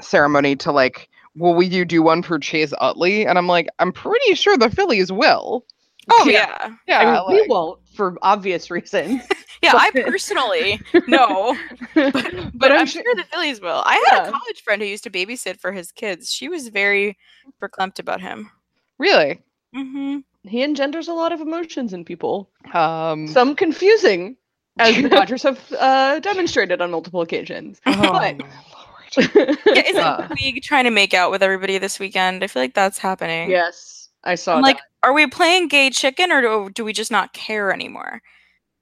ceremony 0.00 0.54
to 0.56 0.70
like 0.72 1.08
will 1.36 1.54
we 1.54 1.66
you 1.66 1.84
do 1.84 2.02
one 2.02 2.22
for 2.22 2.38
chase 2.38 2.72
utley 2.80 3.26
and 3.26 3.38
i'm 3.38 3.46
like 3.48 3.68
i'm 3.80 3.92
pretty 3.92 4.34
sure 4.34 4.56
the 4.56 4.70
phillies 4.70 5.10
will 5.12 5.64
Oh 6.10 6.24
Yeah. 6.28 6.74
yeah. 6.86 6.98
I 6.98 7.04
mean, 7.04 7.14
yeah 7.14 7.42
we 7.42 7.46
won't 7.48 7.80
for 7.94 8.16
obvious 8.22 8.70
reasons. 8.70 9.22
Yeah, 9.62 9.72
I 9.74 9.90
personally 9.90 10.80
no. 11.06 11.54
but, 11.94 12.14
But, 12.54 12.72
I'm, 12.72 12.78
I'm 12.80 12.86
sure 12.86 13.02
the 13.14 13.24
Phillies 13.30 13.60
will. 13.60 13.82
I 13.84 13.92
had 14.08 14.22
Yeah. 14.22 14.28
a 14.28 14.30
college 14.32 14.62
friend 14.64 14.80
who 14.80 14.88
used 14.88 15.04
to 15.04 15.10
babysit 15.10 15.60
for 15.60 15.70
his 15.70 15.92
kids. 15.92 16.32
She 16.32 16.48
was 16.48 16.68
very 16.68 17.18
verklempt 17.60 17.98
about 17.98 18.22
him. 18.22 18.50
really 18.98 19.40
hmm 19.74 20.20
He 20.44 20.62
engenders 20.62 21.08
a 21.08 21.12
lot 21.12 21.32
of 21.32 21.42
emotions 21.42 21.92
in 21.92 22.06
people. 22.06 22.48
um 22.72 23.28
Some 23.28 23.54
confusing, 23.54 24.38
as 24.78 24.96
the 24.96 25.08
Dodgers 25.16 25.42
have 25.42 25.60
uh, 25.78 26.20
demonstrated 26.20 26.80
on 26.80 26.90
multiple 26.90 27.20
occasions. 27.20 27.82
oh, 27.84 27.92
but- 28.00 28.12
my 28.12 28.32
lord 28.32 29.56
Yeah, 29.66 29.82
isn't 29.86 29.98
Uh. 29.98 30.28
trying 30.62 30.84
to 30.84 30.90
make 30.90 31.12
out 31.12 31.30
with 31.30 31.42
everybody 31.42 31.76
this 31.76 31.98
weekend? 32.00 32.42
I 32.42 32.46
feel 32.46 32.62
like 32.62 32.72
that's 32.72 32.96
happening. 32.96 33.50
yes, 33.50 34.08
I 34.24 34.36
saw 34.36 34.56
I'm 34.56 34.62
like, 34.62 34.78
that. 34.78 34.84
Are 35.02 35.12
we 35.12 35.26
playing 35.26 35.68
gay 35.68 35.90
chicken 35.90 36.30
or 36.30 36.40
do, 36.40 36.70
do 36.70 36.84
we 36.84 36.92
just 36.92 37.10
not 37.10 37.32
care 37.32 37.72
anymore? 37.72 38.22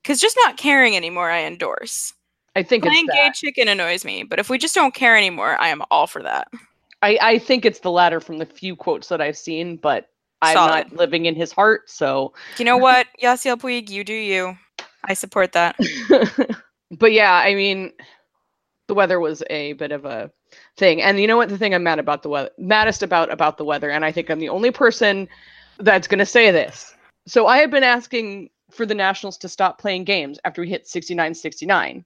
Because 0.03 0.21
just 0.21 0.37
not 0.45 0.57
caring 0.57 0.97
anymore, 0.97 1.31
I 1.31 1.45
endorse. 1.45 2.15
I 2.57 2.63
think 2.63 2.85
Playing 2.85 3.07
gay 3.07 3.31
chicken 3.35 3.69
annoys 3.69 4.05
me, 4.05 4.25
but 4.25 4.39
if 4.39 4.51
we 4.51 4.59
just 4.59 4.75
don't 4.75 4.95
care 4.95 5.17
anymore, 5.17 5.57
I 5.61 5.69
am 5.69 5.83
all 5.91 6.07
for 6.07 6.23
that. 6.23 6.49
I, 7.03 7.19
I 7.23 7.39
think 7.39 7.65
it's 7.65 7.81
the 7.81 7.91
latter 7.91 8.21
from 8.21 8.39
the 8.39 8.47
few 8.47 8.75
quotes 8.75 9.09
that 9.09 9.21
I've 9.21 9.37
seen, 9.37 9.77
but 9.77 10.09
I'm 10.43 10.55
not 10.55 10.93
living 10.93 11.27
in 11.27 11.37
his 11.37 11.53
heart, 11.53 11.89
so. 11.89 12.33
You 12.59 12.65
know 12.65 12.77
what, 12.77 13.07
Yasiel 13.23 13.57
Puig, 13.57 13.91
you 13.91 14.03
do 14.03 14.15
you. 14.15 14.57
I 15.05 15.15
support 15.15 15.53
that. 15.53 15.77
but 16.91 17.13
yeah, 17.13 17.35
I 17.35 17.55
mean, 17.55 17.93
the 18.89 18.95
weather 18.95 19.21
was 19.21 19.43
a 19.51 19.75
bit 19.75 19.93
of 19.93 20.05
a 20.05 20.31
thing, 20.77 21.01
and 21.01 21.21
you 21.21 21.27
know 21.27 21.37
what? 21.37 21.49
The 21.51 21.59
thing 21.59 21.75
I'm 21.75 21.85
mad 21.85 22.01
about 22.01 22.23
the 22.23 22.29
weather, 22.29 22.51
maddest 22.59 23.03
about 23.03 23.33
about 23.33 23.59
the 23.59 23.65
weather, 23.65 23.91
and 23.91 24.05
I 24.05 24.11
think 24.11 24.31
I'm 24.31 24.41
the 24.41 24.49
only 24.49 24.71
person 24.71 25.29
that's 25.79 26.09
going 26.09 26.19
to 26.19 26.27
say 26.27 26.51
this. 26.51 26.95
So 27.27 27.47
I 27.47 27.59
have 27.59 27.71
been 27.71 27.85
asking 27.85 28.51
for 28.71 28.87
the 28.87 28.95
Nationals 28.95 29.39
to 29.39 29.49
stop 29.49 29.79
playing 29.79 30.05
games 30.05 30.39
after 30.45 30.63
we 30.63 30.69
hit 30.69 30.87
69 30.87 31.35
69 31.35 32.05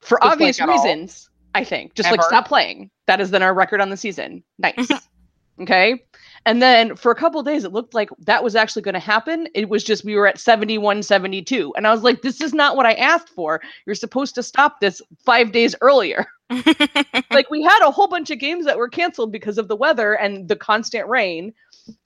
for 0.00 0.18
Just, 0.18 0.24
like, 0.24 0.32
obvious 0.32 0.60
all? 0.60 0.68
reasons, 0.68 1.30
I 1.54 1.64
think. 1.64 1.94
Just 1.94 2.10
like 2.10 2.22
stop 2.22 2.46
playing. 2.46 2.90
That 3.06 3.20
is 3.20 3.30
then 3.30 3.42
our 3.42 3.54
record 3.54 3.80
on 3.80 3.90
the 3.90 3.96
season. 3.96 4.42
Nice. 4.58 4.74
Mm-hmm. 4.76 5.62
okay. 5.62 6.04
And 6.46 6.62
then 6.62 6.96
for 6.96 7.10
a 7.10 7.14
couple 7.14 7.42
days, 7.42 7.64
it 7.64 7.72
looked 7.72 7.94
like 7.94 8.10
that 8.20 8.44
was 8.44 8.54
actually 8.54 8.82
going 8.82 8.94
to 8.94 9.00
happen. 9.00 9.48
It 9.54 9.68
was 9.68 9.82
just 9.82 10.04
we 10.04 10.14
were 10.14 10.26
at 10.26 10.38
71 10.38 11.02
72. 11.02 11.74
And 11.76 11.86
I 11.86 11.92
was 11.92 12.02
like, 12.02 12.22
this 12.22 12.40
is 12.40 12.54
not 12.54 12.76
what 12.76 12.86
I 12.86 12.94
asked 12.94 13.28
for. 13.30 13.60
You're 13.86 13.94
supposed 13.94 14.34
to 14.36 14.42
stop 14.42 14.80
this 14.80 15.02
five 15.24 15.52
days 15.52 15.74
earlier. 15.80 16.26
like 17.30 17.50
we 17.50 17.62
had 17.62 17.86
a 17.86 17.90
whole 17.90 18.08
bunch 18.08 18.30
of 18.30 18.38
games 18.38 18.64
that 18.64 18.78
were 18.78 18.88
canceled 18.88 19.32
because 19.32 19.58
of 19.58 19.68
the 19.68 19.76
weather 19.76 20.14
and 20.14 20.48
the 20.48 20.56
constant 20.56 21.06
rain. 21.08 21.52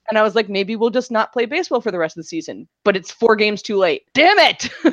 And 0.09 0.19
I 0.19 0.23
was 0.23 0.35
like, 0.35 0.49
maybe 0.49 0.77
we'll 0.77 0.91
just 0.91 1.11
not 1.11 1.33
play 1.33 1.47
baseball 1.47 1.81
for 1.81 1.91
the 1.91 1.99
rest 1.99 2.17
of 2.17 2.23
the 2.23 2.29
season. 2.29 2.69
But 2.85 2.97
it's 2.97 3.11
four 3.11 3.37
games 3.37 3.63
too 3.63 3.77
late. 3.77 4.03
Damn 4.15 4.39
it. 4.39 4.69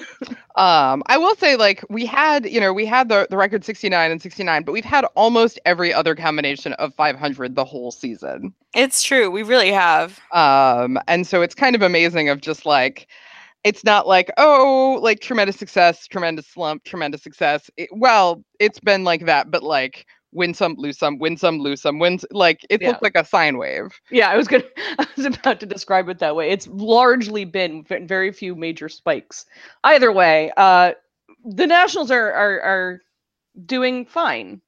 Um, 0.60 1.03
I 1.05 1.18
will 1.18 1.36
say, 1.36 1.55
like, 1.55 1.86
we 1.89 2.05
had, 2.05 2.45
you 2.45 2.60
know, 2.60 2.74
we 2.74 2.86
had 2.86 3.07
the, 3.07 3.26
the 3.30 3.38
record 3.38 3.64
69 3.64 4.12
and 4.12 4.22
69, 4.22 4.64
but 4.64 4.74
we've 4.74 4.84
had 4.84 5.05
almost 5.16 5.57
every 5.66 5.93
other 5.93 6.16
combination 6.16 6.74
of 6.74 6.93
500 6.95 7.55
the 7.55 7.64
whole 7.64 7.91
season. 7.91 8.53
it's 8.76 9.01
true. 9.01 9.32
We 9.32 9.43
really 9.43 9.72
have. 9.72 10.20
Um, 10.34 10.99
and 11.07 11.26
so 11.26 11.41
it's 11.41 11.55
kind 11.55 11.78
of 11.78 11.82
amazing 11.82 12.28
of 12.28 12.41
just 12.41 12.66
like, 12.66 13.07
it's 13.64 13.86
not 13.86 14.05
like, 14.05 14.32
oh, 14.38 14.99
like 15.01 15.22
tremendous 15.22 15.55
success, 15.55 16.07
tremendous 16.07 16.47
slump, 16.47 16.84
tremendous 16.84 17.24
success. 17.24 17.70
It, 17.78 17.88
well, 17.93 18.43
it's 18.60 18.82
been 18.82 19.05
like 19.05 19.28
that, 19.28 19.49
but 19.51 19.64
like 19.64 20.07
win 20.32 20.53
some, 20.53 20.75
lose 20.77 20.97
some, 20.97 21.17
win 21.17 21.38
some, 21.38 21.59
lose 21.59 21.82
some, 21.82 21.99
wins. 21.99 22.25
Like 22.32 22.65
it 22.69 22.82
Yeah. 22.82 22.89
looked 22.89 23.03
like 23.03 23.15
a 23.15 23.25
sine 23.25 23.57
wave. 23.57 23.99
Yeah, 24.11 24.30
I 24.30 24.38
was 24.38 24.47
gonna. 24.47 24.63
I 24.99 25.07
was 25.15 25.25
about 25.25 25.59
to 25.61 25.65
describe 25.65 26.09
it 26.09 26.19
that 26.19 26.36
way. 26.36 26.49
It's 26.51 26.67
largely 26.67 27.45
been 27.45 27.84
very 27.84 28.32
few 28.32 28.55
major 28.55 28.89
spikes. 28.89 29.45
Either 29.84 30.11
way, 30.11 30.51
uh, 30.57 30.93
the 31.45 31.67
Nationals 31.67 32.11
are 32.11 32.32
are 32.32 32.61
are 32.61 33.01
doing 33.65 34.05
fine. 34.05 34.61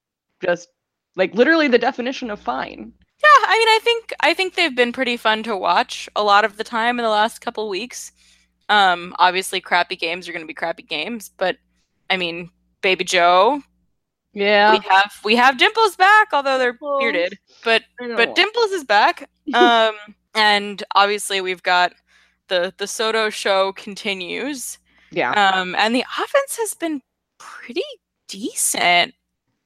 Just 0.43 0.69
like 1.15 1.33
literally 1.35 1.67
the 1.67 1.77
definition 1.77 2.31
of 2.31 2.39
fine. 2.39 2.93
Yeah, 3.23 3.45
I 3.47 3.57
mean, 3.57 3.67
I 3.67 3.79
think 3.83 4.13
I 4.21 4.33
think 4.33 4.55
they've 4.55 4.75
been 4.75 4.91
pretty 4.91 5.15
fun 5.17 5.43
to 5.43 5.55
watch 5.55 6.09
a 6.15 6.23
lot 6.23 6.43
of 6.45 6.57
the 6.57 6.63
time 6.63 6.97
in 6.97 7.03
the 7.03 7.09
last 7.09 7.39
couple 7.39 7.69
weeks. 7.69 8.11
Um, 8.69 9.13
obviously, 9.19 9.61
crappy 9.61 9.95
games 9.95 10.27
are 10.27 10.31
going 10.31 10.41
to 10.43 10.47
be 10.47 10.53
crappy 10.53 10.83
games, 10.83 11.29
but 11.37 11.57
I 12.09 12.17
mean, 12.17 12.49
Baby 12.81 13.03
Joe, 13.03 13.61
Yeah, 14.33 14.71
we 14.71 14.79
have 14.89 15.11
we 15.23 15.35
have 15.35 15.57
Dimples 15.57 15.95
back, 15.97 16.29
although 16.33 16.57
they're 16.57 16.71
Dimples. 16.73 16.99
bearded, 17.01 17.37
but 17.63 17.83
but 17.99 18.35
Dimples 18.35 18.71
is 18.71 18.83
back. 18.83 19.29
Um, 19.53 19.95
and 20.33 20.81
obviously 20.95 21.41
we've 21.41 21.63
got 21.63 21.93
the 22.47 22.73
the 22.77 22.87
Soto 22.87 23.29
show 23.29 23.73
continues. 23.73 24.77
yeah. 25.11 25.31
Um, 25.31 25.75
and 25.75 25.93
the 25.93 26.05
offense 26.17 26.57
has 26.57 26.73
been 26.73 27.01
pretty 27.37 27.83
decent. 28.29 29.13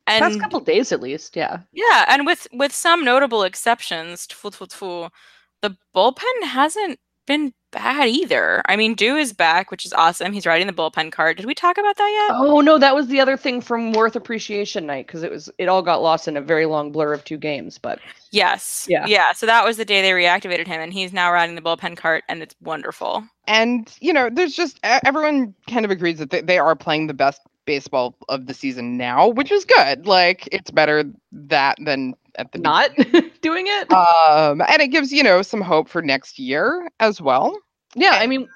Past 0.07 0.33
And 0.33 0.41
couple 0.41 0.59
days 0.61 0.91
at 0.91 1.01
least. 1.01 1.35
Yeah. 1.35 1.59
yeah, 1.71 2.05
and 2.07 2.25
with 2.25 2.47
with 2.53 2.73
some 2.73 3.03
notable 3.03 3.43
exceptions, 3.43 4.27
the 4.27 5.77
bullpen 5.95 6.43
hasn't 6.43 6.99
been 7.27 7.53
bad 7.75 8.07
either. 8.07 8.61
I 8.67 8.75
mean, 8.77 8.95
Dew 8.95 9.17
is 9.17 9.33
back, 9.33 9.69
which 9.69 9.85
is 9.85 9.93
awesome. 9.93 10.31
He's 10.31 10.45
riding 10.45 10.65
the 10.65 10.73
bullpen 10.73 11.11
card. 11.11 11.37
Did 11.37 11.45
we 11.45 11.53
talk 11.53 11.77
about 11.77 11.97
that 11.97 12.27
yet? 12.29 12.37
Oh 12.39 12.61
no, 12.61 12.77
that 12.79 12.95
was 12.95 13.07
the 13.07 13.19
other 13.19 13.35
thing 13.37 13.61
from 13.61 13.93
Werth 13.93 14.15
Appreciation 14.15 14.85
Night 14.85 15.05
because 15.07 15.23
it 15.23 15.29
was 15.31 15.49
it 15.57 15.67
all 15.67 15.81
got 15.81 16.01
lost 16.01 16.27
in 16.27 16.37
a 16.37 16.41
very 16.41 16.65
long 16.65 16.91
blur 16.91 17.13
of 17.13 17.23
two 17.25 17.37
games. 17.37 17.77
But 17.77 17.99
Yes. 18.31 18.85
Yeah. 18.89 19.05
Yeah. 19.07 19.33
So 19.33 19.45
that 19.45 19.63
was 19.65 19.77
the 19.77 19.85
day 19.85 20.01
they 20.01 20.11
reactivated 20.11 20.67
him, 20.67 20.81
and 20.81 20.91
he's 20.93 21.13
now 21.13 21.31
riding 21.31 21.55
the 21.55 21.61
bullpen 21.61 21.97
cart, 21.97 22.23
and 22.27 22.41
it's 22.41 22.55
wonderful. 22.61 23.23
And, 23.47 23.93
you 24.01 24.11
know, 24.11 24.29
there's 24.31 24.55
just 24.55 24.79
everyone 24.83 25.53
kind 25.69 25.85
of 25.85 25.91
agrees 25.91 26.17
that 26.19 26.29
they, 26.31 26.41
they 26.41 26.57
are 26.57 26.75
playing 26.75 27.07
the 27.07 27.13
best 27.13 27.41
baseball 27.65 28.15
of 28.29 28.47
the 28.47 28.53
season 28.53 28.97
now, 28.97 29.27
which 29.27 29.51
is 29.51 29.65
good. 29.65 30.07
Like 30.07 30.47
it's 30.51 30.71
better 30.71 31.03
that 31.31 31.77
than 31.83 32.13
at 32.37 32.51
the 32.51 32.59
not 32.59 32.91
doing 33.41 33.65
it. 33.67 33.91
um 33.93 34.61
and 34.67 34.81
it 34.81 34.89
gives 34.89 35.11
you 35.13 35.23
know 35.23 35.41
some 35.41 35.61
hope 35.61 35.87
for 35.87 36.01
next 36.01 36.37
year 36.37 36.89
as 36.99 37.21
well 37.21 37.57
yeah, 37.95 38.17
I 38.19 38.27
mean, 38.27 38.47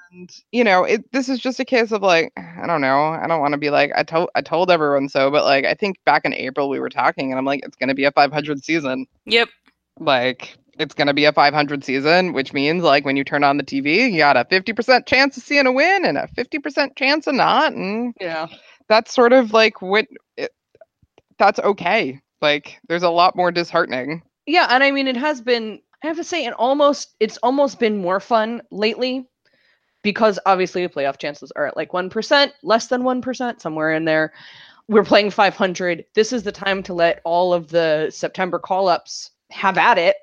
you 0.52 0.62
know 0.64 0.84
it 0.84 1.10
this 1.12 1.28
is 1.28 1.38
just 1.40 1.60
a 1.60 1.64
case 1.64 1.92
of 1.92 2.02
like 2.02 2.32
i 2.36 2.66
don't 2.66 2.80
know 2.80 3.04
i 3.04 3.26
don't 3.28 3.40
want 3.40 3.52
to 3.52 3.58
be 3.58 3.70
like 3.70 3.92
i 3.94 4.02
told 4.02 4.28
i 4.34 4.40
told 4.42 4.70
everyone 4.70 5.08
so 5.08 5.30
but 5.30 5.44
like 5.44 5.64
i 5.64 5.72
think 5.72 5.96
back 6.04 6.24
in 6.24 6.34
april 6.34 6.68
we 6.68 6.80
were 6.80 6.88
talking 6.88 7.30
and 7.30 7.38
i'm 7.38 7.44
like 7.44 7.60
it's 7.64 7.76
going 7.76 7.88
to 7.88 7.94
be 7.94 8.04
a 8.04 8.10
500 8.12 8.64
season 8.64 9.06
Yep. 9.26 9.48
like 10.00 10.58
it's 10.78 10.94
going 10.94 11.06
to 11.06 11.14
be 11.14 11.26
a 11.26 11.32
500 11.32 11.84
season 11.84 12.32
which 12.32 12.52
means 12.52 12.82
like 12.82 13.04
when 13.04 13.16
you 13.16 13.22
turn 13.24 13.44
on 13.44 13.56
the 13.56 13.62
tv 13.62 14.10
you 14.10 14.18
got 14.18 14.36
a 14.36 14.44
50% 14.44 15.06
chance 15.06 15.36
of 15.36 15.42
seeing 15.44 15.66
a 15.66 15.72
win 15.72 16.04
and 16.04 16.18
a 16.18 16.26
50% 16.36 16.96
chance 16.96 17.26
of 17.28 17.34
not 17.36 17.72
and 17.72 18.14
yeah. 18.20 18.48
that's 18.88 19.14
sort 19.14 19.32
of 19.32 19.52
like 19.52 19.80
what 19.80 20.06
it, 20.36 20.50
that's 21.38 21.60
okay 21.60 22.20
like 22.42 22.80
there's 22.88 23.04
a 23.04 23.10
lot 23.10 23.36
more 23.36 23.52
disheartening 23.52 24.22
Yeah, 24.46 24.66
and 24.70 24.82
I 24.82 24.90
mean 24.90 25.06
it 25.06 25.16
has 25.16 25.40
been 25.40 25.80
I 26.02 26.06
have 26.08 26.16
to 26.16 26.24
say 26.24 26.44
it 26.46 26.52
almost 26.54 27.14
it's 27.20 27.36
almost 27.38 27.78
been 27.78 27.98
more 27.98 28.20
fun 28.20 28.62
lately 28.70 29.26
because 30.02 30.38
obviously 30.46 30.86
the 30.86 30.92
playoff 30.92 31.18
chances 31.18 31.52
are 31.56 31.66
at 31.66 31.76
like 31.76 31.92
1%, 31.92 32.52
less 32.62 32.86
than 32.86 33.02
1%, 33.02 33.60
somewhere 33.60 33.92
in 33.92 34.04
there. 34.06 34.32
We're 34.88 35.04
playing 35.04 35.30
500. 35.30 36.04
This 36.14 36.32
is 36.32 36.42
the 36.42 36.52
time 36.52 36.82
to 36.84 36.94
let 36.94 37.20
all 37.24 37.52
of 37.52 37.68
the 37.68 38.10
September 38.10 38.58
call-ups 38.58 39.30
have 39.50 39.76
at 39.78 39.98
it. 39.98 40.16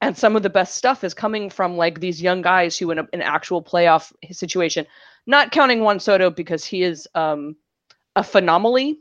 And 0.00 0.16
some 0.16 0.36
of 0.36 0.42
the 0.42 0.50
best 0.50 0.76
stuff 0.76 1.04
is 1.04 1.12
coming 1.12 1.50
from 1.50 1.76
like 1.76 2.00
these 2.00 2.22
young 2.22 2.40
guys 2.40 2.78
who 2.78 2.90
in 2.90 2.98
a, 3.00 3.08
an 3.12 3.20
actual 3.20 3.62
playoff 3.62 4.12
situation, 4.32 4.86
not 5.26 5.52
counting 5.52 5.80
Juan 5.82 6.00
Soto 6.00 6.30
because 6.30 6.64
he 6.64 6.82
is 6.82 7.06
um 7.14 7.56
a 8.16 8.24
phenomenally, 8.24 8.98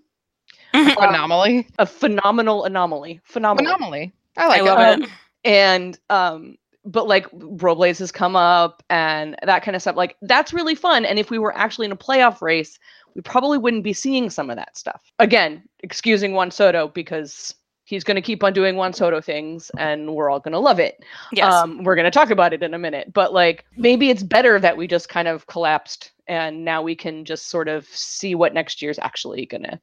anomaly 0.73 1.67
a 1.79 1.85
phenomenal 1.85 2.65
anomaly. 2.65 3.21
Phenomenal. 3.23 3.75
anomaly 3.75 4.13
i 4.37 4.47
like 4.47 4.61
I 4.61 4.65
it. 4.65 4.65
love 4.65 4.79
Um, 4.79 5.03
it. 5.03 5.09
And 5.43 5.99
um 6.09 6.55
but 6.85 7.07
like 7.07 7.27
Robles 7.33 7.99
has 7.99 8.11
come 8.11 8.35
up 8.35 8.81
and 8.89 9.35
that 9.43 9.63
kind 9.63 9.75
of 9.75 9.81
stuff 9.81 9.95
like 9.95 10.15
that's 10.21 10.53
really 10.53 10.75
fun 10.75 11.05
and 11.05 11.19
if 11.19 11.29
we 11.29 11.37
were 11.37 11.55
actually 11.57 11.85
in 11.85 11.91
a 11.91 11.97
playoff 11.97 12.41
race 12.41 12.79
we 13.15 13.21
probably 13.21 13.57
wouldn't 13.57 13.83
be 13.83 13.93
seeing 13.93 14.29
some 14.29 14.49
of 14.49 14.55
that 14.55 14.77
stuff 14.77 15.11
again 15.19 15.63
excusing 15.81 16.33
Juan 16.33 16.51
Soto 16.51 16.87
because 16.87 17.53
he's 17.83 18.03
going 18.03 18.15
to 18.15 18.21
keep 18.21 18.43
on 18.43 18.53
doing 18.53 18.75
Juan 18.75 18.93
Soto 18.93 19.19
things 19.19 19.71
and 19.77 20.13
we're 20.13 20.29
all 20.29 20.39
going 20.39 20.51
to 20.53 20.59
love 20.59 20.79
it 20.79 21.03
Yes. 21.31 21.53
um 21.53 21.83
we're 21.83 21.95
going 21.95 22.05
to 22.05 22.11
talk 22.11 22.29
about 22.31 22.53
it 22.53 22.63
in 22.63 22.73
a 22.73 22.79
minute 22.79 23.11
but 23.13 23.33
like 23.33 23.65
maybe 23.77 24.09
it's 24.09 24.23
better 24.23 24.59
that 24.59 24.77
we 24.77 24.87
just 24.87 25.09
kind 25.09 25.27
of 25.27 25.47
collapsed 25.47 26.11
and 26.27 26.63
now 26.63 26.81
we 26.81 26.95
can 26.95 27.25
just 27.25 27.49
sort 27.49 27.67
of 27.67 27.85
see 27.87 28.35
what 28.35 28.53
next 28.53 28.81
year's 28.81 28.99
actually 28.99 29.45
going 29.45 29.63
to 29.63 29.79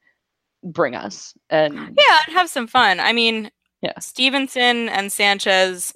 bring 0.63 0.95
us 0.95 1.37
and 1.51 1.75
yeah, 1.75 2.19
and 2.27 2.35
have 2.35 2.49
some 2.49 2.67
fun. 2.67 2.99
I 2.99 3.13
mean, 3.13 3.51
Yeah. 3.83 3.99
Stevenson 3.99 4.89
and 4.89 5.13
Sanchez 5.13 5.93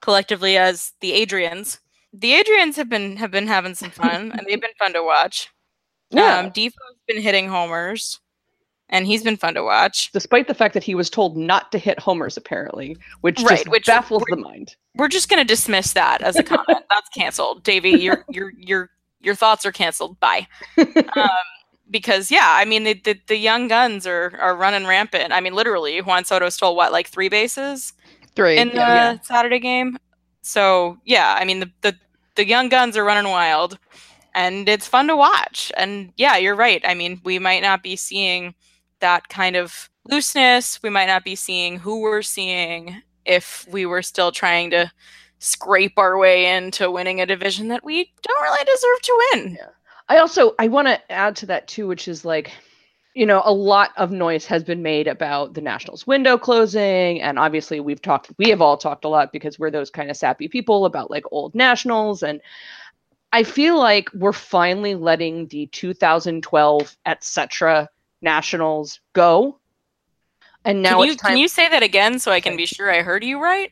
collectively 0.00 0.56
as 0.56 0.92
the 1.00 1.12
Adrians. 1.12 1.78
The 2.12 2.32
Adrians 2.32 2.76
have 2.76 2.88
been 2.88 3.16
have 3.16 3.30
been 3.30 3.46
having 3.46 3.74
some 3.74 3.90
fun 4.02 4.32
and 4.32 4.46
they've 4.46 4.60
been 4.60 4.70
fun 4.78 4.92
to 4.94 5.02
watch. 5.02 5.50
yeah 6.10 6.38
Um 6.38 6.50
Difo's 6.50 6.96
been 7.08 7.20
hitting 7.20 7.48
homers 7.48 8.20
and 8.88 9.04
he's 9.06 9.24
been 9.24 9.36
fun 9.36 9.54
to 9.54 9.64
watch. 9.64 10.12
despite 10.12 10.46
the 10.46 10.54
fact 10.54 10.72
that 10.74 10.84
he 10.84 10.94
was 10.94 11.10
told 11.10 11.36
not 11.36 11.72
to 11.72 11.78
hit 11.78 11.98
homers 11.98 12.36
apparently 12.36 12.96
which 13.22 13.40
Right, 13.40 13.58
just 13.58 13.68
which- 13.68 13.86
baffles 13.86 14.22
the 14.28 14.36
mind 14.36 14.76
We're 14.94 15.08
just 15.08 15.28
gonna 15.28 15.44
dismiss 15.44 15.92
that 15.94 16.22
as 16.22 16.36
a 16.36 16.42
comment. 16.44 16.66
That's 16.90 17.08
canceled. 17.16 17.64
Davey, 17.64 17.90
your 17.90 18.24
your 18.30 18.52
your 18.56 18.90
your 19.20 19.34
thoughts 19.34 19.66
are 19.66 19.72
canceled. 19.72 20.18
Bye. 20.20 20.46
Um, 20.78 21.28
because 21.90 22.30
yeah, 22.30 22.48
I 22.56 22.64
mean 22.64 22.84
the, 22.84 22.94
the 22.94 23.18
the 23.26 23.36
young 23.36 23.68
guns 23.68 24.06
are 24.06 24.36
are 24.40 24.56
running 24.56 24.86
rampant. 24.86 25.32
I 25.32 25.40
mean 25.40 25.54
literally 25.54 26.00
Juan 26.00 26.24
Soto 26.24 26.48
stole 26.48 26.76
what, 26.76 26.92
like 26.92 27.08
three 27.08 27.28
bases? 27.28 27.92
three 28.36 28.58
in 28.58 28.68
the 28.68 28.74
yeah. 28.74 29.20
Saturday 29.20 29.58
game. 29.58 29.96
So 30.42 30.98
yeah, 31.04 31.34
I 31.38 31.44
mean 31.44 31.60
the, 31.60 31.70
the 31.80 31.96
the 32.36 32.46
young 32.46 32.68
guns 32.68 32.96
are 32.96 33.04
running 33.04 33.30
wild, 33.32 33.78
and 34.34 34.68
it's 34.68 34.86
fun 34.86 35.08
to 35.08 35.16
watch. 35.16 35.72
And 35.76 36.12
yeah, 36.16 36.36
you're 36.36 36.54
right. 36.54 36.82
I 36.86 36.94
mean, 36.94 37.20
we 37.24 37.38
might 37.38 37.62
not 37.62 37.82
be 37.82 37.96
seeing 37.96 38.54
that 39.00 39.28
kind 39.28 39.56
of 39.56 39.90
looseness. 40.08 40.80
We 40.82 40.90
might 40.90 41.06
not 41.06 41.24
be 41.24 41.34
seeing 41.34 41.78
who 41.78 42.00
we're 42.00 42.22
seeing 42.22 43.02
if 43.24 43.66
we 43.72 43.86
were 43.86 44.02
still 44.02 44.30
trying 44.30 44.70
to 44.70 44.92
scrape 45.38 45.98
our 45.98 46.16
way 46.16 46.54
into 46.54 46.90
winning 46.90 47.20
a 47.20 47.26
division 47.26 47.68
that 47.68 47.84
we 47.84 48.12
don't 48.22 48.42
really 48.42 48.64
deserve 48.64 49.02
to 49.02 49.28
win. 49.32 49.58
I 50.08 50.18
also 50.18 50.54
i 50.58 50.68
want 50.68 50.88
to 50.88 51.12
add 51.12 51.36
to 51.36 51.46
that 51.46 51.66
too 51.68 51.86
which 51.86 52.08
is 52.08 52.24
like 52.24 52.52
you 53.14 53.26
know 53.26 53.42
a 53.44 53.52
lot 53.52 53.90
of 53.96 54.10
noise 54.10 54.46
has 54.46 54.62
been 54.62 54.82
made 54.82 55.06
about 55.06 55.54
the 55.54 55.60
nationals 55.60 56.06
window 56.06 56.36
closing 56.36 57.20
and 57.20 57.38
obviously 57.38 57.80
we've 57.80 58.02
talked 58.02 58.30
we 58.38 58.50
have 58.50 58.60
all 58.60 58.76
talked 58.76 59.04
a 59.04 59.08
lot 59.08 59.32
because 59.32 59.58
we're 59.58 59.70
those 59.70 59.90
kind 59.90 60.10
of 60.10 60.16
sappy 60.16 60.48
people 60.48 60.84
about 60.84 61.10
like 61.10 61.24
old 61.30 61.54
nationals 61.54 62.22
and 62.22 62.40
i 63.32 63.42
feel 63.42 63.78
like 63.78 64.10
we're 64.14 64.32
finally 64.32 64.94
letting 64.94 65.46
the 65.48 65.66
2012 65.66 66.96
etc 67.06 67.88
nationals 68.22 69.00
go 69.12 69.58
and 70.66 70.82
now 70.82 70.98
can 70.98 71.04
it's 71.04 71.22
you 71.22 71.28
can 71.28 71.36
you 71.38 71.48
say 71.48 71.68
that 71.68 71.82
again 71.82 72.18
so 72.18 72.32
I 72.32 72.40
can 72.40 72.56
be 72.56 72.66
sure 72.66 72.92
I 72.92 73.02
heard 73.02 73.24
you 73.24 73.40
right? 73.40 73.70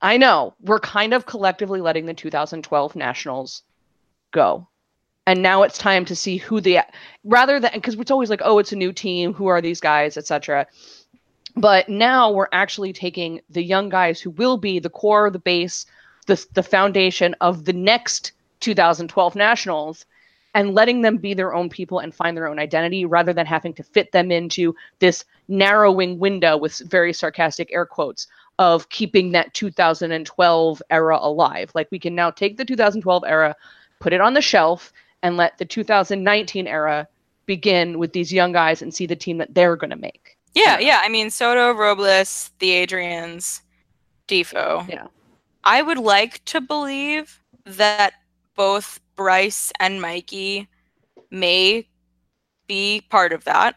I 0.00 0.16
know 0.16 0.54
we're 0.60 0.80
kind 0.80 1.12
of 1.12 1.26
collectively 1.26 1.80
letting 1.80 2.06
the 2.06 2.14
2012 2.14 2.96
Nationals 2.96 3.62
go. 4.32 4.68
And 5.28 5.42
now 5.42 5.62
it's 5.62 5.76
time 5.76 6.06
to 6.06 6.16
see 6.16 6.38
who 6.38 6.58
the 6.58 6.78
rather 7.22 7.60
than 7.60 7.72
because 7.74 7.96
it's 7.96 8.10
always 8.10 8.30
like, 8.30 8.40
oh, 8.42 8.58
it's 8.58 8.72
a 8.72 8.76
new 8.76 8.94
team. 8.94 9.34
Who 9.34 9.48
are 9.48 9.60
these 9.60 9.78
guys, 9.78 10.16
etc. 10.16 10.66
But 11.54 11.86
now 11.90 12.30
we're 12.30 12.48
actually 12.50 12.94
taking 12.94 13.42
the 13.50 13.62
young 13.62 13.90
guys 13.90 14.22
who 14.22 14.30
will 14.30 14.56
be 14.56 14.78
the 14.78 14.88
core, 14.88 15.28
the 15.28 15.38
base, 15.38 15.84
the 16.26 16.42
the 16.54 16.62
foundation 16.62 17.36
of 17.42 17.66
the 17.66 17.74
next 17.74 18.32
2012 18.60 19.36
Nationals, 19.36 20.06
and 20.54 20.74
letting 20.74 21.02
them 21.02 21.18
be 21.18 21.34
their 21.34 21.52
own 21.52 21.68
people 21.68 21.98
and 21.98 22.14
find 22.14 22.34
their 22.34 22.48
own 22.48 22.58
identity 22.58 23.04
rather 23.04 23.34
than 23.34 23.44
having 23.44 23.74
to 23.74 23.82
fit 23.82 24.10
them 24.12 24.32
into 24.32 24.74
this 24.98 25.26
narrowing 25.46 26.18
window 26.18 26.56
with 26.56 26.78
very 26.88 27.12
sarcastic 27.12 27.68
air 27.70 27.84
quotes 27.84 28.28
of 28.58 28.88
keeping 28.88 29.32
that 29.32 29.52
2012 29.52 30.82
era 30.88 31.18
alive. 31.20 31.70
Like 31.74 31.88
we 31.90 31.98
can 31.98 32.14
now 32.14 32.30
take 32.30 32.56
the 32.56 32.64
2012 32.64 33.24
era, 33.26 33.54
put 34.00 34.14
it 34.14 34.22
on 34.22 34.32
the 34.32 34.40
shelf, 34.40 34.90
and 35.22 35.36
let 35.36 35.58
the 35.58 35.64
2019 35.64 36.66
era 36.66 37.08
begin 37.46 37.98
with 37.98 38.12
these 38.12 38.32
young 38.32 38.52
guys 38.52 38.82
and 38.82 38.94
see 38.94 39.06
the 39.06 39.16
team 39.16 39.38
that 39.38 39.54
they're 39.54 39.76
going 39.76 39.90
to 39.90 39.96
make. 39.96 40.36
Yeah, 40.54 40.78
yeah. 40.78 41.00
I 41.02 41.08
mean, 41.08 41.30
Soto, 41.30 41.72
Robles, 41.72 42.50
the 42.58 42.70
Adrians, 42.70 43.60
Difo. 44.28 44.88
Yeah. 44.88 45.06
I 45.64 45.82
would 45.82 45.98
like 45.98 46.44
to 46.46 46.60
believe 46.60 47.42
that 47.64 48.14
both 48.54 49.00
Bryce 49.16 49.72
and 49.80 50.00
Mikey 50.00 50.68
may 51.30 51.86
be 52.66 53.02
part 53.08 53.32
of 53.32 53.44
that. 53.44 53.76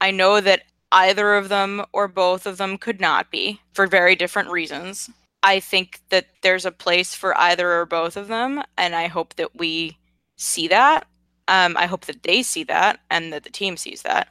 I 0.00 0.10
know 0.10 0.40
that 0.40 0.62
either 0.92 1.34
of 1.34 1.48
them 1.48 1.84
or 1.92 2.08
both 2.08 2.46
of 2.46 2.56
them 2.56 2.78
could 2.78 3.00
not 3.00 3.30
be 3.30 3.60
for 3.72 3.86
very 3.86 4.16
different 4.16 4.50
reasons. 4.50 5.10
I 5.42 5.60
think 5.60 6.00
that 6.10 6.26
there's 6.42 6.66
a 6.66 6.72
place 6.72 7.14
for 7.14 7.36
either 7.38 7.72
or 7.72 7.86
both 7.86 8.16
of 8.16 8.28
them, 8.28 8.62
and 8.76 8.94
I 8.94 9.06
hope 9.06 9.36
that 9.36 9.56
we 9.56 9.96
see 10.40 10.68
that. 10.68 11.06
Um, 11.48 11.76
I 11.76 11.86
hope 11.86 12.06
that 12.06 12.22
they 12.22 12.42
see 12.42 12.64
that 12.64 13.00
and 13.10 13.32
that 13.32 13.44
the 13.44 13.50
team 13.50 13.76
sees 13.76 14.02
that. 14.02 14.28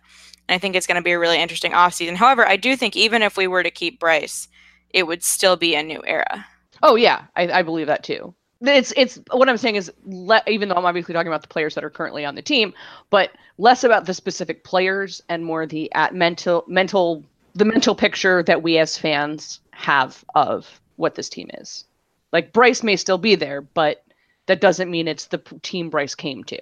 And 0.47 0.55
I 0.55 0.57
think 0.57 0.75
it's 0.75 0.87
going 0.87 0.95
to 0.95 1.03
be 1.03 1.11
a 1.11 1.19
really 1.19 1.39
interesting 1.39 1.73
offseason. 1.73 2.15
However, 2.15 2.47
I 2.47 2.55
do 2.55 2.75
think 2.75 2.95
even 2.95 3.21
if 3.21 3.37
we 3.37 3.47
were 3.47 3.63
to 3.63 3.69
keep 3.69 3.99
Bryce, 3.99 4.47
it 4.89 5.05
would 5.05 5.23
still 5.23 5.55
be 5.55 5.75
a 5.75 5.83
new 5.83 6.01
era. 6.05 6.45
Oh 6.81 6.95
yeah, 6.95 7.25
I, 7.35 7.59
I 7.59 7.61
believe 7.61 7.87
that 7.87 8.03
too. 8.03 8.33
It's 8.61 8.91
it's 8.97 9.19
what 9.31 9.47
I'm 9.47 9.57
saying 9.57 9.75
is 9.75 9.91
le- 10.05 10.41
even 10.47 10.67
though 10.67 10.75
I'm 10.75 10.85
obviously 10.85 11.13
talking 11.13 11.27
about 11.29 11.43
the 11.43 11.47
players 11.47 11.75
that 11.75 11.83
are 11.83 11.89
currently 11.89 12.25
on 12.25 12.35
the 12.35 12.41
team, 12.41 12.73
but 13.09 13.31
less 13.57 13.83
about 13.83 14.05
the 14.05 14.13
specific 14.13 14.63
players 14.63 15.21
and 15.29 15.45
more 15.45 15.65
the 15.65 15.91
at 15.93 16.13
mental 16.13 16.65
mental 16.67 17.23
the 17.55 17.65
mental 17.65 17.95
picture 17.95 18.43
that 18.43 18.63
we 18.63 18.77
as 18.77 18.97
fans 18.97 19.59
have 19.71 20.25
of 20.35 20.81
what 20.95 21.15
this 21.15 21.29
team 21.29 21.49
is. 21.53 21.85
Like 22.33 22.53
Bryce 22.53 22.83
may 22.83 22.95
still 22.95 23.17
be 23.17 23.35
there, 23.35 23.61
but 23.61 24.03
that 24.49 24.59
doesn't 24.61 24.91
mean 24.91 25.07
it's 25.07 25.27
the 25.27 25.37
p- 25.37 25.57
team 25.59 25.89
Bryce 25.89 26.15
came 26.15 26.43
to. 26.45 26.59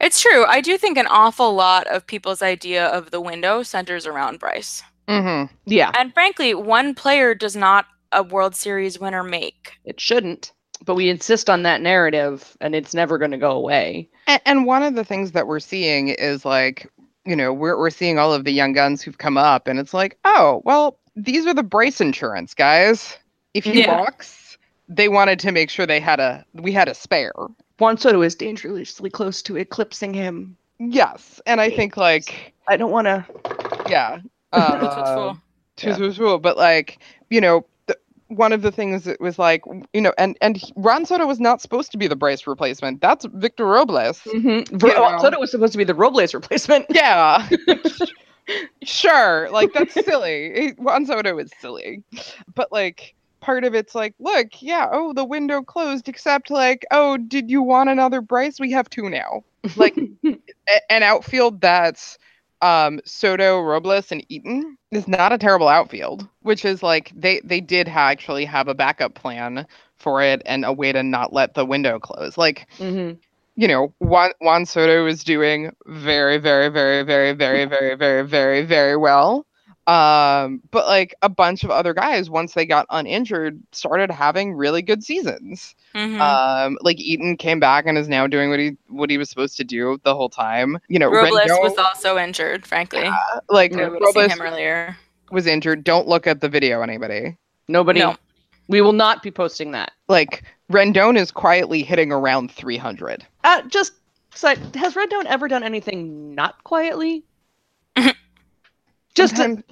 It's 0.00 0.20
true. 0.20 0.44
I 0.46 0.60
do 0.60 0.78
think 0.78 0.96
an 0.96 1.06
awful 1.08 1.52
lot 1.54 1.86
of 1.88 2.06
people's 2.06 2.40
idea 2.42 2.86
of 2.86 3.10
the 3.10 3.20
window 3.20 3.62
centers 3.62 4.06
around 4.06 4.38
Bryce. 4.38 4.82
Mm-hmm. 5.08 5.52
Yeah, 5.66 5.90
And 5.98 6.12
frankly, 6.14 6.54
one 6.54 6.94
player 6.94 7.34
does 7.34 7.56
not 7.56 7.86
a 8.12 8.22
World 8.22 8.54
Series 8.54 8.98
winner 8.98 9.22
make. 9.22 9.72
it 9.84 10.00
shouldn't, 10.00 10.52
but 10.84 10.94
we 10.94 11.10
insist 11.10 11.50
on 11.50 11.62
that 11.64 11.80
narrative, 11.82 12.56
and 12.60 12.74
it's 12.74 12.94
never 12.94 13.18
going 13.18 13.30
to 13.32 13.36
go 13.38 13.50
away. 13.52 14.08
And, 14.26 14.40
and 14.46 14.66
one 14.66 14.82
of 14.82 14.94
the 14.94 15.04
things 15.04 15.32
that 15.32 15.46
we're 15.46 15.60
seeing 15.60 16.08
is 16.08 16.44
like, 16.44 16.90
you 17.26 17.36
know, 17.36 17.52
we're 17.52 17.76
we're 17.78 17.90
seeing 17.90 18.18
all 18.18 18.32
of 18.32 18.44
the 18.44 18.52
young 18.52 18.72
guns 18.72 19.02
who've 19.02 19.18
come 19.18 19.36
up, 19.36 19.66
and 19.66 19.78
it's 19.78 19.92
like, 19.92 20.18
oh, 20.24 20.62
well, 20.64 20.98
these 21.16 21.44
are 21.46 21.52
the 21.54 21.62
Bryce 21.62 22.00
insurance 22.00 22.54
guys. 22.54 23.18
If 23.52 23.64
he 23.64 23.80
Yeah. 23.82 23.98
walks, 24.00 24.47
they 24.88 25.08
wanted 25.08 25.38
to 25.40 25.52
make 25.52 25.70
sure 25.70 25.86
they 25.86 26.00
had 26.00 26.20
a 26.20 26.44
we 26.54 26.72
had 26.72 26.88
a 26.88 26.94
spare. 26.94 27.32
Juan 27.78 27.96
Soto 27.96 28.22
is 28.22 28.34
dangerously 28.34 29.10
close 29.10 29.42
to 29.42 29.56
eclipsing 29.56 30.12
him. 30.14 30.56
Yes, 30.80 31.40
and 31.46 31.60
I 31.60 31.70
think 31.70 31.96
like, 31.96 32.54
I 32.68 32.76
don't 32.76 32.90
want 32.90 33.06
to. 33.06 33.26
yeah, 33.88 34.20
That's 34.52 34.82
what's 34.82 35.10
uh, 35.10 35.14
cool. 35.14 35.38
Tis 35.76 35.98
was 35.98 36.18
rule, 36.18 36.38
but 36.38 36.56
like 36.56 36.98
you 37.30 37.40
know, 37.40 37.66
th- 37.86 37.98
one 38.28 38.52
of 38.52 38.62
the 38.62 38.72
things 38.72 39.04
that 39.04 39.20
was 39.20 39.38
like 39.38 39.62
you 39.92 40.00
know, 40.00 40.12
and 40.18 40.36
and 40.40 40.56
he- 40.56 40.72
Juan 40.74 41.04
Soto 41.04 41.26
was 41.26 41.38
not 41.40 41.60
supposed 41.60 41.92
to 41.92 41.98
be 41.98 42.06
the 42.08 42.16
Bryce 42.16 42.46
replacement. 42.46 43.00
That's 43.00 43.26
Victor 43.34 43.66
Robles. 43.66 44.20
Mm-hmm. 44.20 44.86
You 44.86 44.94
know. 44.94 45.18
Soto 45.20 45.38
was 45.38 45.50
supposed 45.50 45.72
to 45.72 45.78
be 45.78 45.84
the 45.84 45.94
Robles 45.94 46.32
replacement. 46.34 46.86
Yeah, 46.90 47.48
sure. 48.82 49.50
Like 49.50 49.72
that's 49.72 49.94
silly. 49.94 50.52
He- 50.54 50.82
Juan 50.82 51.06
Soto 51.06 51.38
is 51.38 51.50
silly, 51.60 52.02
but 52.54 52.72
like 52.72 53.14
part 53.40 53.64
of 53.64 53.74
it's 53.74 53.94
like, 53.94 54.14
look, 54.18 54.60
yeah, 54.60 54.88
oh, 54.90 55.12
the 55.12 55.24
window 55.24 55.62
closed, 55.62 56.08
except 56.08 56.50
like, 56.50 56.86
oh, 56.90 57.16
did 57.16 57.50
you 57.50 57.62
want 57.62 57.90
another 57.90 58.20
Bryce? 58.20 58.60
We 58.60 58.72
have 58.72 58.90
two 58.90 59.08
now. 59.10 59.42
Like 59.76 59.96
an 60.90 61.02
outfield 61.02 61.60
that's 61.60 62.18
um 62.62 63.00
Soto, 63.04 63.60
Robles, 63.60 64.12
and 64.12 64.24
Eaton 64.28 64.76
is 64.90 65.08
not 65.08 65.32
a 65.32 65.38
terrible 65.38 65.68
outfield, 65.68 66.26
which 66.42 66.64
is 66.64 66.82
like 66.82 67.12
they 67.14 67.40
they 67.44 67.60
did 67.60 67.88
ha- 67.88 68.08
actually 68.08 68.44
have 68.44 68.68
a 68.68 68.74
backup 68.74 69.14
plan 69.14 69.66
for 69.96 70.22
it 70.22 70.42
and 70.46 70.64
a 70.64 70.72
way 70.72 70.92
to 70.92 71.02
not 71.02 71.32
let 71.32 71.54
the 71.54 71.64
window 71.64 71.98
close. 71.98 72.36
Like 72.38 72.66
hmm 72.78 73.12
you 73.56 73.68
know, 73.68 73.92
Juan, 73.98 74.32
Juan 74.40 74.66
Soto 74.66 75.06
is 75.06 75.24
doing 75.24 75.72
very, 75.86 76.38
very, 76.38 76.68
very, 76.70 77.02
very, 77.04 77.34
very, 77.34 77.66
very, 77.66 77.96
very, 77.96 78.22
very, 78.26 78.64
very 78.64 78.96
well. 78.96 79.46
Um, 79.88 80.60
but 80.70 80.86
like 80.86 81.14
a 81.22 81.30
bunch 81.30 81.64
of 81.64 81.70
other 81.70 81.94
guys, 81.94 82.28
once 82.28 82.52
they 82.52 82.66
got 82.66 82.84
uninjured, 82.90 83.58
started 83.72 84.10
having 84.10 84.52
really 84.52 84.82
good 84.82 85.02
seasons. 85.02 85.74
Mhm. 85.94 86.20
Um, 86.20 86.76
like 86.82 87.00
Eaton 87.00 87.38
came 87.38 87.58
back 87.58 87.86
and 87.86 87.96
is 87.96 88.06
now 88.08 88.26
doing 88.26 88.50
what 88.50 88.58
he 88.60 88.76
what 88.88 89.08
he 89.08 89.16
was 89.16 89.30
supposed 89.30 89.56
to 89.56 89.64
do 89.64 89.98
the 90.04 90.14
whole 90.14 90.28
time. 90.28 90.78
You 90.88 90.98
know, 90.98 91.08
Robles 91.08 91.40
Rendon- 91.40 91.62
was 91.62 91.78
also 91.78 92.18
injured, 92.18 92.66
frankly. 92.66 93.08
like 93.48 93.70
We 93.72 93.78
would 93.78 93.84
have 93.84 93.92
seen 93.92 94.00
Robles 94.02 94.32
him 94.32 94.42
earlier. 94.42 94.96
was 95.30 95.46
injured. 95.46 95.84
Don't 95.84 96.06
look 96.06 96.26
at 96.26 96.42
the 96.42 96.48
video, 96.50 96.82
anybody. 96.82 97.38
Nobody. 97.66 98.00
No. 98.00 98.14
We 98.68 98.82
will 98.82 98.92
not 98.92 99.22
be 99.22 99.30
posting 99.30 99.70
that. 99.72 99.92
Like 100.08 100.42
Rendon 100.70 101.16
is 101.16 101.30
quietly 101.30 101.82
hitting 101.82 102.12
around 102.12 102.52
300. 102.52 103.24
Uh, 103.42 103.62
just 103.68 103.94
so, 104.34 104.48
has 104.74 104.92
Rendon 104.94 105.24
ever 105.24 105.48
done 105.48 105.62
anything 105.64 106.34
not 106.34 106.62
quietly? 106.64 107.24
just, 109.18 109.36
to, 109.36 109.62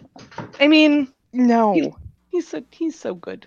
I 0.60 0.68
mean, 0.68 1.12
no. 1.32 1.96
he's 2.30 2.48
so 2.48 2.62
he's 2.70 2.98
so 2.98 3.14
good. 3.14 3.46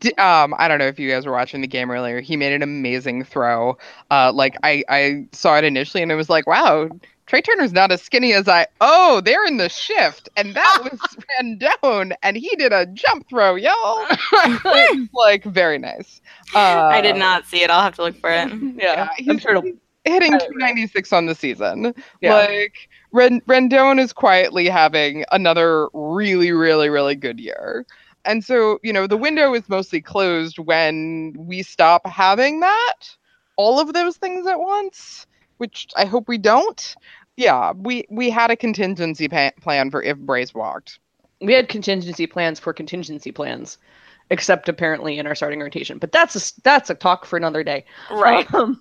D- 0.00 0.12
um, 0.14 0.54
I 0.58 0.68
don't 0.68 0.78
know 0.78 0.86
if 0.86 0.98
you 0.98 1.10
guys 1.10 1.26
were 1.26 1.32
watching 1.32 1.60
the 1.60 1.66
game 1.66 1.90
earlier. 1.90 2.20
He 2.20 2.36
made 2.36 2.52
an 2.52 2.62
amazing 2.62 3.24
throw. 3.24 3.76
Uh, 4.10 4.32
like 4.32 4.56
I, 4.62 4.84
I 4.88 5.26
saw 5.32 5.56
it 5.56 5.64
initially 5.64 6.02
and 6.02 6.12
it 6.12 6.16
was 6.16 6.30
like, 6.30 6.46
wow, 6.46 6.88
Trea 7.26 7.42
Turner's 7.42 7.72
not 7.72 7.90
as 7.90 8.02
skinny 8.02 8.34
as 8.34 8.48
I. 8.48 8.66
Oh, 8.80 9.20
they're 9.22 9.46
in 9.46 9.56
the 9.56 9.68
shift, 9.68 10.28
and 10.36 10.54
that 10.54 10.78
was 10.82 11.00
Rendon, 11.40 12.12
and 12.22 12.36
he 12.36 12.54
did 12.56 12.72
a 12.72 12.86
jump 12.86 13.28
throw, 13.28 13.54
y'all. 13.54 14.06
It 14.66 15.08
like 15.14 15.44
very 15.44 15.78
nice. 15.78 16.20
Uh, 16.54 16.58
I 16.58 17.00
did 17.00 17.16
not 17.16 17.46
see 17.46 17.62
it. 17.62 17.70
I'll 17.70 17.82
have 17.82 17.94
to 17.96 18.02
look 18.02 18.18
for 18.20 18.30
it. 18.30 18.50
Yeah, 18.76 19.08
Yeah, 19.18 19.30
I'm 19.30 19.38
sure. 19.38 19.62
Hitting 20.04 20.32
296 20.32 21.12
on 21.14 21.26
the 21.26 21.34
season. 21.34 21.94
Yeah. 22.20 22.34
Like 22.34 22.90
Ren- 23.14 23.40
Rendon 23.42 24.00
is 24.00 24.12
quietly 24.12 24.68
having 24.68 25.24
another 25.32 25.88
really, 25.94 26.50
really, 26.52 26.88
really 26.90 27.14
good 27.14 27.38
year. 27.38 27.86
And 28.24 28.42
so, 28.44 28.80
you 28.82 28.92
know, 28.92 29.06
the 29.06 29.16
window 29.16 29.54
is 29.54 29.68
mostly 29.68 30.00
closed 30.00 30.58
when 30.58 31.34
we 31.38 31.62
stop 31.62 32.06
having 32.06 32.60
that, 32.60 32.94
all 33.56 33.78
of 33.78 33.92
those 33.92 34.16
things 34.16 34.46
at 34.46 34.58
once, 34.58 35.26
which 35.58 35.86
I 35.96 36.06
hope 36.06 36.26
we 36.26 36.38
don't. 36.38 36.96
Yeah, 37.36 37.72
we 37.76 38.04
we 38.10 38.30
had 38.30 38.50
a 38.50 38.56
contingency 38.56 39.28
pa- 39.28 39.52
plan 39.60 39.90
for 39.90 40.02
if 40.02 40.16
Bryce 40.18 40.52
walked. 40.54 40.98
we 41.40 41.52
had 41.52 41.68
contingency 41.68 42.26
plans 42.26 42.58
for 42.58 42.72
contingency 42.72 43.30
plans, 43.32 43.78
except 44.30 44.68
apparently 44.68 45.18
in 45.18 45.26
our 45.26 45.34
starting 45.34 45.60
rotation. 45.60 45.98
But 45.98 46.12
that's 46.12 46.34
a 46.34 46.38
s- 46.38 46.52
that's 46.64 46.90
a 46.90 46.94
talk 46.94 47.26
for 47.26 47.36
another 47.36 47.62
day. 47.62 47.84
Right. 48.10 48.52
Um, 48.54 48.80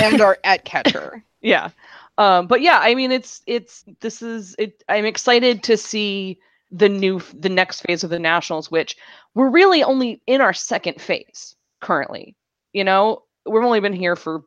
and 0.00 0.20
our 0.20 0.38
at 0.44 0.64
catcher. 0.64 1.22
yeah 1.42 1.70
um 2.18 2.46
but 2.46 2.60
yeah 2.60 2.78
i 2.82 2.94
mean 2.94 3.10
it's 3.10 3.42
it's 3.46 3.84
this 4.00 4.22
is 4.22 4.54
it 4.58 4.82
i'm 4.88 5.04
excited 5.04 5.62
to 5.62 5.76
see 5.76 6.38
the 6.70 6.88
new 6.88 7.20
the 7.38 7.48
next 7.48 7.80
phase 7.82 8.04
of 8.04 8.10
the 8.10 8.18
nationals 8.18 8.70
which 8.70 8.96
we're 9.34 9.50
really 9.50 9.82
only 9.82 10.20
in 10.26 10.40
our 10.40 10.52
second 10.52 11.00
phase 11.00 11.56
currently 11.80 12.36
you 12.74 12.84
know? 12.84 13.22
We've 13.46 13.64
only 13.64 13.80
been 13.80 13.94
here 13.94 14.16
for 14.16 14.42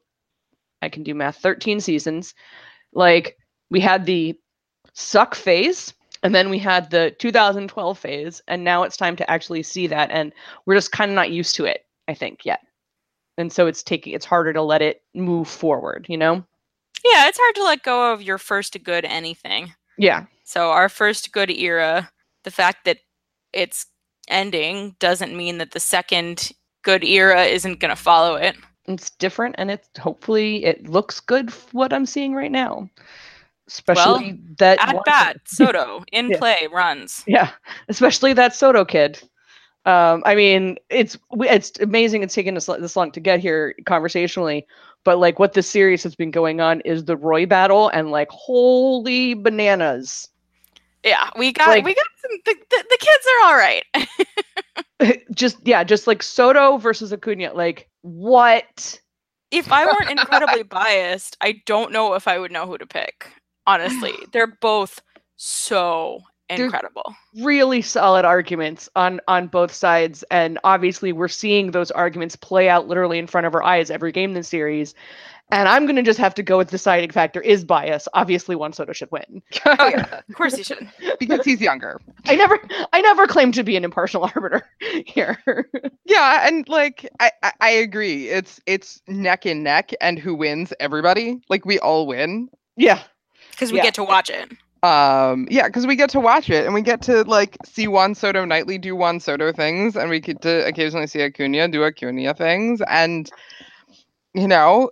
i 0.83 0.89
can 0.89 1.01
do 1.01 1.15
math 1.15 1.37
13 1.37 1.79
seasons. 1.79 2.35
Like 2.93 3.37
we 3.71 3.79
had 3.79 4.05
the 4.05 4.39
suck 4.93 5.33
phase 5.33 5.93
and 6.23 6.33
then 6.35 6.49
we 6.49 6.59
had 6.59 6.89
the 6.91 7.15
2012 7.19 7.97
phase 7.97 8.41
and 8.47 8.63
now 8.63 8.83
it's 8.83 8.97
time 8.97 9.15
to 9.15 9.29
actually 9.29 9.63
see 9.63 9.87
that 9.87 10.11
and 10.11 10.33
we're 10.65 10.75
just 10.75 10.91
kind 10.91 11.09
of 11.11 11.15
not 11.15 11.31
used 11.31 11.55
to 11.55 11.65
it 11.65 11.85
i 12.07 12.13
think 12.13 12.45
yet. 12.45 12.61
And 13.39 13.51
so 13.53 13.67
it's 13.67 13.83
taking 13.83 14.13
it's 14.13 14.25
harder 14.25 14.53
to 14.53 14.61
let 14.61 14.81
it 14.81 15.03
move 15.13 15.47
forward 15.47 16.05
you 16.09 16.17
know 16.17 16.43
Yeah, 17.03 17.27
it's 17.27 17.39
hard 17.41 17.55
to 17.55 17.63
let 17.63 17.83
go 17.83 18.11
of 18.13 18.21
your 18.21 18.37
first 18.37 18.81
good 18.83 19.05
anything. 19.05 19.73
yeah 19.97 20.25
So 20.43 20.71
our 20.71 20.89
first 20.89 21.31
good 21.31 21.49
era, 21.51 22.09
the 22.43 22.51
fact 22.51 22.85
that 22.85 22.97
it's 23.53 23.85
ending 24.29 24.95
doesn't 24.99 25.35
mean 25.35 25.57
that 25.59 25.71
the 25.71 25.79
second 25.79 26.51
good 26.83 27.03
era 27.03 27.43
isn't 27.43 27.79
going 27.79 27.89
to 27.89 28.01
follow 28.01 28.35
it. 28.35 28.55
It's 28.85 29.09
different, 29.09 29.55
and 29.57 29.69
it's 29.69 29.89
hopefully 29.99 30.63
it 30.63 30.87
looks 30.87 31.19
good. 31.19 31.51
What 31.73 31.91
I'm 31.91 32.05
seeing 32.05 32.33
right 32.33 32.51
now, 32.51 32.89
especially 33.67 34.39
that 34.59 34.79
At 34.79 35.03
bat, 35.05 35.37
Soto 35.45 36.03
in 36.13 36.29
Yeah. 36.29 36.37
play 36.37 36.67
runs. 36.71 37.23
Yeah, 37.27 37.51
especially 37.89 38.33
that 38.33 38.55
Soto 38.55 38.85
kid. 38.85 39.21
Um, 39.85 40.23
I 40.25 40.35
mean, 40.35 40.77
it's 40.89 41.17
it's 41.39 41.79
amazing 41.79 42.23
it's 42.23 42.33
taken 42.33 42.55
us 42.57 42.65
this 42.67 42.95
long 42.95 43.11
to 43.11 43.19
get 43.19 43.39
here 43.41 43.75
conversationally, 43.85 44.65
but 45.03 45.19
like 45.19 45.39
what 45.39 45.53
this 45.53 45.69
series 45.69 46.03
has 46.03 46.15
been 46.15 46.31
going 46.31 46.61
on 46.61 46.81
is 46.81 47.05
the 47.05 47.17
Roy 47.17 47.45
battle, 47.45 47.89
and 47.89 48.11
like 48.11 48.29
holy 48.29 49.33
bananas! 49.33 50.29
Yeah, 51.03 51.29
we 51.37 51.51
got 51.51 51.69
Like- 51.69 51.85
we 51.85 51.93
got 51.95 52.07
some. 52.21 52.31
The, 52.45 52.55
the, 52.69 52.83
the 52.89 52.97
kids 52.99 53.25
are 53.33 53.47
all 53.47 53.55
right. 53.55 53.83
just 55.35 55.57
yeah, 55.65 55.83
just 55.83 56.07
like 56.07 56.23
Soto 56.23 56.77
versus 56.77 57.13
Acuna. 57.13 57.53
Like 57.53 57.89
what? 58.01 58.99
if 59.51 59.71
I 59.71 59.85
weren't 59.85 60.09
incredibly 60.09 60.63
biased, 60.69 61.37
I 61.41 61.61
don't 61.65 61.91
know 61.91 62.13
if 62.15 62.27
I 62.27 62.37
would 62.37 62.51
know 62.51 62.65
who 62.65 62.77
to 62.77 62.85
pick. 62.85 63.31
Honestly, 63.65 64.13
they're 64.33 64.57
both 64.61 65.01
so 65.35 66.21
They're- 66.55 66.65
incredible. 66.65 67.13
Really 67.41 67.81
solid 67.81 68.23
arguments 68.25 68.87
on 68.95 69.19
on 69.27 69.47
both 69.47 69.73
sides, 69.73 70.23
and 70.31 70.57
obviously 70.63 71.11
we're 71.11 71.27
seeing 71.27 71.71
those 71.71 71.91
arguments 71.91 72.35
play 72.35 72.69
out 72.69 72.87
literally 72.87 73.19
in 73.19 73.27
front 73.27 73.45
of 73.47 73.53
our 73.55 73.63
eyes 73.63 73.91
every 73.91 74.11
game 74.11 74.29
in 74.31 74.35
the 74.35 74.43
series. 74.43 74.95
And 75.49 75.69
I'm 75.69 75.85
gonna 75.85 76.03
just 76.03 76.19
have 76.19 76.33
to 76.35 76.43
go 76.43 76.57
with 76.57 76.69
deciding 76.69 77.09
factor 77.11 77.39
is 77.39 77.63
bias. 77.63 78.07
Obviously, 78.13 78.55
Juan 78.57 78.73
Soto 78.73 78.91
should 78.91 79.09
win. 79.11 79.41
Oh 79.65 79.87
yeah, 79.87 80.19
of 80.29 80.35
course 80.35 80.55
he 80.55 80.63
should. 80.63 80.89
because 81.19 81.45
he's 81.45 81.61
younger. 81.61 82.01
I 82.25 82.35
never 82.35 82.59
I 82.91 82.99
never 83.01 83.27
claimed 83.27 83.53
to 83.53 83.63
be 83.63 83.77
an 83.77 83.85
impartial 83.85 84.23
arbiter 84.35 84.65
here. 85.05 85.37
Yeah, 86.05 86.45
and 86.47 86.67
like 86.67 87.09
I, 87.21 87.31
I 87.43 87.51
I 87.61 87.69
agree. 87.69 88.27
It's 88.29 88.59
it's 88.65 89.01
neck 89.07 89.45
and 89.45 89.63
neck, 89.63 89.91
and 90.01 90.19
who 90.19 90.35
wins? 90.35 90.73
Everybody. 90.81 91.39
Like 91.49 91.65
we 91.65 91.79
all 91.79 92.07
win. 92.07 92.49
yeah. 92.75 93.01
Because 93.51 93.71
we 93.71 93.77
Yeah. 93.77 93.83
get 93.85 93.93
to 93.95 94.03
watch 94.03 94.29
it. 94.29 94.51
Um, 94.83 95.47
yeah, 95.49 95.67
because 95.67 95.87
we 95.87 95.95
get 95.95 96.09
to 96.11 96.19
watch 96.19 96.49
it 96.49 96.65
and 96.65 96.73
we 96.73 96.81
get 96.81 97.01
to 97.03 97.23
like 97.23 97.57
see 97.65 97.87
Juan 97.87 98.15
Soto 98.15 98.45
nightly 98.45 98.77
do 98.77 98.95
Juan 98.95 99.19
Soto 99.19 99.51
things, 99.51 99.95
and 99.95 100.09
we 100.09 100.19
get 100.19 100.41
to 100.43 100.65
occasionally 100.67 101.07
see 101.07 101.21
Acuna 101.23 101.67
do 101.67 101.83
Acuna 101.83 102.33
things, 102.33 102.81
and 102.87 103.29
you 104.33 104.47
know, 104.47 104.91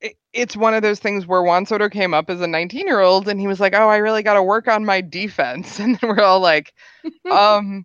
it, 0.00 0.16
it's 0.32 0.56
one 0.56 0.74
of 0.74 0.82
those 0.82 0.98
things 1.00 1.26
where 1.26 1.42
Juan 1.42 1.64
Soto 1.66 1.88
came 1.88 2.12
up 2.14 2.28
as 2.30 2.40
a 2.40 2.46
19 2.46 2.86
year 2.86 3.00
old 3.00 3.28
and 3.28 3.40
he 3.40 3.46
was 3.46 3.58
like, 3.60 3.74
"Oh, 3.74 3.88
I 3.88 3.96
really 3.96 4.22
got 4.22 4.34
to 4.34 4.42
work 4.42 4.68
on 4.68 4.84
my 4.84 5.00
defense," 5.00 5.78
and 5.80 5.98
then 5.98 6.10
we're 6.10 6.22
all 6.22 6.40
like, 6.40 6.72
um. 7.30 7.84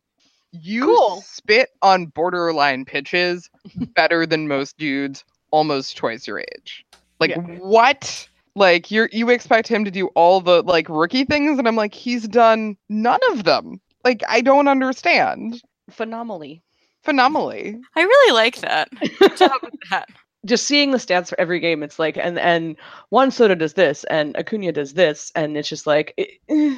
You 0.61 0.85
Cool. 0.85 1.21
spit 1.21 1.69
on 1.81 2.05
borderline 2.05 2.85
pitches 2.85 3.49
better 3.93 4.25
than 4.25 4.47
most 4.47 4.77
dudes 4.77 5.25
almost 5.51 5.97
twice 5.97 6.27
your 6.27 6.39
age. 6.39 6.85
Like 7.19 7.31
Yeah. 7.31 7.41
what? 7.41 8.29
Like 8.55 8.89
you're 8.89 9.09
you 9.11 9.29
expect 9.29 9.67
him 9.67 9.83
to 9.85 9.91
do 9.91 10.07
all 10.15 10.39
the 10.39 10.63
like 10.63 10.87
rookie 10.89 11.25
things 11.25 11.59
and 11.59 11.67
I'm 11.67 11.75
like 11.75 11.93
he's 11.93 12.27
done 12.27 12.77
none 12.89 13.19
of 13.31 13.43
them. 13.43 13.81
Like 14.03 14.23
I 14.29 14.41
don't 14.41 14.67
understand. 14.67 15.61
Phenomenally. 15.89 16.63
Phenomenally. 17.03 17.77
I 17.95 18.01
really 18.01 18.33
like 18.33 18.57
that. 18.61 18.89
Good 19.19 19.37
job 19.37 19.59
with 19.61 19.73
that. 19.91 20.09
Just 20.45 20.65
seeing 20.65 20.91
the 20.91 20.97
stats 20.97 21.29
for 21.29 21.39
every 21.39 21.59
game, 21.59 21.83
it's 21.83 21.99
like 21.99 22.17
and 22.17 22.39
and 22.39 22.77
Juan 23.09 23.31
Soto 23.31 23.55
does 23.55 23.73
this 23.73 24.03
and 24.05 24.35
Acuna 24.37 24.71
does 24.71 24.93
this, 24.93 25.31
and 25.35 25.57
it's 25.57 25.67
just 25.67 25.87
like 25.87 26.13
eh, 26.17 26.25
eh, 26.49 26.77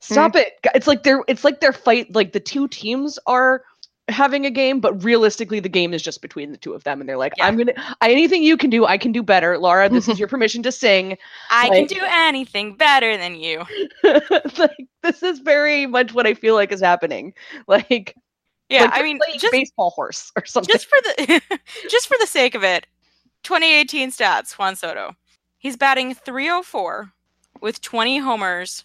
stop 0.00 0.36
it. 0.36 0.54
It's 0.74 0.86
like 0.86 1.02
they're 1.02 1.22
it's 1.28 1.44
like 1.44 1.60
they're 1.60 1.72
fight 1.72 2.14
like 2.14 2.32
the 2.32 2.40
two 2.40 2.68
teams 2.68 3.18
are 3.26 3.64
having 4.08 4.44
a 4.44 4.50
game, 4.50 4.80
but 4.80 5.02
realistically 5.02 5.60
the 5.60 5.68
game 5.68 5.94
is 5.94 6.02
just 6.02 6.20
between 6.20 6.50
the 6.52 6.58
two 6.58 6.74
of 6.74 6.84
them 6.84 7.00
and 7.00 7.08
they're 7.08 7.16
like, 7.16 7.32
Yeah. 7.38 7.46
I'm 7.46 7.56
gonna 7.56 7.72
I, 8.00 8.10
anything 8.10 8.42
you 8.42 8.56
can 8.56 8.68
do, 8.70 8.84
I 8.84 8.98
can 8.98 9.12
do 9.12 9.22
better. 9.22 9.56
Laura, 9.58 9.88
this 9.88 10.08
is 10.08 10.18
your 10.20 10.28
permission 10.28 10.62
to 10.64 10.72
sing. 10.72 11.16
I 11.50 11.68
Like- 11.68 11.88
can 11.88 11.98
do 11.98 12.04
anything 12.08 12.74
better 12.76 13.16
than 13.16 13.34
you. 13.36 13.64
like 14.58 14.86
this 15.02 15.22
is 15.22 15.38
very 15.38 15.86
much 15.86 16.12
what 16.12 16.26
I 16.26 16.34
feel 16.34 16.54
like 16.54 16.70
is 16.72 16.80
happening. 16.80 17.32
Like 17.66 18.14
Yeah, 18.68 18.82
like 18.84 18.92
I 18.94 19.02
mean, 19.02 19.18
just 19.38 19.52
baseball 19.52 19.90
horse 19.90 20.30
or 20.36 20.44
something. 20.44 20.72
just 20.72 20.86
for 20.86 20.98
the 21.02 21.40
just 21.88 22.06
for 22.08 22.16
the 22.20 22.26
sake 22.26 22.54
of 22.54 22.62
it, 22.62 22.86
2018 23.42 24.10
stats, 24.10 24.52
Juan 24.58 24.76
Soto. 24.76 25.14
He's 25.58 25.76
batting 25.78 26.14
304 26.14 27.10
with 27.62 27.80
20 27.80 28.18
homers, 28.18 28.84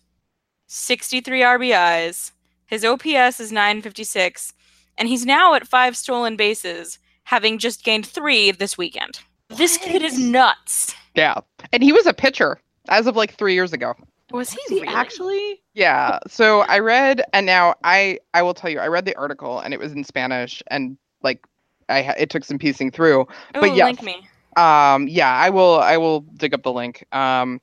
63 0.67 1.41
RBIs. 1.41 2.31
His 2.67 2.85
OPS 2.85 3.39
is 3.39 3.51
956, 3.51 4.53
and 4.99 5.07
he's 5.07 5.25
now 5.25 5.55
at 5.55 5.67
five 5.67 5.97
stolen 5.97 6.35
bases, 6.35 6.99
having 7.23 7.57
just 7.57 7.83
gained 7.83 8.05
three 8.05 8.51
this 8.51 8.77
weekend. 8.77 9.19
This 9.49 9.77
kid 9.77 10.03
is 10.03 10.19
nuts. 10.19 10.93
Yeah. 11.15 11.39
And 11.73 11.81
he 11.81 11.91
was 11.91 12.05
a 12.05 12.13
pitcher 12.13 12.59
as 12.89 13.07
of 13.07 13.15
like 13.15 13.33
3 13.33 13.53
years 13.53 13.73
ago. 13.73 13.95
Was 14.31 14.51
he, 14.51 14.59
he 14.67 14.81
really? 14.81 14.87
actually 14.87 15.61
Yeah. 15.73 16.19
So 16.27 16.61
I 16.61 16.77
read 16.79 17.23
and 17.33 17.47
now 17.47 17.73
I 17.83 18.19
I 18.35 18.43
will 18.43 18.53
tell 18.53 18.69
you 18.69 18.79
I 18.79 18.87
read 18.87 19.05
the 19.05 19.15
article 19.15 19.59
and 19.59 19.73
it 19.73 19.79
was 19.79 19.91
in 19.91 20.03
Spanish 20.03 20.61
and 20.67 20.97
like 21.23 21.43
I 21.89 22.03
ha- 22.03 22.13
it 22.17 22.29
took 22.29 22.43
some 22.43 22.59
piecing 22.59 22.91
through. 22.91 23.21
Ooh, 23.21 23.25
but 23.53 23.75
yeah, 23.75 23.85
link 23.85 24.03
me. 24.03 24.27
Um, 24.55 25.07
yeah, 25.07 25.31
I 25.31 25.49
will. 25.49 25.79
I 25.79 25.97
will 25.97 26.21
dig 26.21 26.53
up 26.53 26.63
the 26.63 26.71
link. 26.71 27.05
Um, 27.13 27.61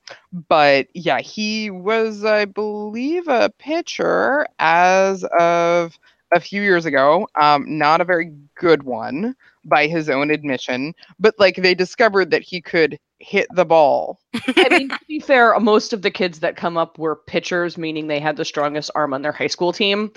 but 0.49 0.89
yeah, 0.95 1.21
he 1.21 1.71
was, 1.71 2.25
I 2.25 2.47
believe, 2.47 3.29
a 3.29 3.51
pitcher 3.59 4.47
as 4.59 5.25
of 5.39 5.99
a 6.33 6.41
few 6.41 6.63
years 6.63 6.87
ago. 6.87 7.29
Um, 7.35 7.65
not 7.79 8.01
a 8.01 8.05
very 8.05 8.33
good 8.57 8.83
one 8.83 9.35
by 9.65 9.87
his 9.87 10.09
own 10.09 10.31
admission, 10.31 10.95
but 11.19 11.35
like 11.39 11.57
they 11.57 11.75
discovered 11.75 12.31
that 12.31 12.43
he 12.43 12.61
could 12.61 12.99
hit 13.19 13.47
the 13.55 13.65
ball. 13.65 14.21
I 14.57 14.69
mean, 14.71 14.89
to 14.91 14.99
be 15.09 15.21
fair, 15.21 15.59
most 15.59 15.93
of 15.93 16.03
the 16.03 16.11
kids 16.11 16.41
that 16.41 16.57
come 16.57 16.77
up 16.77 16.99
were 16.99 17.17
pitchers, 17.17 17.77
meaning 17.79 18.07
they 18.07 18.21
had 18.21 18.37
the 18.37 18.45
strongest 18.45 18.91
arm 18.95 19.13
on 19.15 19.23
their 19.23 19.33
high 19.33 19.47
school 19.47 19.73
team. 19.73 20.13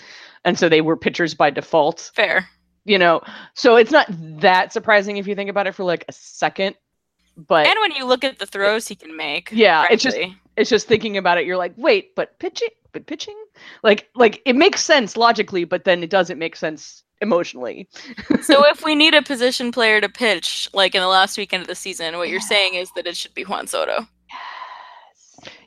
And 0.45 0.57
so 0.59 0.69
they 0.69 0.81
were 0.81 0.97
pitchers 0.97 1.33
by 1.33 1.49
default, 1.49 2.11
Fair. 2.13 2.47
you 2.85 2.97
know. 2.99 3.21
So 3.55 3.75
it's 3.75 3.91
not 3.91 4.07
that 4.41 4.71
surprising 4.73 5.17
if 5.17 5.27
you 5.27 5.35
think 5.35 5.49
about 5.49 5.67
it 5.67 5.75
for 5.75 5.83
like 5.83 6.05
a 6.07 6.11
second. 6.13 6.75
But 7.37 7.67
And 7.67 7.75
when 7.79 7.91
you 7.93 8.05
look 8.05 8.23
at 8.25 8.37
the 8.37 8.45
throws 8.45 8.87
he 8.87 8.95
can 8.95 9.15
make, 9.15 9.49
Yeah, 9.51 9.85
it's 9.89 10.03
just- 10.03 10.17
it's 10.57 10.69
just 10.69 10.87
thinking 10.87 11.15
about 11.17 11.37
it, 11.37 11.45
you're 11.45 11.55
like, 11.57 11.73
wait, 11.77 12.13
but 12.15 12.37
pitching 12.39 12.67
but 12.91 13.05
pitching? 13.05 13.38
Like 13.83 14.09
like 14.15 14.41
it 14.45 14.55
makes 14.55 14.83
sense 14.83 15.17
logically, 15.17 15.63
but 15.63 15.83
then 15.83 16.03
it 16.03 16.09
doesn't 16.09 16.39
make 16.39 16.55
sense 16.55 17.03
emotionally. 17.21 17.87
so 18.41 18.65
if 18.67 18.83
we 18.83 18.95
need 18.95 19.13
a 19.13 19.21
position 19.21 19.71
player 19.71 20.01
to 20.01 20.09
pitch, 20.09 20.69
like 20.73 20.95
in 20.95 21.01
the 21.01 21.07
last 21.07 21.37
weekend 21.37 21.61
of 21.61 21.67
the 21.67 21.75
season, 21.75 22.17
what 22.17 22.29
you're 22.29 22.39
saying 22.39 22.75
is 22.75 22.91
that 22.95 23.07
it 23.07 23.17
should 23.17 23.33
be 23.33 23.43
Juan 23.43 23.67
Soto. 23.67 24.07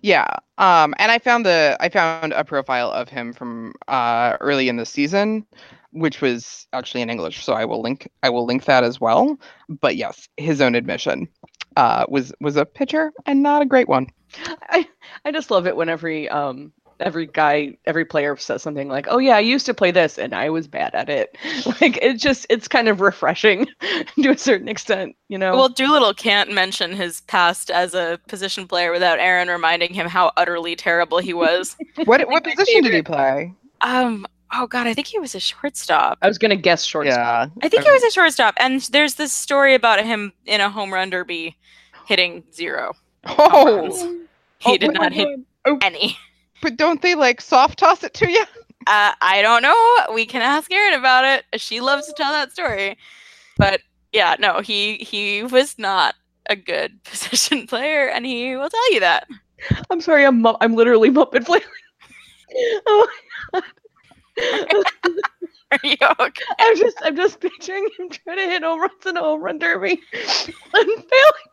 Yeah. 0.03 0.27
Um, 0.59 0.95
and 0.99 1.11
I 1.11 1.19
found 1.19 1.47
the 1.47 1.77
I 1.81 1.89
found 1.89 2.33
a 2.33 2.45
profile 2.45 2.91
of 2.91 3.09
him 3.09 3.33
from 3.33 3.73
uh 3.89 4.37
early 4.41 4.69
in 4.69 4.77
the 4.77 4.87
season, 4.87 5.47
which 5.93 6.21
was 6.21 6.67
actually 6.73 7.03
in 7.03 7.11
English. 7.11 7.45
So 7.45 7.55
I 7.55 7.65
will 7.65 7.81
link 7.81 8.11
I 8.23 8.31
will 8.31 8.45
link 8.45 8.65
that 8.65 8.85
as 8.85 9.01
well. 9.01 9.39
But 9.69 9.97
yes, 9.97 10.29
his 10.37 10.61
own 10.61 10.75
admission 10.75 11.29
uh 11.77 12.05
was 12.09 12.33
was 12.41 12.57
a 12.57 12.67
pitcher 12.67 13.13
and 13.27 13.43
not 13.43 13.63
a 13.63 13.67
great 13.67 13.89
one. 13.89 14.09
I 14.69 14.87
I 15.25 15.33
just 15.33 15.51
love 15.51 15.67
it 15.67 15.77
when 15.77 15.89
every 15.89 16.29
um 16.29 16.73
every 17.03 17.27
guy 17.27 17.77
every 17.85 18.05
player 18.05 18.37
says 18.37 18.63
something 18.63 18.89
like, 18.89 19.07
"Oh 19.11 19.19
yeah, 19.19 19.37
I 19.37 19.41
used 19.41 19.67
to 19.67 19.75
play 19.75 19.91
this 19.91 20.19
and 20.19 20.35
I 20.35 20.49
was 20.51 20.67
bad 20.67 20.95
at 20.95 21.09
it." 21.09 21.37
Like 21.81 21.99
it 22.03 22.15
just 22.19 22.47
it's 22.51 22.69
kind 22.69 22.89
of 22.89 23.01
refreshing 23.01 23.67
to 24.23 24.31
a 24.31 24.39
certain 24.39 24.69
extent, 24.69 25.17
you 25.29 25.39
know. 25.39 25.55
Well, 25.57 25.69
Doolittle 25.69 26.15
can't 26.15 26.53
mention 26.53 26.93
his 26.93 27.21
past 27.23 27.71
as 27.71 27.95
a 27.95 28.19
position 28.29 28.67
player 28.69 28.93
without 28.93 29.19
Eireann 29.19 29.49
reminding 29.49 29.95
him 29.95 30.07
how 30.09 30.33
utterly 30.37 30.77
terrible 30.77 31.19
he 31.19 31.35
was. 31.35 31.77
What 32.05 32.27
what 32.29 32.45
my 32.45 32.55
position 32.55 32.83
did 32.83 32.95
he 32.95 33.03
play? 33.03 33.53
um, 33.83 34.27
oh 34.55 34.67
god, 34.67 34.87
I 34.87 34.95
think 34.95 35.07
he 35.09 35.19
was 35.19 35.35
a 35.35 35.41
shortstop. 35.41 36.19
I 36.23 36.29
was 36.29 36.39
gonna 36.39 36.57
guess 36.57 36.85
shortstop. 36.85 37.51
Yeah. 37.57 37.65
I 37.67 37.69
think 37.69 37.85
he 37.85 37.91
was 37.91 38.03
a 38.05 38.11
shortstop, 38.11 38.55
and 38.59 38.81
there's 38.93 39.15
this 39.15 39.33
story 39.33 39.75
about 39.75 40.05
him 40.05 40.33
in 40.47 40.61
a 40.61 40.71
home 40.71 40.93
run 40.93 41.11
derby 41.11 41.57
hitting 42.07 42.45
zero. 42.53 42.95
Oh. 43.27 43.89
He 44.59 44.73
Oh, 44.75 44.77
did 44.77 44.93
not 44.93 45.11
wait, 45.11 45.13
hit 45.15 45.27
wait. 45.29 45.39
Oh. 45.67 45.79
any. 45.83 46.17
But 46.63 46.77
don't 46.79 47.03
they 47.03 47.15
like 47.15 47.43
soft 47.43 47.79
toss 47.81 48.03
it 48.05 48.15
to 48.15 48.31
you? 48.31 48.45
Uh, 48.89 49.13
I 49.23 49.43
don't 49.43 49.63
know. 49.63 50.13
We 50.13 50.27
can 50.27 50.43
ask 50.43 50.69
Eireann 50.69 50.99
about 50.99 51.25
it. 51.25 51.45
She 51.61 51.81
loves 51.81 52.09
to 52.09 52.13
tell 52.15 52.33
that 52.33 52.51
story. 52.51 52.99
But 53.57 53.81
yeah, 54.13 54.37
no, 54.41 54.61
he 54.61 54.97
he 54.99 55.45
was 55.45 55.79
not 55.79 56.17
a 56.51 56.57
good 56.57 57.03
position 57.05 57.67
player, 57.69 58.09
and 58.09 58.27
he 58.27 58.57
will 58.57 58.71
tell 58.71 58.93
you 58.93 59.01
that. 59.01 59.29
I'm 59.91 60.01
sorry, 60.01 60.27
I'm 60.27 60.43
mu- 60.43 60.57
I'm 60.61 60.75
literally 60.75 61.11
Muppet 61.11 61.47
flailing. 61.47 61.67
oh, 62.87 63.09
my 63.55 63.63
god. 64.73 64.85
Are 65.73 65.79
you 65.85 65.97
okay? 66.21 66.45
I'm 66.59 66.77
just 66.77 66.99
I'm 67.03 67.17
just 67.17 67.41
picturing 67.41 67.89
him 67.99 68.11
trying 68.11 68.39
to 68.39 68.45
hit 68.45 68.63
home 68.63 68.81
runs 68.81 69.07
in 69.07 69.17
a 69.17 69.21
home 69.21 69.41
run 69.43 69.59
derby 69.59 70.01
and 70.13 70.55
failing. 70.75 71.47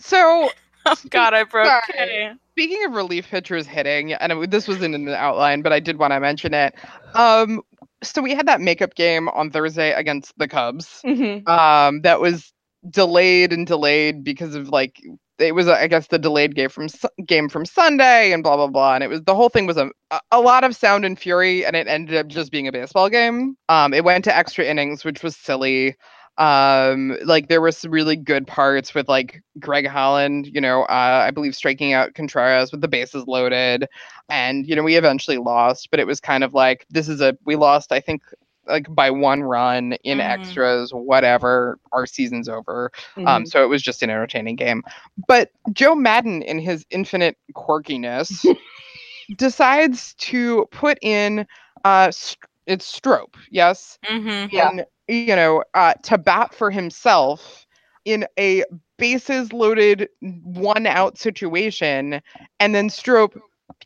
So 0.00 0.50
Oh 0.86 0.94
God, 1.10 1.34
I 1.34 1.44
broke. 1.44 1.66
Sorry. 1.66 1.82
Kay. 1.92 2.32
Speaking 2.52 2.84
of 2.84 2.92
relief 2.92 3.28
pitchers 3.30 3.66
hitting, 3.66 4.12
and 4.12 4.50
this 4.50 4.68
wasn't 4.68 4.94
in 4.94 5.04
the 5.06 5.16
outline, 5.16 5.62
but 5.62 5.72
I 5.72 5.80
did 5.80 5.98
want 5.98 6.12
to 6.12 6.20
mention 6.20 6.52
it. 6.54 6.74
Um, 7.14 7.62
so 8.02 8.20
we 8.22 8.34
had 8.34 8.46
that 8.48 8.60
makeup 8.60 8.94
game 8.94 9.28
on 9.30 9.50
Thursday 9.50 9.92
against 9.92 10.36
the 10.38 10.46
Cubs. 10.46 11.00
Mhm. 11.04 11.48
Um, 11.48 12.02
that 12.02 12.20
was 12.20 12.52
delayed 12.90 13.52
and 13.52 13.66
delayed 13.66 14.22
because 14.24 14.54
of 14.54 14.68
like 14.68 15.00
it 15.38 15.52
was 15.54 15.66
I 15.68 15.86
guess 15.88 16.06
the 16.08 16.18
delayed 16.18 16.54
game 16.54 16.68
from 16.68 16.88
game 17.26 17.48
from 17.48 17.64
Sunday 17.64 18.32
and 18.32 18.42
blah 18.42 18.56
blah 18.56 18.66
blah. 18.68 18.94
And 18.94 19.02
it 19.02 19.08
was 19.08 19.22
the 19.22 19.34
whole 19.34 19.48
thing 19.48 19.66
was 19.66 19.76
a 19.78 19.90
a- 20.10 20.20
a 20.32 20.40
lot 20.40 20.64
of 20.64 20.76
sound 20.76 21.04
and 21.04 21.18
fury, 21.18 21.64
and 21.64 21.74
it 21.74 21.88
ended 21.88 22.16
up 22.16 22.26
just 22.28 22.52
being 22.52 22.68
a 22.68 22.72
baseball 22.72 23.08
game. 23.08 23.56
Um, 23.68 23.94
it 23.94 24.04
went 24.04 24.24
to 24.24 24.36
extra 24.36 24.64
innings, 24.64 25.04
which 25.04 25.22
was 25.22 25.34
silly. 25.36 25.96
Um, 26.38 27.16
like 27.24 27.48
there 27.48 27.60
were 27.60 27.70
some 27.72 27.90
really 27.90 28.16
good 28.16 28.46
parts 28.46 28.94
with 28.94 29.08
like 29.08 29.42
Greg 29.60 29.86
Holland, 29.86 30.48
you 30.52 30.60
know, 30.60 30.82
uh, 30.82 31.24
I 31.26 31.30
believe 31.30 31.54
striking 31.54 31.92
out 31.92 32.14
Contreras 32.14 32.72
with 32.72 32.80
the 32.80 32.88
bases 32.88 33.24
loaded, 33.26 33.86
and 34.28 34.66
you 34.66 34.74
know 34.74 34.82
we 34.82 34.96
eventually 34.96 35.38
lost, 35.38 35.88
but 35.90 36.00
it 36.00 36.06
was 36.06 36.20
kind 36.20 36.42
of 36.44 36.54
like 36.54 36.86
this 36.90 37.08
is 37.08 37.20
a 37.20 37.36
we 37.44 37.56
lost 37.56 37.92
I 37.92 38.00
think 38.00 38.22
like 38.66 38.86
by 38.94 39.10
one 39.10 39.42
run 39.42 39.92
in 40.04 40.18
Mhm. 40.18 40.20
extras, 40.20 40.90
whatever. 40.92 41.78
Our 41.92 42.06
season's 42.06 42.48
over. 42.48 42.90
Um, 43.26 43.44
Mhm. 43.44 43.46
so 43.46 43.62
it 43.62 43.68
was 43.68 43.82
just 43.82 44.02
an 44.02 44.10
entertaining 44.10 44.56
game. 44.56 44.82
But 45.28 45.50
Joe 45.72 45.94
Maddon, 45.94 46.42
in 46.42 46.58
his 46.58 46.84
infinite 46.90 47.36
quirkiness, 47.54 48.44
decides 49.36 50.14
to 50.14 50.66
put 50.70 50.98
in 51.02 51.46
uh, 51.84 52.10
st- 52.10 52.38
it's 52.66 52.86
Strop, 52.86 53.36
yes, 53.50 53.98
hmm 54.06 54.46
Yeah. 54.50 54.70
You 55.08 55.36
know, 55.36 55.64
uh, 55.74 55.94
to 56.04 56.16
bat 56.18 56.54
for 56.54 56.70
himself 56.70 57.66
in 58.04 58.26
a 58.38 58.64
bases 58.98 59.52
loaded 59.52 60.08
one 60.42 60.86
out 60.86 61.18
situation, 61.18 62.22
and 62.60 62.74
then 62.74 62.88
Strop 62.88 63.34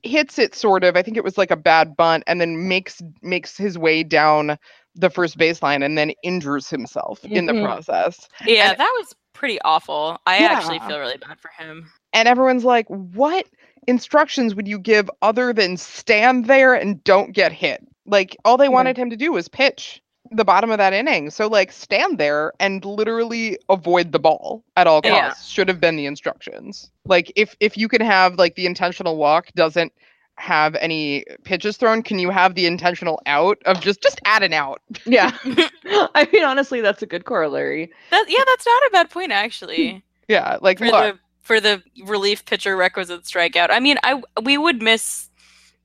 hits 0.02 0.38
it 0.38 0.54
sort 0.54 0.84
of. 0.84 0.96
I 0.96 1.02
think 1.02 1.16
it 1.16 1.24
was 1.24 1.36
like 1.38 1.50
a 1.50 1.56
bad 1.56 1.96
bunt, 1.96 2.22
and 2.26 2.40
then 2.40 2.68
makes 2.68 3.02
makes 3.22 3.56
his 3.56 3.76
way 3.76 4.02
down 4.04 4.58
the 4.94 5.10
first 5.10 5.38
baseline 5.38 5.84
and 5.84 5.96
then 5.96 6.12
injures 6.24 6.68
himself 6.68 7.24
in 7.24 7.46
the 7.46 7.52
Mhm. 7.52 7.64
process. 7.64 8.28
Yeah, 8.46 8.70
And- 8.70 8.78
that 8.78 8.94
was 8.98 9.14
pretty 9.32 9.60
awful. 9.62 10.18
I 10.26 10.38
actually 10.38 10.80
feel 10.80 10.98
really 10.98 11.16
bad 11.18 11.38
for 11.40 11.50
him. 11.56 11.88
And 12.12 12.26
everyone's 12.26 12.64
like, 12.64 12.86
"What 12.88 13.46
instructions 13.86 14.54
would 14.56 14.66
you 14.66 14.78
give 14.78 15.08
other 15.22 15.52
than 15.52 15.76
stand 15.76 16.46
there 16.46 16.74
and 16.74 17.02
don't 17.04 17.32
get 17.32 17.52
hit?" 17.52 17.80
Like 18.06 18.36
all 18.44 18.56
they 18.56 18.64
Yeah. 18.64 18.70
wanted 18.70 18.96
him 18.96 19.10
to 19.10 19.16
do 19.16 19.30
was 19.32 19.48
pitch 19.48 20.02
the 20.30 20.44
bottom 20.44 20.70
of 20.70 20.78
that 20.78 20.92
inning. 20.92 21.30
So 21.30 21.46
like 21.46 21.72
stand 21.72 22.18
there 22.18 22.52
and 22.60 22.84
literally 22.84 23.58
avoid 23.68 24.12
the 24.12 24.18
ball 24.18 24.64
at 24.76 24.86
all 24.86 25.02
costs. 25.02 25.12
Yeah. 25.12 25.54
Should 25.54 25.68
have 25.68 25.80
been 25.80 25.96
the 25.96 26.06
instructions. 26.06 26.90
Like 27.04 27.32
if 27.36 27.56
if 27.60 27.76
you 27.76 27.88
can 27.88 28.00
have 28.00 28.36
like 28.36 28.54
the 28.54 28.66
intentional 28.66 29.16
walk 29.16 29.48
doesn't 29.54 29.92
have 30.36 30.76
any 30.76 31.24
pitches 31.44 31.76
thrown, 31.76 32.02
can 32.02 32.18
you 32.18 32.30
have 32.30 32.54
the 32.54 32.66
intentional 32.66 33.20
out 33.26 33.58
of 33.66 33.80
just 33.80 34.02
just 34.02 34.20
add 34.24 34.42
an 34.42 34.52
out? 34.52 34.80
yeah. 35.06 35.36
I 35.44 36.28
mean, 36.32 36.44
honestly, 36.44 36.80
that's 36.80 37.02
a 37.02 37.06
good 37.06 37.24
corollary. 37.24 37.90
That 38.10 38.26
yeah, 38.28 38.44
that's 38.46 38.66
not 38.66 38.82
a 38.86 38.90
bad 38.92 39.10
point 39.10 39.32
actually. 39.32 39.92
Hmm. 39.92 39.98
Yeah, 40.28 40.58
like 40.60 40.78
for 40.78 40.86
look, 40.86 41.14
the 41.14 41.18
for 41.40 41.60
the 41.60 41.82
relief 42.04 42.44
pitcher 42.44 42.76
requisite 42.76 43.24
strikeout. 43.24 43.70
I 43.70 43.80
mean, 43.80 43.96
I 44.02 44.22
we 44.42 44.58
would 44.58 44.82
miss 44.82 45.28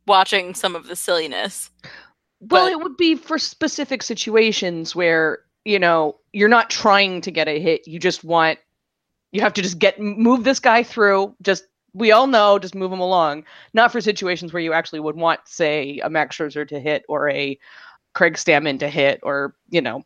watching 0.05 0.53
some 0.53 0.75
of 0.75 0.87
the 0.87 0.95
silliness. 0.95 1.69
Well, 2.49 2.65
But- 2.65 2.71
it 2.71 2.81
would 2.81 2.97
be 2.97 3.15
for 3.15 3.37
specific 3.37 4.03
situations 4.03 4.95
where, 4.95 5.39
you 5.65 5.79
know, 5.79 6.19
you're 6.33 6.49
not 6.49 6.69
trying 6.69 7.21
to 7.21 7.31
get 7.31 7.47
a 7.47 7.59
hit. 7.59 7.87
You 7.87 7.99
just 7.99 8.23
want, 8.23 8.59
you 9.31 9.41
have 9.41 9.53
to 9.53 9.61
just 9.61 9.79
get, 9.79 9.99
move 9.99 10.43
this 10.43 10.59
guy 10.59 10.83
through. 10.83 11.35
Just, 11.41 11.65
we 11.93 12.11
all 12.11 12.27
know, 12.27 12.59
just 12.59 12.75
move 12.75 12.91
him 12.91 12.99
along. 12.99 13.45
Not 13.73 13.91
for 13.91 14.01
situations 14.01 14.51
where 14.51 14.61
you 14.61 14.73
actually 14.73 14.99
would 14.99 15.15
want, 15.15 15.39
say, 15.45 15.99
a 16.03 16.09
Max 16.09 16.37
Scherzer 16.37 16.67
to 16.67 16.79
hit 16.79 17.05
or 17.07 17.29
a 17.29 17.57
Craig 18.13 18.33
Stammen 18.33 18.79
to 18.79 18.89
hit 18.89 19.19
or, 19.23 19.55
you 19.69 19.81
know. 19.81 20.03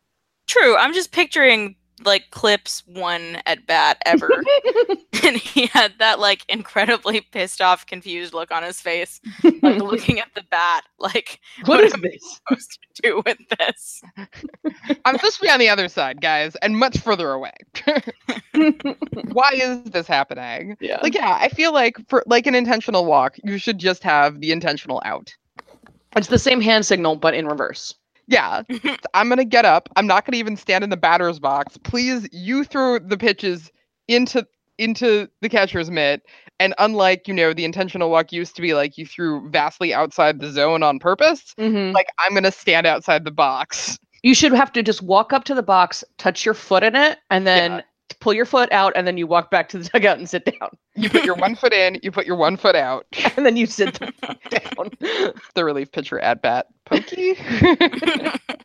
True, 0.48 0.78
I'm 0.78 0.94
just 0.94 1.12
picturing 1.12 1.76
like 2.06 2.30
clips 2.32 2.84
one 2.88 3.38
at 3.46 3.66
bat 3.66 3.98
ever, 4.06 4.30
and 5.24 5.36
he 5.38 5.66
had 5.68 5.94
that 6.00 6.20
like 6.20 6.46
incredibly 6.50 7.22
pissed 7.22 7.62
off, 7.62 7.86
confused 7.86 8.34
look 8.34 8.52
on 8.52 8.64
his 8.64 8.80
face, 8.82 9.20
like 9.44 9.62
looking 9.82 10.20
at 10.20 10.28
the 10.36 10.44
bat, 10.52 10.84
like 11.00 11.40
what 11.66 11.78
What 11.78 11.84
is 11.86 11.94
am- 11.94 12.02
this? 12.02 12.40
supposed 12.48 12.80
to 12.96 13.02
do 13.02 13.22
with 13.26 13.38
this. 13.58 14.02
I'm 15.06 15.16
supposed 15.16 15.38
to 15.38 15.42
be 15.42 15.50
on 15.50 15.60
the 15.60 15.70
other 15.70 15.88
side, 15.90 16.22
guys, 16.22 16.56
and 16.58 16.78
much 16.78 16.98
further 17.00 17.32
away. 17.32 17.54
Why 19.32 19.52
is 19.54 19.84
this 19.92 20.08
happening? 20.08 20.78
yeah. 20.80 21.00
Like, 21.02 21.14
yeah, 21.14 21.38
I 21.40 21.50
feel 21.50 21.74
like 21.74 21.98
for 22.10 22.24
like 22.28 22.48
an 22.48 22.56
intentional 22.56 23.06
walk, 23.06 23.38
you 23.44 23.58
should 23.58 23.78
just 23.80 24.04
have 24.04 24.40
the 24.40 24.52
intentional 24.52 25.02
out. 25.06 25.34
it's 26.16 26.28
the 26.28 26.40
same 26.40 26.62
hand 26.62 26.86
signal, 26.86 27.16
but 27.16 27.34
in 27.34 27.48
reverse. 27.48 27.94
Yeah, 28.28 28.64
I'm 29.14 29.30
gonna 29.30 29.46
get 29.46 29.66
up. 29.66 29.90
I'm 29.96 30.08
not 30.08 30.26
gonna 30.26 30.38
even 30.38 30.58
stand 30.58 30.84
in 30.84 30.90
the 30.90 30.98
batter's 30.98 31.40
box. 31.40 31.78
Please, 31.84 32.28
you 32.32 32.64
throw 32.64 33.00
the 33.00 33.18
pitches 33.18 33.72
into 34.08 34.46
into 34.78 35.28
the 35.42 35.50
catcher's 35.50 35.90
mitt. 35.90 36.22
And 36.60 36.74
unlike 36.80 37.28
you 37.28 37.34
know 37.34 37.54
the 37.54 37.66
intentional 37.66 38.10
walk 38.10 38.32
used 38.32 38.56
to 38.56 38.62
be 38.62 38.74
like 38.74 38.98
you 38.98 39.06
threw 39.06 39.50
vastly 39.50 39.94
outside 39.94 40.40
the 40.40 40.50
zone 40.52 40.84
on 40.84 41.00
purpose. 41.00 41.54
Mm-hmm. 41.58 41.94
Like 41.94 42.08
I'm 42.20 42.34
gonna 42.34 42.52
stand 42.52 42.86
outside 42.88 43.24
the 43.26 43.32
box. 43.32 43.98
you 44.24 44.34
should 44.34 44.52
have 44.54 44.72
to 44.74 44.84
just 44.84 45.02
walk 45.02 45.32
up 45.34 45.44
to 45.46 45.54
the 45.54 45.64
box, 45.64 46.04
touch 46.18 46.44
your 46.46 46.54
foot 46.54 46.84
in 46.84 46.96
it, 46.96 47.20
and 47.30 47.46
then 47.48 47.72
Yeah. 47.72 47.82
Pull 48.20 48.34
your 48.34 48.46
foot 48.46 48.72
out, 48.72 48.94
and 48.96 49.06
then 49.06 49.18
you 49.18 49.28
walk 49.28 49.52
back 49.52 49.70
to 49.70 49.78
the 49.78 49.90
dugout 49.94 50.18
and 50.18 50.30
sit 50.30 50.46
down. 50.46 50.70
You 50.96 51.10
put 51.10 51.24
your 51.26 51.36
one 51.36 51.56
foot 51.56 51.74
in. 51.74 52.00
You 52.04 52.12
put 52.12 52.26
your 52.26 52.36
one 52.38 52.58
foot 52.58 52.76
out. 52.76 53.06
And 53.38 53.46
then 53.46 53.56
you 53.58 53.66
sit 53.68 53.94
the 54.00 54.12
down. 54.50 55.34
the 55.54 55.64
relief 55.66 55.92
pitcher 55.92 56.20
at 56.20 56.42
bat, 56.42 56.68
Pokey. 56.86 57.36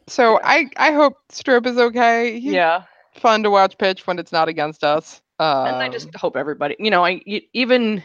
so 0.07 0.39
I 0.43 0.67
I 0.77 0.93
hope 0.93 1.15
Strop 1.31 1.67
is 1.67 1.77
okay. 1.79 2.41
He's 2.41 2.53
yeah. 2.55 2.85
fun 3.15 3.43
to 3.43 3.51
watch 3.51 3.77
pitch 3.79 4.07
when 4.07 4.19
it's 4.19 4.33
not 4.33 4.49
against 4.49 4.83
us. 4.85 5.21
Um, 5.39 5.67
And 5.67 5.77
I 5.77 5.89
just 5.89 6.15
hope 6.15 6.37
everybody, 6.37 6.77
you 6.79 6.91
know, 6.91 7.05
I 7.05 7.21
even 7.53 8.03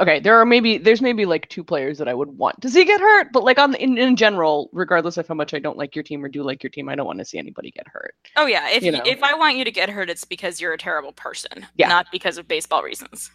okay, 0.00 0.20
there 0.20 0.36
are 0.40 0.44
maybe 0.46 0.78
there's 0.78 1.00
maybe 1.02 1.24
like 1.26 1.48
two 1.48 1.64
players 1.64 1.98
that 1.98 2.08
I 2.08 2.14
would 2.14 2.28
want 2.38 2.60
to 2.62 2.70
see 2.70 2.84
get 2.84 3.00
hurt, 3.00 3.32
but 3.32 3.44
like 3.44 3.58
on 3.58 3.72
the, 3.72 3.82
in 3.82 3.96
in 3.98 4.16
general, 4.16 4.68
regardless 4.72 5.16
of 5.16 5.26
how 5.28 5.34
much 5.34 5.54
I 5.54 5.58
don't 5.58 5.76
like 5.78 5.94
your 5.96 6.02
team 6.02 6.24
or 6.24 6.28
do 6.28 6.42
like 6.42 6.62
your 6.62 6.70
team, 6.70 6.88
I 6.88 6.94
don't 6.94 7.06
want 7.06 7.18
to 7.18 7.24
see 7.24 7.38
anybody 7.38 7.70
get 7.70 7.86
hurt. 7.88 8.14
Oh 8.36 8.46
yeah, 8.46 8.68
if 8.70 8.82
You 8.82 8.92
know. 8.92 9.02
if 9.04 9.22
I 9.22 9.34
want 9.34 9.56
you 9.56 9.64
to 9.64 9.70
get 9.70 9.88
hurt, 9.88 10.10
it's 10.10 10.24
because 10.24 10.60
you're 10.60 10.72
a 10.72 10.78
terrible 10.78 11.12
person, 11.12 11.66
Yeah. 11.76 11.88
not 11.88 12.06
because 12.12 12.38
of 12.38 12.46
baseball 12.48 12.82
reasons. 12.82 13.30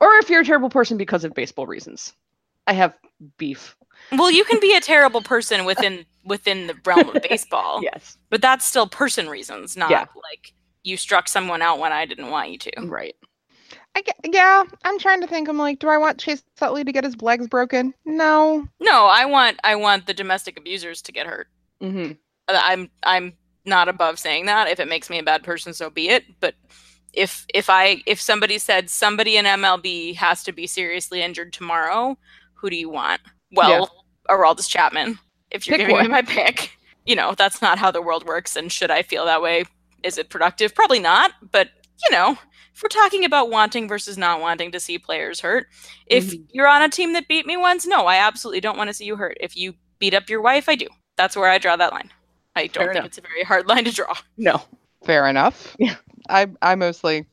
Or 0.00 0.14
if 0.16 0.28
you're 0.28 0.40
a 0.40 0.44
terrible 0.44 0.70
person 0.70 0.96
because 0.96 1.24
of 1.24 1.34
baseball 1.34 1.66
reasons. 1.66 2.12
I 2.66 2.72
have 2.72 2.94
beef. 3.36 3.76
Well, 4.12 4.30
you 4.30 4.44
can 4.44 4.58
be 4.60 4.74
a 4.74 4.80
terrible 4.80 5.20
person 5.22 5.64
within 5.64 6.04
within 6.24 6.66
the 6.66 6.74
realm 6.84 7.08
of 7.14 7.22
baseball, 7.28 7.80
Yes. 7.82 8.16
but 8.30 8.40
that's 8.42 8.64
still 8.64 8.86
person 8.88 9.28
reasons, 9.28 9.76
not 9.76 9.90
Yeah. 9.90 10.06
like 10.30 10.52
you 10.82 10.96
struck 10.96 11.28
someone 11.28 11.62
out 11.62 11.78
when 11.78 11.92
I 11.92 12.06
didn't 12.06 12.28
want 12.30 12.50
you 12.50 12.58
to. 12.58 12.72
Right. 12.86 13.14
I 13.96 14.02
ge- 14.02 14.34
yeah, 14.34 14.64
I'm 14.84 14.98
trying 14.98 15.20
to 15.20 15.26
think. 15.26 15.48
I'm 15.48 15.58
like, 15.58 15.78
do 15.78 15.88
I 15.88 15.98
want 15.98 16.18
Chase 16.18 16.42
Utley 16.60 16.84
to 16.84 16.92
get 16.92 17.04
his 17.04 17.20
legs 17.22 17.46
broken? 17.46 17.94
No. 18.04 18.66
No, 18.80 19.06
I 19.06 19.24
want 19.24 19.58
I 19.64 19.76
want 19.76 20.06
the 20.06 20.14
domestic 20.14 20.58
abusers 20.58 21.00
to 21.02 21.12
get 21.12 21.26
hurt. 21.26 21.48
hmm 21.80 22.12
Uh, 22.48 22.60
I'm 22.62 22.90
I'm 23.04 23.34
not 23.64 23.88
above 23.88 24.18
saying 24.18 24.46
that. 24.46 24.68
If 24.68 24.80
it 24.80 24.88
makes 24.88 25.08
me 25.10 25.18
a 25.18 25.22
bad 25.22 25.42
person, 25.42 25.72
so 25.72 25.90
be 25.90 26.08
it. 26.08 26.24
But 26.40 26.54
if 27.12 27.46
if 27.54 27.70
I 27.70 28.02
if 28.06 28.20
somebody 28.20 28.58
said 28.58 28.90
somebody 28.90 29.36
in 29.36 29.44
MLB 29.46 30.16
has 30.16 30.42
to 30.44 30.52
be 30.52 30.66
seriously 30.66 31.22
injured 31.22 31.52
tomorrow, 31.52 32.18
who 32.54 32.70
do 32.70 32.76
you 32.76 32.88
want? 32.88 33.20
Well, 33.52 34.04
Aroldis 34.28 34.68
Chapman. 34.68 35.18
If 35.50 35.66
you're 35.66 35.76
Pick 35.76 35.86
giving 35.86 35.96
one. 35.96 36.04
me 36.06 36.10
my 36.10 36.22
pick, 36.22 36.72
you 37.06 37.14
know 37.14 37.34
that's 37.36 37.62
not 37.62 37.78
how 37.78 37.92
the 37.92 38.02
world 38.02 38.26
works. 38.26 38.56
And 38.56 38.72
should 38.72 38.90
I 38.90 39.02
feel 39.02 39.24
that 39.26 39.40
way? 39.42 39.64
Is 40.02 40.18
it 40.18 40.30
productive? 40.30 40.74
Probably 40.74 40.98
not. 40.98 41.30
But 41.52 41.68
you 42.04 42.10
know, 42.10 42.36
if 42.74 42.82
we're 42.82 42.88
talking 42.88 43.24
about 43.24 43.50
wanting 43.50 43.86
versus 43.88 44.18
not 44.18 44.40
wanting 44.40 44.72
to 44.72 44.80
see 44.80 44.98
players 44.98 45.40
hurt, 45.40 45.68
if 46.06 46.32
Mhm. 46.32 46.46
you're 46.52 46.66
on 46.68 46.82
a 46.82 46.88
team 46.88 47.12
that 47.12 47.28
beat 47.28 47.46
me 47.46 47.56
once, 47.56 47.86
no, 47.86 48.06
I 48.06 48.16
absolutely 48.16 48.60
don't 48.60 48.76
want 48.76 48.88
to 48.88 48.94
see 48.94 49.04
you 49.04 49.16
hurt. 49.16 49.36
If 49.40 49.56
you 49.56 49.74
beat 49.98 50.14
up 50.14 50.28
your 50.28 50.42
wife, 50.42 50.68
I 50.68 50.74
do. 50.74 50.88
That's 51.16 51.36
where 51.36 51.48
I 51.48 51.58
draw 51.58 51.76
that 51.76 51.92
line. 51.92 52.10
I 52.56 52.66
don't 52.66 52.84
Fair 52.84 52.92
think 52.92 52.96
enough. 52.96 53.06
it's 53.06 53.18
a 53.18 53.22
very 53.22 53.44
hard 53.44 53.66
line 53.68 53.84
to 53.84 53.92
draw. 53.92 54.14
No. 54.36 54.62
Fair 55.04 55.28
enough. 55.28 55.76
Yeah. 55.78 55.96
I 56.28 56.48
I 56.62 56.74
mostly 56.74 57.26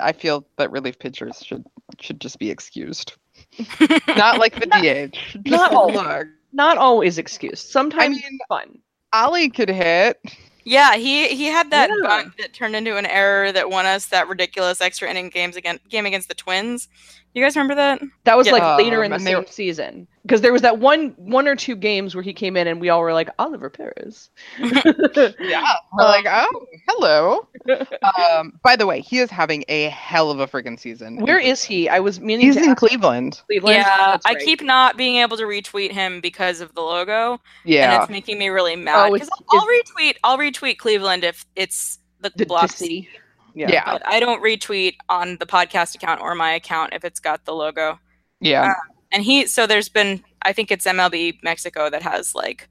I 0.00 0.12
feel 0.12 0.44
that 0.58 0.70
relief 0.70 0.98
pitchers 0.98 1.42
should 1.44 1.64
should 2.00 2.20
just 2.20 2.38
be 2.38 2.50
excused. 2.50 3.14
Not 4.08 4.38
like 4.38 4.54
the 4.60 4.66
DH. 4.66 5.14
Just 5.14 5.46
not 5.46 5.72
all. 5.72 6.24
Not 6.52 6.78
always 6.78 7.18
excused. 7.18 7.68
Sometimes 7.70 8.04
I 8.04 8.08
mean- 8.08 8.20
it's 8.24 8.44
fun. 8.48 8.78
Ali 9.12 9.48
could 9.48 9.68
hit. 9.68 10.20
Yeah, 10.64 10.94
he 10.96 11.28
he 11.28 11.44
had 11.46 11.70
that 11.70 11.90
Yeah. 11.90 12.08
bunt 12.08 12.36
that 12.38 12.52
turned 12.54 12.74
into 12.74 12.96
an 12.96 13.06
error 13.06 13.52
that 13.52 13.68
won 13.70 13.84
us 13.86 14.06
that 14.06 14.28
ridiculous 14.28 14.80
extra 14.80 15.08
inning 15.10 15.28
games 15.28 15.56
against 15.56 15.86
game 15.88 16.06
against 16.06 16.28
the 16.28 16.34
Twins. 16.34 16.88
You 17.34 17.42
guys 17.44 17.56
remember 17.56 17.74
that? 17.74 18.00
That 18.24 18.36
was 18.36 18.46
Yeah. 18.46 18.54
like 18.54 18.78
later 18.78 19.02
in 19.04 19.12
Um, 19.12 19.18
the 19.18 19.24
same 19.24 19.46
season. 19.46 20.08
Because 20.24 20.40
there 20.40 20.52
was 20.52 20.62
that 20.62 20.78
one 20.78 21.14
one 21.18 21.46
or 21.46 21.54
two 21.54 21.76
games 21.76 22.14
where 22.14 22.22
he 22.22 22.32
came 22.32 22.56
in 22.56 22.66
and 22.66 22.80
we 22.80 22.88
all 22.88 23.00
were 23.00 23.12
like 23.12 23.28
Oliver 23.38 23.68
Perez. 23.70 24.30
Yeah. 24.58 25.62
We're 25.92 26.04
like, 26.04 26.26
oh, 26.28 26.66
hello. 26.88 27.48
Um, 28.30 28.58
by 28.62 28.76
the 28.76 28.86
way, 28.86 29.00
he 29.00 29.18
is 29.18 29.30
having 29.30 29.64
a 29.68 29.84
hell 29.88 30.30
of 30.30 30.38
a 30.38 30.46
freaking 30.46 30.78
season. 30.78 31.18
Where 31.20 31.38
is 31.38 31.62
he? 31.64 31.88
I 31.88 32.00
was 32.00 32.20
meaning 32.20 32.46
He's 32.46 32.56
to 32.56 32.62
in 32.64 32.68
ask 32.70 32.78
Cleveland. 32.78 33.40
Cleveland. 33.46 33.76
yeah, 33.76 33.96
That's 34.12 34.26
I 34.26 34.34
keep 34.34 34.62
not 34.62 34.96
being 34.96 35.16
able 35.16 35.36
to 35.38 35.44
retweet 35.44 35.90
him 35.92 36.20
because 36.20 36.60
of 36.60 36.74
the 36.74 36.80
logo, 36.82 37.40
Yeah, 37.64 37.94
and 37.94 38.02
it's 38.02 38.10
making 38.10 38.38
me 38.38 38.48
really 38.48 38.76
mad. 38.76 39.08
Oh, 39.08 39.12
Because 39.12 39.28
it's- 39.28 39.42
I'll, 39.50 39.60
I'll 39.60 39.66
retweet, 39.66 40.16
I'll 40.24 40.38
retweet 40.38 40.78
Cleveland 40.78 41.24
if 41.24 41.46
it's 41.56 41.98
the, 42.20 42.30
the, 42.36 42.44
block 42.46 42.70
to 42.70 42.76
C. 42.76 43.08
Yeah. 43.54 43.70
Yeah. 43.70 43.84
But 43.92 44.06
I 44.06 44.20
don't 44.20 44.42
retweet 44.42 44.96
on 45.08 45.36
the 45.38 45.46
podcast 45.46 45.94
account 45.94 46.20
or 46.20 46.34
my 46.34 46.52
account 46.52 46.92
if 46.92 47.04
it's 47.04 47.20
got 47.20 47.44
the 47.46 47.54
logo. 47.54 47.98
Yeah. 48.40 48.74
And 49.14 49.22
he, 49.22 49.46
so 49.46 49.66
there's 49.66 49.88
been, 49.88 50.22
I 50.42 50.52
think 50.52 50.70
it's 50.72 50.84
MLB 50.86 51.38
Mexico 51.42 51.88
that 51.88 52.02
has 52.02 52.34
like 52.34 52.68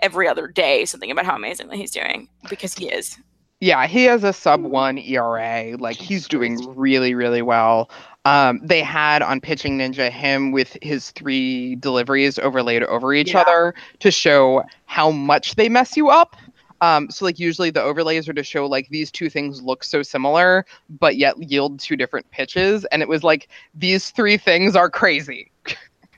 every 0.00 0.28
other 0.28 0.46
day 0.46 0.84
something 0.84 1.10
about 1.10 1.24
how 1.24 1.34
amazingly 1.34 1.78
he's 1.78 1.90
doing 1.90 2.28
because 2.50 2.74
he 2.74 2.88
is. 2.90 3.18
Yeah, 3.60 3.86
he 3.88 4.04
has 4.04 4.22
a 4.22 4.32
sub 4.32 4.62
one 4.62 4.98
ERA. 4.98 5.76
Like 5.78 5.96
he's 5.96 6.28
doing 6.28 6.58
really, 6.76 7.14
really 7.14 7.42
well. 7.42 7.90
Um, 8.24 8.60
they 8.62 8.82
had 8.82 9.22
on 9.22 9.40
Pitching 9.40 9.78
Ninja 9.78 10.10
him 10.10 10.52
with 10.52 10.76
his 10.82 11.10
three 11.12 11.74
deliveries 11.76 12.38
overlaid 12.38 12.82
over 12.84 13.14
each 13.14 13.32
Yeah. 13.32 13.40
other 13.40 13.74
to 14.00 14.10
show 14.10 14.62
how 14.84 15.10
much 15.10 15.54
they 15.54 15.68
mess 15.70 15.96
you 15.96 16.10
up. 16.10 16.36
Um, 16.80 17.10
so 17.10 17.24
like 17.24 17.40
usually 17.40 17.70
the 17.70 17.82
overlays 17.82 18.28
are 18.28 18.32
to 18.34 18.44
show 18.44 18.66
like 18.66 18.88
these 18.90 19.10
two 19.10 19.28
things 19.30 19.62
look 19.62 19.82
so 19.82 20.02
similar, 20.02 20.64
but 20.88 21.16
yet 21.16 21.36
yield 21.42 21.80
two 21.80 21.96
different 21.96 22.30
pitches. 22.30 22.84
And 22.92 23.02
it 23.02 23.08
was 23.08 23.24
like 23.24 23.48
these 23.74 24.10
three 24.10 24.36
things 24.36 24.76
are 24.76 24.90
crazy. 24.90 25.50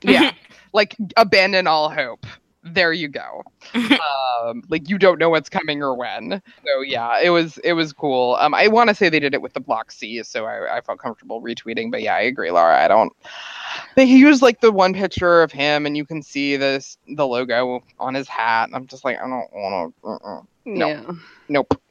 Yeah, 0.03 0.33
like 0.73 0.95
abandon 1.17 1.67
all 1.67 1.89
hope. 1.89 2.25
There 2.63 2.93
you 2.93 3.07
go 3.07 3.41
um, 3.73 4.63
like 4.69 4.89
you 4.89 4.97
don't 4.97 5.19
know 5.19 5.29
what's 5.29 5.49
coming 5.49 5.81
or 5.81 5.95
when. 5.95 6.41
So 6.65 6.81
yeah, 6.81 7.19
it 7.19 7.29
was 7.29 7.57
it 7.59 7.73
was 7.73 7.93
cool. 7.93 8.37
Um, 8.39 8.53
I 8.53 8.67
want 8.67 8.89
to 8.89 8.95
say 8.95 9.09
they 9.09 9.19
did 9.19 9.33
it 9.33 9.41
with 9.41 9.53
the 9.53 9.59
block 9.59 9.91
C, 9.91 10.21
so 10.23 10.45
I, 10.45 10.77
I 10.77 10.81
felt 10.81 10.99
comfortable 10.99 11.41
retweeting. 11.41 11.91
But 11.91 12.01
yeah, 12.01 12.15
I 12.15 12.21
agree, 12.21 12.51
Laura. 12.51 12.83
I 12.83 12.87
don't. 12.87 13.13
They 13.95 14.03
used 14.03 14.41
like 14.41 14.61
the 14.61 14.71
one 14.71 14.93
picture 14.93 15.41
of 15.41 15.51
him, 15.51 15.85
and 15.85 15.95
you 15.95 16.05
can 16.05 16.21
see 16.21 16.57
this 16.57 16.97
the 17.07 17.25
logo 17.25 17.83
on 17.99 18.13
his 18.13 18.27
hat. 18.27 18.65
and 18.65 18.75
I'm 18.75 18.87
just 18.87 19.05
like, 19.05 19.17
I 19.17 19.21
don't 19.21 19.53
want 19.53 19.95
to. 20.03 20.07
Uh-uh. 20.07 20.41
No. 20.65 20.87
Yeah. 20.87 21.11
Nope. 21.49 21.81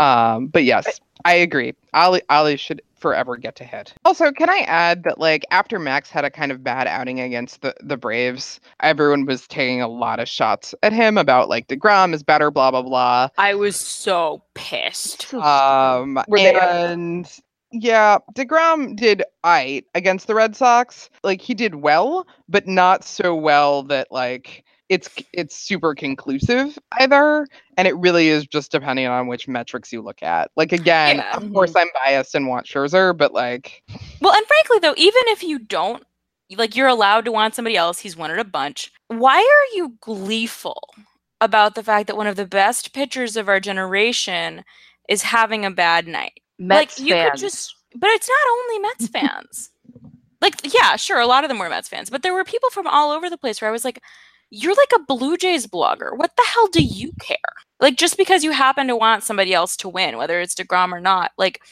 Um, 0.00 0.46
but 0.48 0.64
yes, 0.64 1.00
I 1.24 1.34
agree. 1.34 1.74
Ali 1.94 2.22
Ali 2.28 2.56
should 2.56 2.82
forever 2.98 3.36
get 3.36 3.56
to 3.56 3.64
hit. 3.64 3.92
Also, 4.04 4.30
can 4.30 4.48
I 4.48 4.58
add 4.68 5.02
that 5.04 5.18
like 5.18 5.44
after 5.50 5.78
Max 5.78 6.08
had 6.10 6.24
a 6.24 6.30
kind 6.30 6.52
of 6.52 6.62
bad 6.62 6.86
outing 6.86 7.20
against 7.20 7.62
the 7.62 7.74
the 7.80 7.96
Braves, 7.96 8.60
everyone 8.80 9.26
was 9.26 9.46
taking 9.46 9.80
a 9.82 9.88
lot 9.88 10.20
of 10.20 10.28
shots 10.28 10.74
at 10.82 10.92
him 10.92 11.18
about 11.18 11.48
like 11.48 11.68
Degrom 11.68 12.14
is 12.14 12.22
better, 12.22 12.50
blah 12.50 12.70
blah 12.70 12.82
blah. 12.82 13.28
I 13.38 13.54
was 13.54 13.76
so 13.76 14.42
pissed. 14.54 15.32
Um, 15.34 16.18
Were 16.28 16.38
they- 16.38 16.54
and 16.54 17.28
yeah, 17.74 18.18
Degrom 18.34 18.96
did 18.96 19.22
aight 19.44 19.84
against 19.94 20.26
the 20.26 20.34
Red 20.34 20.54
Sox. 20.54 21.08
Like 21.24 21.40
he 21.40 21.54
did 21.54 21.76
well, 21.76 22.26
but 22.48 22.66
not 22.66 23.02
so 23.04 23.34
well 23.34 23.82
that 23.84 24.08
like 24.12 24.64
it's 24.92 25.08
it's 25.32 25.56
super 25.56 25.94
conclusive 25.94 26.78
either. 27.00 27.46
And 27.78 27.88
it 27.88 27.96
really 27.96 28.28
is 28.28 28.46
just 28.46 28.70
depending 28.70 29.06
on 29.06 29.26
which 29.26 29.48
metrics 29.48 29.90
you 29.90 30.02
look 30.02 30.22
at. 30.22 30.50
Like 30.54 30.70
again, 30.72 31.16
Yeah. 31.16 31.36
of 31.36 31.50
course 31.52 31.70
mm-hmm. 31.70 31.78
I'm 31.78 31.88
biased 32.04 32.34
and 32.34 32.46
want 32.46 32.66
Scherzer, 32.66 33.16
but 33.16 33.32
like 33.32 33.82
Well, 34.20 34.34
and 34.34 34.46
frankly, 34.46 34.78
though, 34.80 34.94
even 34.98 35.22
if 35.28 35.42
you 35.42 35.58
don't, 35.58 36.02
like, 36.54 36.76
you're 36.76 36.88
allowed 36.88 37.24
to 37.24 37.32
want 37.32 37.54
somebody 37.54 37.76
else, 37.76 37.98
he's 38.00 38.18
won 38.18 38.30
it 38.30 38.38
a 38.38 38.44
bunch. 38.44 38.92
Why 39.08 39.38
are 39.38 39.76
you 39.76 39.94
gleeful 40.02 40.90
about 41.40 41.74
the 41.74 41.82
fact 41.82 42.06
that 42.08 42.16
one 42.18 42.26
of 42.26 42.36
the 42.36 42.44
best 42.46 42.92
pitchers 42.92 43.38
of 43.38 43.48
our 43.48 43.58
generation 43.60 44.62
is 45.08 45.22
having 45.22 45.64
a 45.64 45.70
bad 45.70 46.06
night? 46.06 46.40
Mets 46.58 46.98
like, 46.98 47.08
you 47.08 47.14
fans. 47.14 47.30
could 47.30 47.40
just, 47.40 47.74
but 47.96 48.10
it's 48.10 48.28
not 48.28 48.52
only 48.52 48.78
Mets 48.80 49.08
fans. 49.08 49.70
like, 50.42 50.74
yeah, 50.74 50.96
sure, 50.96 51.20
a 51.20 51.26
lot 51.26 51.44
of 51.44 51.48
them 51.48 51.58
were 51.58 51.70
Mets 51.70 51.88
fans, 51.88 52.10
but 52.10 52.22
there 52.22 52.34
were 52.34 52.44
people 52.44 52.68
from 52.68 52.86
all 52.86 53.10
over 53.10 53.30
the 53.30 53.38
place 53.38 53.62
where 53.62 53.70
I 53.70 53.72
was 53.72 53.86
like, 53.86 53.98
you're 54.52 54.74
like 54.74 54.92
a 54.94 55.02
Blue 55.04 55.38
Jays 55.38 55.66
blogger. 55.66 56.16
What 56.16 56.36
the 56.36 56.44
hell 56.46 56.68
do 56.68 56.82
you 56.82 57.12
care? 57.20 57.36
Like, 57.80 57.96
just 57.96 58.18
because 58.18 58.44
you 58.44 58.52
happen 58.52 58.86
to 58.86 58.96
want 58.96 59.22
somebody 59.22 59.54
else 59.54 59.76
to 59.78 59.88
win, 59.88 60.18
whether 60.18 60.40
it's 60.40 60.54
DeGrom 60.54 60.92
or 60.92 61.00
not, 61.00 61.32
like, 61.38 61.62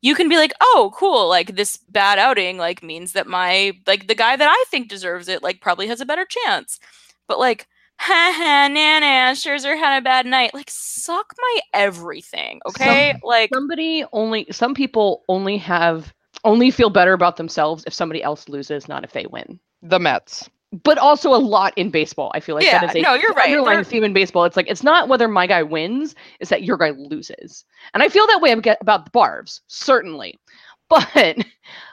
you 0.00 0.14
can 0.14 0.30
be 0.30 0.36
like, 0.36 0.54
oh, 0.62 0.90
cool, 0.96 1.28
like 1.28 1.54
this 1.54 1.76
bad 1.90 2.18
outing, 2.18 2.56
like 2.56 2.82
means 2.82 3.12
that 3.12 3.26
my 3.26 3.72
like 3.86 4.06
the 4.06 4.14
guy 4.14 4.34
that 4.36 4.48
I 4.50 4.64
think 4.70 4.88
deserves 4.88 5.28
it, 5.28 5.42
like 5.42 5.60
probably 5.60 5.86
has 5.88 6.00
a 6.00 6.06
better 6.06 6.24
chance. 6.24 6.80
But 7.28 7.38
like, 7.38 7.68
ha 7.98 8.32
ha, 8.34 8.68
nah, 8.68 9.00
nah, 9.00 9.32
Scherzer 9.32 9.78
had 9.78 9.98
a 9.98 10.02
bad 10.02 10.24
night. 10.24 10.54
Like, 10.54 10.70
suck 10.70 11.34
my 11.38 11.60
everything, 11.74 12.60
okay? 12.66 13.14
like, 13.22 13.50
somebody 13.52 14.06
only 14.12 14.46
some 14.50 14.72
people 14.72 15.24
only 15.28 15.58
have 15.58 16.14
only 16.44 16.70
feel 16.70 16.88
better 16.88 17.12
about 17.12 17.36
themselves 17.36 17.84
if 17.86 17.92
somebody 17.92 18.22
else 18.22 18.48
loses, 18.48 18.88
not 18.88 19.04
if 19.04 19.12
they 19.12 19.26
win. 19.26 19.60
the 19.82 19.98
Mets. 19.98 20.48
But 20.84 20.98
also 20.98 21.34
a 21.34 21.38
lot 21.38 21.72
in 21.76 21.90
baseball. 21.90 22.30
I 22.32 22.38
feel 22.40 22.54
like 22.54 22.64
that 22.64 22.82
Yeah, 22.82 22.88
is 22.90 22.94
a 22.94 23.00
no, 23.02 23.14
you're 23.14 23.32
right. 23.32 23.46
underlying 23.50 23.78
There- 23.78 23.84
theme 23.84 24.04
in 24.04 24.12
baseball. 24.12 24.44
It's 24.44 24.56
like 24.56 24.68
it's 24.68 24.84
not 24.84 25.08
whether 25.08 25.26
my 25.26 25.46
guy 25.48 25.62
wins, 25.64 26.14
it's 26.38 26.50
that 26.50 26.62
your 26.62 26.76
guy 26.76 26.90
loses. 26.90 27.64
And 27.92 28.02
I 28.04 28.08
feel 28.08 28.24
that 28.28 28.40
way 28.40 28.52
ab- 28.52 28.76
about 28.80 29.04
the 29.04 29.10
barbs, 29.10 29.62
certainly. 29.66 30.38
But 30.90 31.36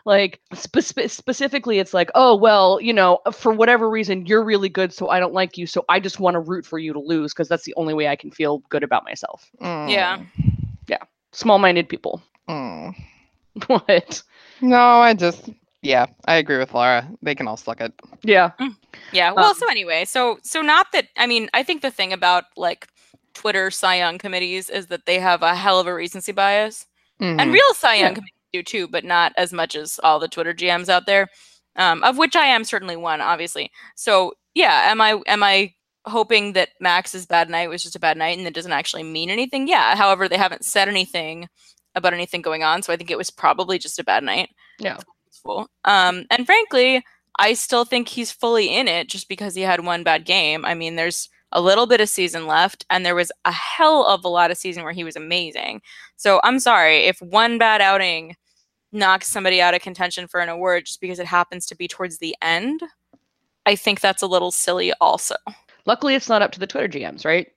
like 0.05 0.39
spe- 0.55 0.79
spe- 0.79 1.07
specifically, 1.07 1.77
it's 1.77 1.93
like, 1.93 2.09
oh 2.15 2.35
well, 2.35 2.79
you 2.81 2.91
know, 2.93 3.19
for 3.31 3.51
whatever 3.53 3.87
reason, 3.91 4.25
you're 4.25 4.43
really 4.43 4.69
good, 4.69 4.91
so 4.91 5.09
I 5.09 5.19
don't 5.19 5.33
like 5.35 5.55
you, 5.55 5.67
so 5.67 5.85
I 5.87 5.99
just 5.99 6.19
want 6.19 6.33
to 6.33 6.39
root 6.39 6.65
for 6.65 6.79
you 6.79 6.93
to 6.93 6.99
lose 6.99 7.31
because 7.31 7.47
that's 7.47 7.63
the 7.63 7.75
only 7.77 7.93
way 7.93 8.07
I 8.07 8.15
can 8.15 8.31
feel 8.31 8.59
good 8.69 8.81
about 8.83 9.03
myself. 9.05 9.51
Yeah. 9.61 10.23
Yeah. 10.87 10.97
Small-minded 11.31 11.89
people. 11.89 12.23
Mm. 12.49 12.95
what? 13.67 14.23
No, 14.61 14.77
I 14.79 15.13
just 15.13 15.47
yeah, 15.87 16.05
I 16.27 16.35
agree 16.35 16.57
with 16.57 16.73
Laura. 16.73 17.07
They 17.21 17.33
can 17.35 17.47
all 17.47 17.57
suck 17.57 17.79
it. 17.81 17.93
Yeah. 18.23 18.51
yeah. 19.11 19.31
Well, 19.31 19.51
Um, 19.51 19.55
so 19.55 19.69
anyway, 19.69 20.05
so 20.05 20.37
so 20.43 20.61
not 20.61 20.87
that 20.93 21.07
I 21.17 21.25
mean, 21.27 21.49
I 21.53 21.63
think 21.63 21.81
the 21.81 21.91
thing 21.91 22.11
about 22.13 22.43
like 22.57 22.87
Twitter 23.33 23.71
Cy 23.71 23.95
Young 23.97 24.17
committees 24.17 24.69
is 24.69 24.87
that 24.87 25.05
they 25.05 25.19
have 25.19 25.41
a 25.43 25.55
hell 25.55 25.79
of 25.79 25.87
a 25.87 25.93
recency 25.93 26.31
bias. 26.33 26.85
and 27.19 27.39
Mhm. 27.39 27.53
real 27.53 27.73
Cy 27.73 27.95
Young 27.95 28.09
Yeah. 28.11 28.15
committees 28.15 28.33
do 28.53 28.63
too, 28.63 28.87
but 28.87 29.03
not 29.03 29.33
as 29.37 29.51
much 29.51 29.75
as 29.75 29.99
all 30.03 30.19
the 30.19 30.27
Twitter 30.27 30.53
GMs 30.53 30.87
out 30.89 31.05
there, 31.07 31.27
um, 31.75 32.03
of 32.03 32.17
which 32.17 32.35
I 32.35 32.45
am 32.45 32.63
certainly 32.63 32.95
one, 32.95 33.21
obviously. 33.21 33.71
So 33.95 34.33
yeah, 34.53 34.91
am 34.91 34.99
I 35.01 35.19
am 35.27 35.41
I 35.43 35.73
hoping 36.05 36.53
that 36.53 36.69
Max's 36.79 37.25
bad 37.25 37.49
night 37.49 37.69
was 37.69 37.81
just 37.83 37.95
a 37.95 37.99
bad 37.99 38.17
night 38.17 38.37
and 38.37 38.45
it 38.47 38.53
doesn't 38.53 38.71
actually 38.79 39.03
mean 39.03 39.29
anything? 39.29 39.67
Yeah. 39.67 39.95
However, 39.95 40.27
they 40.27 40.37
haven't 40.37 40.63
said 40.65 40.87
anything 40.89 41.49
about 41.95 42.13
anything 42.13 42.41
going 42.43 42.63
on, 42.63 42.83
so 42.83 42.93
I 42.93 42.97
think 42.97 43.09
it 43.09 43.17
was 43.17 43.31
probably 43.31 43.79
just 43.79 43.97
a 43.99 44.03
bad 44.03 44.23
night. 44.23 44.49
Yeah. 44.79 44.97
Um, 45.85 46.25
and 46.31 46.45
frankly, 46.45 47.03
I 47.39 47.53
still 47.53 47.85
think 47.85 48.07
he's 48.07 48.31
fully 48.31 48.75
in 48.75 48.87
it 48.87 49.09
just 49.09 49.29
because 49.29 49.55
he 49.55 49.61
had 49.61 49.85
one 49.85 50.03
bad 50.03 50.25
game. 50.25 50.65
I 50.65 50.73
mean, 50.73 50.95
there's 50.95 51.29
a 51.51 51.61
little 51.61 51.85
bit 51.85 52.01
of 52.01 52.09
season 52.09 52.47
left, 52.47 52.85
and 52.89 53.05
there 53.05 53.15
was 53.15 53.31
a 53.45 53.51
hell 53.51 54.05
of 54.05 54.25
a 54.25 54.29
lot 54.29 54.51
of 54.51 54.57
season 54.57 54.83
where 54.83 54.93
he 54.93 55.03
was 55.03 55.15
amazing. 55.15 55.81
So 56.15 56.41
I'm 56.43 56.59
sorry 56.59 57.05
if 57.05 57.21
one 57.21 57.57
bad 57.57 57.81
outing 57.81 58.35
knocks 58.91 59.27
somebody 59.27 59.61
out 59.61 59.73
of 59.73 59.81
contention 59.81 60.27
for 60.27 60.39
an 60.39 60.49
award 60.49 60.85
just 60.85 61.01
because 61.01 61.19
it 61.19 61.25
happens 61.25 61.65
to 61.67 61.75
be 61.75 61.87
towards 61.87 62.17
the 62.17 62.35
end. 62.41 62.81
I 63.65 63.75
think 63.75 63.99
that's 63.99 64.23
a 64.23 64.27
little 64.27 64.51
silly, 64.51 64.93
also. 64.99 65.35
Luckily, 65.85 66.15
it's 66.15 66.29
not 66.29 66.41
up 66.41 66.51
to 66.53 66.59
the 66.59 66.67
Twitter 66.67 66.87
GMs, 66.87 67.25
right? 67.25 67.47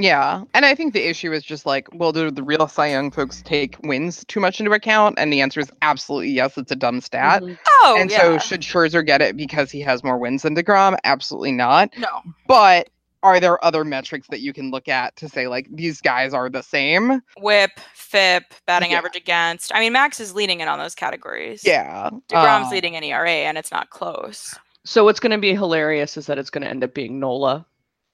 Yeah, 0.00 0.44
and 0.54 0.64
I 0.64 0.76
think 0.76 0.92
the 0.92 1.08
issue 1.08 1.32
is 1.32 1.42
just 1.42 1.66
like, 1.66 1.88
well, 1.92 2.12
do 2.12 2.30
the 2.30 2.44
real 2.44 2.68
Cy 2.68 2.86
Young 2.86 3.10
folks 3.10 3.42
take 3.42 3.76
wins 3.82 4.24
too 4.26 4.38
much 4.38 4.60
into 4.60 4.70
account? 4.70 5.18
And 5.18 5.32
the 5.32 5.40
answer 5.40 5.58
is 5.58 5.72
absolutely 5.82 6.30
yes. 6.30 6.56
It's 6.56 6.70
a 6.70 6.76
dumb 6.76 7.00
stat. 7.00 7.42
Mhm. 7.42 7.58
Oh, 7.80 7.96
and 7.98 8.08
yeah. 8.08 8.18
so, 8.18 8.38
should 8.38 8.60
Scherzer 8.60 9.04
get 9.04 9.20
it 9.20 9.36
because 9.36 9.72
he 9.72 9.80
has 9.80 10.04
more 10.04 10.16
wins 10.16 10.42
than 10.42 10.54
Degrom? 10.54 10.96
Absolutely 11.02 11.50
not. 11.50 11.90
no. 11.98 12.22
But 12.46 12.90
are 13.24 13.40
there 13.40 13.62
other 13.64 13.84
metrics 13.84 14.28
that 14.28 14.38
you 14.40 14.52
can 14.52 14.70
look 14.70 14.86
at 14.86 15.16
to 15.16 15.28
say 15.28 15.48
like 15.48 15.66
these 15.72 16.00
guys 16.00 16.32
are 16.32 16.48
the 16.48 16.62
same? 16.62 17.20
Whip, 17.40 17.72
FIP, 17.92 18.44
batting 18.66 18.92
Yeah. 18.92 18.98
average 18.98 19.16
against. 19.16 19.74
I 19.74 19.80
mean, 19.80 19.92
Max 19.92 20.20
is 20.20 20.32
leading 20.32 20.60
in 20.60 20.68
on 20.68 20.78
those 20.78 20.94
categories. 20.94 21.62
Yeah, 21.64 22.10
DeGrom's 22.28 22.68
uh, 22.68 22.70
leading 22.70 22.94
in 22.94 23.02
ERA, 23.02 23.28
and 23.28 23.58
it's 23.58 23.72
not 23.72 23.90
close. 23.90 24.54
So 24.84 25.02
what's 25.02 25.18
going 25.18 25.32
to 25.32 25.38
be 25.38 25.54
hilarious 25.56 26.16
is 26.16 26.26
that 26.26 26.38
it's 26.38 26.50
going 26.50 26.62
to 26.62 26.70
end 26.70 26.84
up 26.84 26.94
being 26.94 27.18
Nola. 27.18 27.66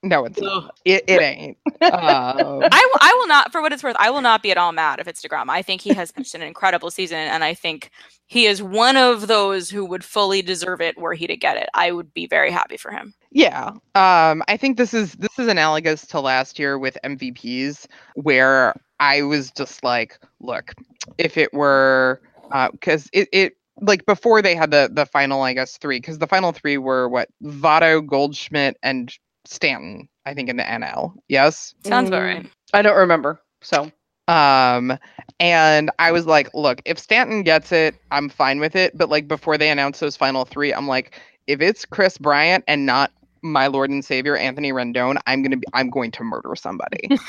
No, 0.05 0.27
it's 0.27 0.39
not. 0.39 0.79
It, 0.85 1.05
it 1.07 1.21
ain't. 1.21 1.59
Um, 1.85 1.91
I 1.93 2.89
will, 2.93 2.99
I 3.01 3.15
will 3.19 3.27
not, 3.27 3.53
for 3.53 3.61
what 3.61 3.73
it's 3.73 3.83
worth, 3.83 3.97
I 3.99 4.09
will 4.09 4.23
not 4.23 4.43
be 4.43 4.51
at 4.51 4.57
all 4.57 4.73
mad 4.73 5.01
if 5.01 5.09
it's 5.09 5.21
DeGrom. 5.21 5.51
I 5.51 5.61
think 5.61 5.83
he 5.83 5.93
has 5.93 6.11
pitched 6.13 6.35
an 6.35 6.41
incredible 6.41 6.91
season, 6.91 7.19
and 7.19 7.45
I 7.45 7.53
think 7.53 7.91
he 8.27 8.47
is 8.47 8.63
one 8.63 8.97
of 8.97 9.27
those 9.27 9.69
who 9.69 9.85
would 9.85 10.03
fully 10.03 10.41
deserve 10.41 10.81
it 10.81 10.97
were 10.97 11.15
he 11.15 11.27
to 11.27 11.37
get 11.37 11.57
it. 11.57 11.69
I 11.75 11.93
would 11.93 12.15
be 12.15 12.27
very 12.27 12.51
happy 12.51 12.77
for 12.77 12.91
him. 12.91 13.13
Yeah. 13.33 13.73
Um 13.95 14.43
I 14.49 14.57
think 14.57 14.77
this 14.77 14.95
is 14.95 15.13
this 15.15 15.39
is 15.39 15.49
analogous 15.49 16.07
to 16.07 16.21
last 16.21 16.59
year 16.59 16.79
with 16.79 16.97
MVPs 17.05 17.87
where 18.15 18.75
I 18.99 19.23
was 19.23 19.51
just 19.51 19.85
like, 19.85 20.19
look, 20.41 20.73
if 21.19 21.37
it 21.37 21.53
were 21.53 22.23
uh 22.53 22.71
cuz 22.81 23.09
it 23.13 23.29
it 23.33 23.57
like 23.81 24.07
before 24.07 24.41
they 24.41 24.55
had 24.55 24.71
the 24.71 24.89
the 24.91 25.07
final, 25.07 25.43
I 25.43 25.53
guess 25.53 25.77
three, 25.77 25.99
because 25.99 26.19
the 26.19 26.27
final 26.27 26.53
three 26.53 26.79
were 26.79 27.09
what 27.09 27.29
Votto, 27.43 28.05
Goldschmidt, 28.07 28.77
and 28.83 29.13
Stanton. 29.45 30.09
I 30.27 30.35
think 30.35 30.49
in 30.49 30.57
the 30.57 30.63
NL. 30.63 31.15
Yes. 31.29 31.75
Sounds 31.85 32.09
about 32.09 32.23
Mm. 32.23 32.35
right. 32.35 32.47
I 32.73 32.83
don't 32.83 32.97
remember. 32.97 33.41
So 33.63 33.91
Um, 34.27 34.97
and 35.39 35.91
I 35.99 36.11
was 36.13 36.25
like, 36.27 36.49
look, 36.55 36.81
if 36.87 36.99
Stanton 36.99 37.43
gets 37.43 37.73
it, 37.73 37.95
I'm 38.11 38.29
fine 38.31 38.59
with 38.59 38.75
it. 38.75 38.97
But 38.97 39.11
like 39.11 39.29
before 39.29 39.59
they 39.59 39.69
announce 39.71 39.99
those 40.01 40.17
final 40.17 40.45
three, 40.47 40.73
I'm 40.73 40.89
like, 40.89 41.21
if 41.47 41.61
it's 41.61 41.85
Kris 41.85 42.17
Bryant 42.17 42.65
and 42.67 42.87
not 42.87 43.13
my 43.43 43.67
Lord 43.67 43.91
and 43.91 44.03
Savior 44.03 44.35
Anthony 44.39 44.73
Rendon, 44.73 45.19
I'm 45.27 45.43
gonna 45.43 45.59
be, 45.59 45.67
I'm 45.75 45.91
going 45.91 46.11
to 46.13 46.25
murder 46.25 46.55
somebody. 46.57 47.09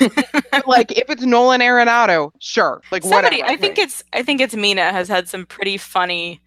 Like 0.66 0.90
if 0.92 1.10
it's 1.10 1.22
Nolan 1.22 1.60
Arenado, 1.60 2.30
sure, 2.40 2.80
like 2.90 3.02
Somebody, 3.02 3.36
whatever. 3.42 3.52
I 3.52 3.56
think 3.56 3.78
it's 3.78 4.02
I 4.14 4.22
think 4.22 4.40
it's 4.40 4.56
Mina 4.56 4.90
has 4.90 5.06
had 5.06 5.28
some 5.28 5.44
pretty 5.44 5.76
funny 5.76 6.40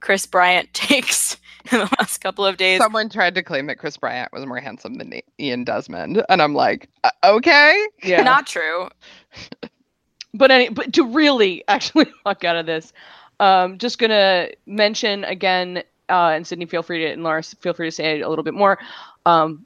Kris 0.00 0.26
Bryant 0.26 0.74
takes 0.74 1.36
in 1.72 1.78
the 1.78 1.96
last 1.98 2.18
couple 2.18 2.44
of 2.44 2.56
days. 2.56 2.78
Someone 2.78 3.08
tried 3.08 3.34
to 3.36 3.42
claim 3.42 3.66
that 3.66 3.78
Kris 3.78 3.96
Bryant 3.96 4.32
was 4.32 4.44
more 4.46 4.60
handsome 4.60 4.94
than 4.94 5.12
Ian 5.40 5.64
Desmond, 5.64 6.24
and 6.28 6.42
I'm 6.42 6.54
like, 6.54 6.88
uh, 7.04 7.10
okay. 7.24 7.86
yeah. 8.02 8.22
Not 8.22 8.46
true. 8.46 8.88
but 10.34 10.50
any 10.50 10.68
but 10.68 10.92
to 10.92 11.04
really 11.04 11.64
actually 11.68 12.06
walk 12.26 12.44
out 12.44 12.56
of 12.56 12.66
this 12.66 12.92
um 13.40 13.78
just 13.78 13.98
gonna 13.98 14.48
mention 14.66 15.24
again 15.24 15.82
uh 16.10 16.28
and 16.34 16.46
sydney 16.46 16.66
feel 16.66 16.82
free 16.82 16.98
to 16.98 17.12
and 17.12 17.22
laura 17.22 17.42
feel 17.42 17.72
free 17.72 17.86
to 17.86 17.92
say 17.92 18.20
a 18.20 18.28
little 18.28 18.42
bit 18.42 18.54
more 18.54 18.78
um 19.24 19.64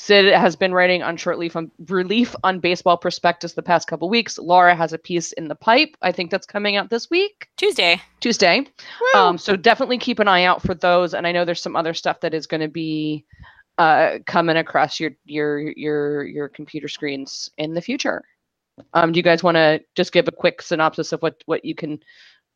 sid 0.00 0.32
has 0.32 0.56
been 0.56 0.72
writing 0.72 1.02
on 1.02 1.14
short 1.14 1.36
relief 1.36 1.56
on 1.56 1.70
relief 1.88 2.34
on 2.42 2.58
baseball 2.58 2.96
prospectus 2.96 3.52
the 3.52 3.62
past 3.62 3.86
couple 3.86 4.08
weeks. 4.08 4.38
Laura 4.38 4.74
has 4.74 4.94
a 4.94 4.98
piece 4.98 5.32
in 5.32 5.46
the 5.46 5.54
pipe. 5.54 5.94
I 6.00 6.10
think 6.10 6.30
that's 6.30 6.46
coming 6.46 6.76
out 6.76 6.88
this 6.88 7.10
week. 7.10 7.48
Tuesday. 7.58 8.00
tuesday. 8.18 8.60
Woo. 8.60 9.20
um 9.20 9.36
so 9.36 9.56
definitely 9.56 9.98
keep 9.98 10.18
an 10.18 10.26
eye 10.26 10.44
out 10.44 10.62
for 10.62 10.74
those. 10.74 11.12
And 11.12 11.26
i 11.26 11.32
know 11.32 11.44
there's 11.44 11.60
some 11.60 11.76
other 11.76 11.92
stuff 11.92 12.20
that 12.20 12.32
is 12.32 12.46
going 12.46 12.62
to 12.62 12.68
be 12.68 13.26
uh 13.76 14.18
coming 14.26 14.56
across 14.56 14.98
your 14.98 15.10
your 15.26 15.58
your 15.60 16.24
your 16.24 16.48
computer 16.48 16.88
screens 16.88 17.50
in 17.58 17.74
the 17.74 17.82
future. 17.82 18.24
Um 18.94 19.12
do 19.12 19.18
you 19.18 19.22
guys 19.22 19.42
want 19.42 19.56
to 19.56 19.82
just 19.94 20.12
give 20.12 20.26
a 20.28 20.32
quick 20.32 20.62
synopsis 20.62 21.12
of 21.12 21.20
what 21.20 21.42
what 21.44 21.62
you 21.62 21.74
can 21.74 22.00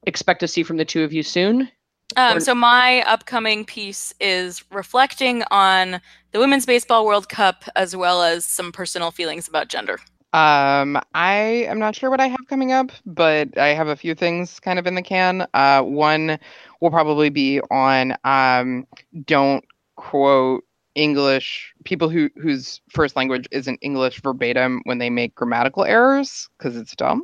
expect 0.06 0.40
to 0.40 0.48
see 0.48 0.62
from 0.62 0.78
the 0.78 0.84
two 0.84 1.04
of 1.04 1.12
you 1.12 1.22
soon 1.22 1.70
Um, 2.16 2.40
so 2.40 2.54
my 2.54 3.02
upcoming 3.02 3.64
piece 3.64 4.14
is 4.20 4.64
reflecting 4.70 5.42
on 5.50 6.00
the 6.32 6.38
Women's 6.38 6.66
Baseball 6.66 7.06
World 7.06 7.28
Cup 7.28 7.64
as 7.76 7.96
well 7.96 8.22
as 8.22 8.44
some 8.44 8.72
personal 8.72 9.10
feelings 9.10 9.48
about 9.48 9.68
gender. 9.68 9.98
Um, 10.32 11.00
I 11.14 11.64
am 11.68 11.78
not 11.78 11.94
sure 11.94 12.10
what 12.10 12.20
I 12.20 12.26
have 12.26 12.46
coming 12.48 12.72
up, 12.72 12.90
but 13.06 13.56
I 13.56 13.68
have 13.68 13.86
a 13.86 13.94
few 13.94 14.16
things 14.16 14.58
kind 14.58 14.78
of 14.80 14.86
in 14.86 14.96
the 14.96 15.02
can. 15.02 15.46
Uh, 15.54 15.82
one 15.82 16.38
will 16.80 16.90
probably 16.90 17.30
be 17.30 17.60
on 17.70 18.16
um, 18.24 18.84
don't 19.24 19.64
quote 19.96 20.64
English 20.96 21.72
people 21.84 22.08
who 22.08 22.30
whose 22.36 22.80
first 22.88 23.16
language 23.16 23.46
isn't 23.50 23.78
English 23.80 24.22
verbatim 24.22 24.80
when 24.84 24.98
they 24.98 25.10
make 25.10 25.34
grammatical 25.34 25.84
errors 25.84 26.48
because 26.58 26.76
it's 26.76 26.96
dumb. 26.96 27.22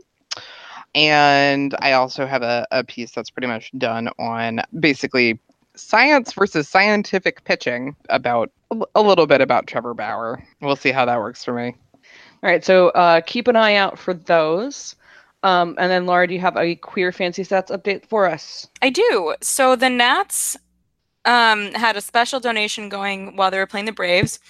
And 0.94 1.74
I 1.80 1.92
also 1.92 2.26
have 2.26 2.42
a, 2.42 2.66
a 2.70 2.84
piece 2.84 3.12
that's 3.12 3.30
pretty 3.30 3.46
much 3.46 3.70
done 3.78 4.08
on 4.18 4.60
basically 4.78 5.38
science 5.76 6.32
versus 6.32 6.68
scientific 6.68 7.44
pitching 7.44 7.94
about 8.08 8.50
a 8.94 9.02
little 9.02 9.26
bit 9.26 9.40
about 9.40 9.66
Trevor 9.66 9.94
Bauer. 9.94 10.42
We'll 10.60 10.76
see 10.76 10.90
how 10.90 11.04
that 11.04 11.18
works 11.18 11.44
for 11.44 11.54
me. 11.54 11.74
all 12.42 12.50
right 12.50 12.64
so 12.64 12.88
uh 12.90 13.20
keep 13.22 13.48
an 13.48 13.56
eye 13.56 13.76
out 13.76 13.98
for 13.98 14.12
those 14.14 14.96
um 15.42 15.74
and 15.78 15.90
then 15.90 16.06
laura 16.06 16.26
do 16.26 16.34
you 16.34 16.40
have 16.40 16.56
a 16.56 16.74
queer 16.76 17.12
fancy 17.12 17.42
stats 17.42 17.70
update 17.70 18.04
for 18.06 18.26
us 18.26 18.68
I 18.82 18.90
do. 18.90 19.34
So 19.40 19.76
the 19.76 19.90
Nats 19.90 20.56
um, 21.24 21.72
had 21.72 21.96
a 21.96 22.00
special 22.00 22.40
donation 22.40 22.88
going 22.88 23.36
while 23.36 23.50
they 23.50 23.58
were 23.58 23.66
playing 23.66 23.86
the 23.86 23.92
Braves 23.92 24.40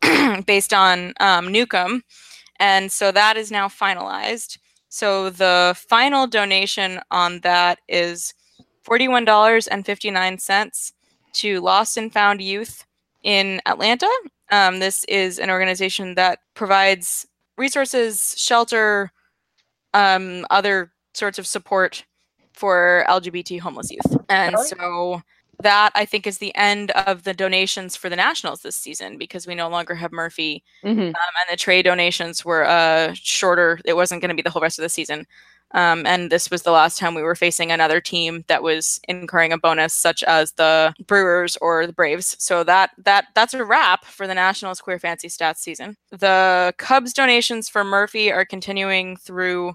based 0.46 0.72
on 0.72 1.12
um, 1.20 1.50
Newcomb. 1.50 2.02
And 2.58 2.92
so 2.92 3.10
that 3.12 3.36
is 3.36 3.50
now 3.50 3.68
finalized. 3.68 4.58
So 4.92 5.30
the 5.30 5.74
final 5.88 6.26
donation 6.26 7.00
on 7.10 7.40
that 7.40 7.80
is 7.88 8.34
$41.59 8.86 10.92
to 11.32 11.60
Lost 11.62 11.96
and 11.96 12.12
Found 12.12 12.42
Youth 12.42 12.84
in 13.22 13.62
Atlanta. 13.64 14.10
Um, 14.50 14.80
this 14.80 15.04
is 15.04 15.38
an 15.38 15.48
organization 15.48 16.14
that 16.16 16.40
provides 16.52 17.26
resources, 17.56 18.34
shelter, 18.36 19.10
um, 19.94 20.44
other 20.50 20.92
sorts 21.14 21.38
of 21.38 21.46
support 21.46 22.04
for 22.52 23.06
LGBT 23.08 23.60
homeless 23.60 23.90
youth. 23.90 24.18
And 24.28 24.58
so 24.58 25.22
that 25.62 25.90
I 25.94 26.04
think 26.04 26.26
is 26.26 26.38
the 26.38 26.54
end 26.54 26.90
of 26.92 27.24
the 27.24 27.34
donations 27.34 27.96
for 27.96 28.08
the 28.08 28.16
Nationals 28.16 28.62
this 28.62 28.76
season 28.76 29.18
because 29.18 29.46
we 29.46 29.54
no 29.54 29.68
longer 29.68 29.94
have 29.94 30.12
Murphy 30.12 30.62
mm-hmm. 30.84 31.00
um, 31.00 31.14
and 31.14 31.50
the 31.50 31.56
trade 31.56 31.84
donations 31.84 32.44
were 32.44 32.64
uh, 32.64 33.12
shorter. 33.14 33.80
It 33.84 33.94
wasn't 33.94 34.20
going 34.20 34.30
to 34.30 34.34
be 34.34 34.42
the 34.42 34.50
whole 34.50 34.62
rest 34.62 34.78
of 34.78 34.82
the 34.82 34.88
season. 34.88 35.26
Um, 35.74 36.04
and 36.06 36.30
this 36.30 36.50
was 36.50 36.62
the 36.62 36.70
last 36.70 36.98
time 36.98 37.14
we 37.14 37.22
were 37.22 37.34
facing 37.34 37.72
another 37.72 38.00
team 38.00 38.44
that 38.48 38.62
was 38.62 39.00
incurring 39.08 39.52
a 39.52 39.58
bonus, 39.58 39.94
such 39.94 40.22
as 40.24 40.52
the 40.52 40.94
Brewers 41.06 41.56
or 41.62 41.86
the 41.86 41.94
Braves. 41.94 42.36
So 42.38 42.62
that 42.64 42.90
that 42.98 43.26
that's 43.34 43.54
a 43.54 43.64
wrap 43.64 44.04
for 44.04 44.26
the 44.26 44.34
Nationals 44.34 44.80
Queer 44.80 44.98
Fancy 44.98 45.28
Stats 45.28 45.58
season. 45.58 45.96
The 46.10 46.74
Cubs 46.76 47.14
donations 47.14 47.68
for 47.68 47.84
Murphy 47.84 48.30
are 48.30 48.44
continuing 48.44 49.16
through 49.16 49.74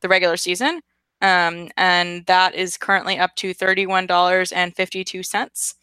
the 0.00 0.08
regular 0.08 0.36
season, 0.36 0.80
um, 1.22 1.68
and 1.76 2.26
that 2.26 2.54
is 2.54 2.76
currently 2.76 3.18
up 3.18 3.34
to 3.36 3.54
thirty-one 3.54 4.06
dollars 4.06 4.52
and 4.52 4.74
fifty-two 4.74 5.22
cents, 5.22 5.74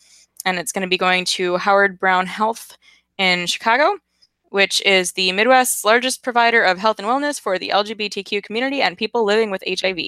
and 0.45 0.57
it's 0.57 0.71
going 0.71 0.83
to 0.83 0.89
be 0.89 0.97
going 0.97 1.25
to 1.25 1.57
Howard 1.57 1.99
Brown 1.99 2.27
Health 2.27 2.77
in 3.17 3.47
Chicago 3.47 3.97
which 4.55 4.81
is 4.85 5.11
the 5.11 5.33
Midwest's 5.33 5.83
largest 5.83 6.23
provider 6.23 6.63
of 6.63 6.77
health 6.77 6.97
and 6.97 7.05
wellness 7.05 7.39
for 7.41 7.59
the 7.59 7.69
LGBTQ 7.69 8.41
community 8.41 8.81
and 8.81 8.97
people 8.97 9.25
living 9.25 9.51
with 9.51 9.61
HIV. 9.67 9.99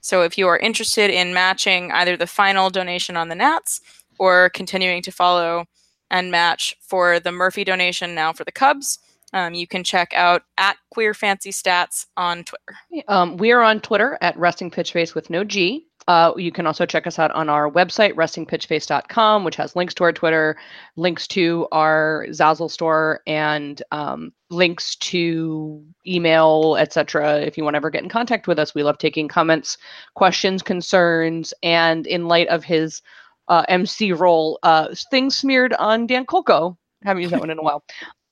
So 0.00 0.22
if 0.22 0.36
you 0.36 0.48
are 0.48 0.58
interested 0.58 1.08
in 1.08 1.34
matching 1.34 1.92
either 1.92 2.16
the 2.16 2.26
final 2.26 2.70
donation 2.70 3.16
on 3.16 3.28
the 3.28 3.36
Nats 3.36 3.80
or 4.18 4.50
continuing 4.50 5.02
to 5.02 5.12
follow 5.12 5.66
and 6.10 6.32
match 6.32 6.74
for 6.80 7.20
the 7.20 7.30
Murphy 7.30 7.62
donation 7.62 8.12
now 8.12 8.32
for 8.32 8.44
the 8.44 8.50
Cubs, 8.50 8.98
um, 9.32 9.54
you 9.54 9.66
can 9.66 9.84
check 9.84 10.12
out 10.14 10.42
at 10.58 10.76
Queer 10.90 11.14
Fancy 11.14 11.50
Stats 11.50 12.06
on 12.16 12.44
Twitter. 12.44 13.04
Um, 13.08 13.36
we 13.36 13.52
are 13.52 13.62
on 13.62 13.80
Twitter 13.80 14.18
at 14.20 14.36
Resting 14.36 14.70
Pitch 14.70 14.92
Face 14.92 15.14
with 15.14 15.30
no 15.30 15.44
G. 15.44 15.86
Uh, 16.08 16.32
you 16.36 16.50
can 16.50 16.66
also 16.66 16.84
check 16.84 17.06
us 17.06 17.18
out 17.18 17.30
on 17.32 17.48
our 17.48 17.70
website, 17.70 18.14
restingpitchface.com, 18.14 19.44
which 19.44 19.54
has 19.54 19.76
links 19.76 19.94
to 19.94 20.02
our 20.02 20.12
Twitter, 20.12 20.56
links 20.96 21.28
to 21.28 21.68
our 21.70 22.26
Zazzle 22.30 22.70
store, 22.70 23.20
and 23.28 23.82
um, 23.92 24.32
links 24.50 24.96
to 24.96 25.84
email, 26.06 26.76
etc. 26.76 27.40
If 27.40 27.56
you 27.56 27.62
want 27.62 27.74
to 27.74 27.76
ever 27.76 27.90
get 27.90 28.02
in 28.02 28.08
contact 28.08 28.48
with 28.48 28.58
us, 28.58 28.74
we 28.74 28.82
love 28.82 28.98
taking 28.98 29.28
comments, 29.28 29.78
questions, 30.14 30.62
concerns, 30.62 31.54
and 31.62 32.06
in 32.06 32.26
light 32.26 32.48
of 32.48 32.64
his 32.64 33.02
uh, 33.46 33.64
MC 33.68 34.12
role, 34.12 34.58
uh, 34.62 34.88
things 35.10 35.36
smeared 35.36 35.74
on 35.74 36.06
Dan 36.06 36.26
Kolko. 36.26 36.76
Haven't 37.04 37.22
used 37.22 37.32
that 37.32 37.40
one 37.40 37.50
in 37.50 37.58
a 37.58 37.62
while. 37.62 37.84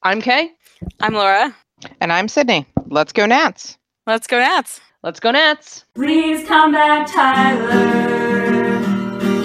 I'm 0.03 0.23
Kay. 0.23 0.53
I'm 1.01 1.13
Laura. 1.15 1.55
And 2.01 2.13
I'm 2.13 2.29
Sydney. 2.29 2.67
Let's 2.87 3.13
go 3.13 3.27
Nats. 3.27 3.79
Let's 4.07 4.29
go 4.29 4.39
Nats. 4.39 4.81
Let's 5.03 5.19
go 5.19 5.33
Nats. 5.33 5.85
Please 5.97 6.47
come 6.47 6.73
back, 6.73 7.13
Tyler. 7.13 8.79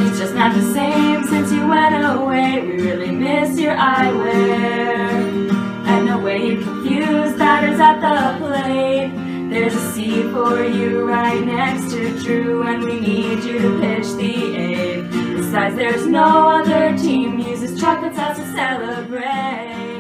It's 0.06 0.20
just 0.20 0.36
not 0.36 0.54
the 0.54 0.62
same 0.74 1.24
since 1.26 1.52
you 1.52 1.68
went 1.68 1.96
away. 2.06 2.62
We 2.62 2.84
really 2.84 3.12
miss 3.12 3.60
your 3.60 3.76
eyewear. 3.76 5.52
And 5.88 6.08
the 6.08 6.20
way 6.20 6.46
you 6.46 6.62
confuse 6.62 7.36
batters 7.38 7.80
at 7.80 8.00
the 8.02 8.38
plate. 8.46 9.12
There's 9.50 9.74
a 9.74 9.92
C 9.92 10.24
for 10.32 10.64
you 10.64 11.04
right 11.08 11.44
next 11.44 11.92
to 11.94 12.20
Drew, 12.24 12.64
and 12.64 12.84
we 12.84 13.00
need 13.00 13.44
you 13.44 13.60
to 13.60 13.80
pitch 13.80 14.06
the 14.14 14.56
eighth. 14.56 15.12
Besides, 15.12 15.76
there's 15.76 16.08
no 16.08 16.50
other 16.50 16.96
team 16.98 17.40
uses 17.40 17.80
chocolate 17.80 18.16
sauce 18.16 18.38
to 18.38 18.46
celebrate. 18.54 19.93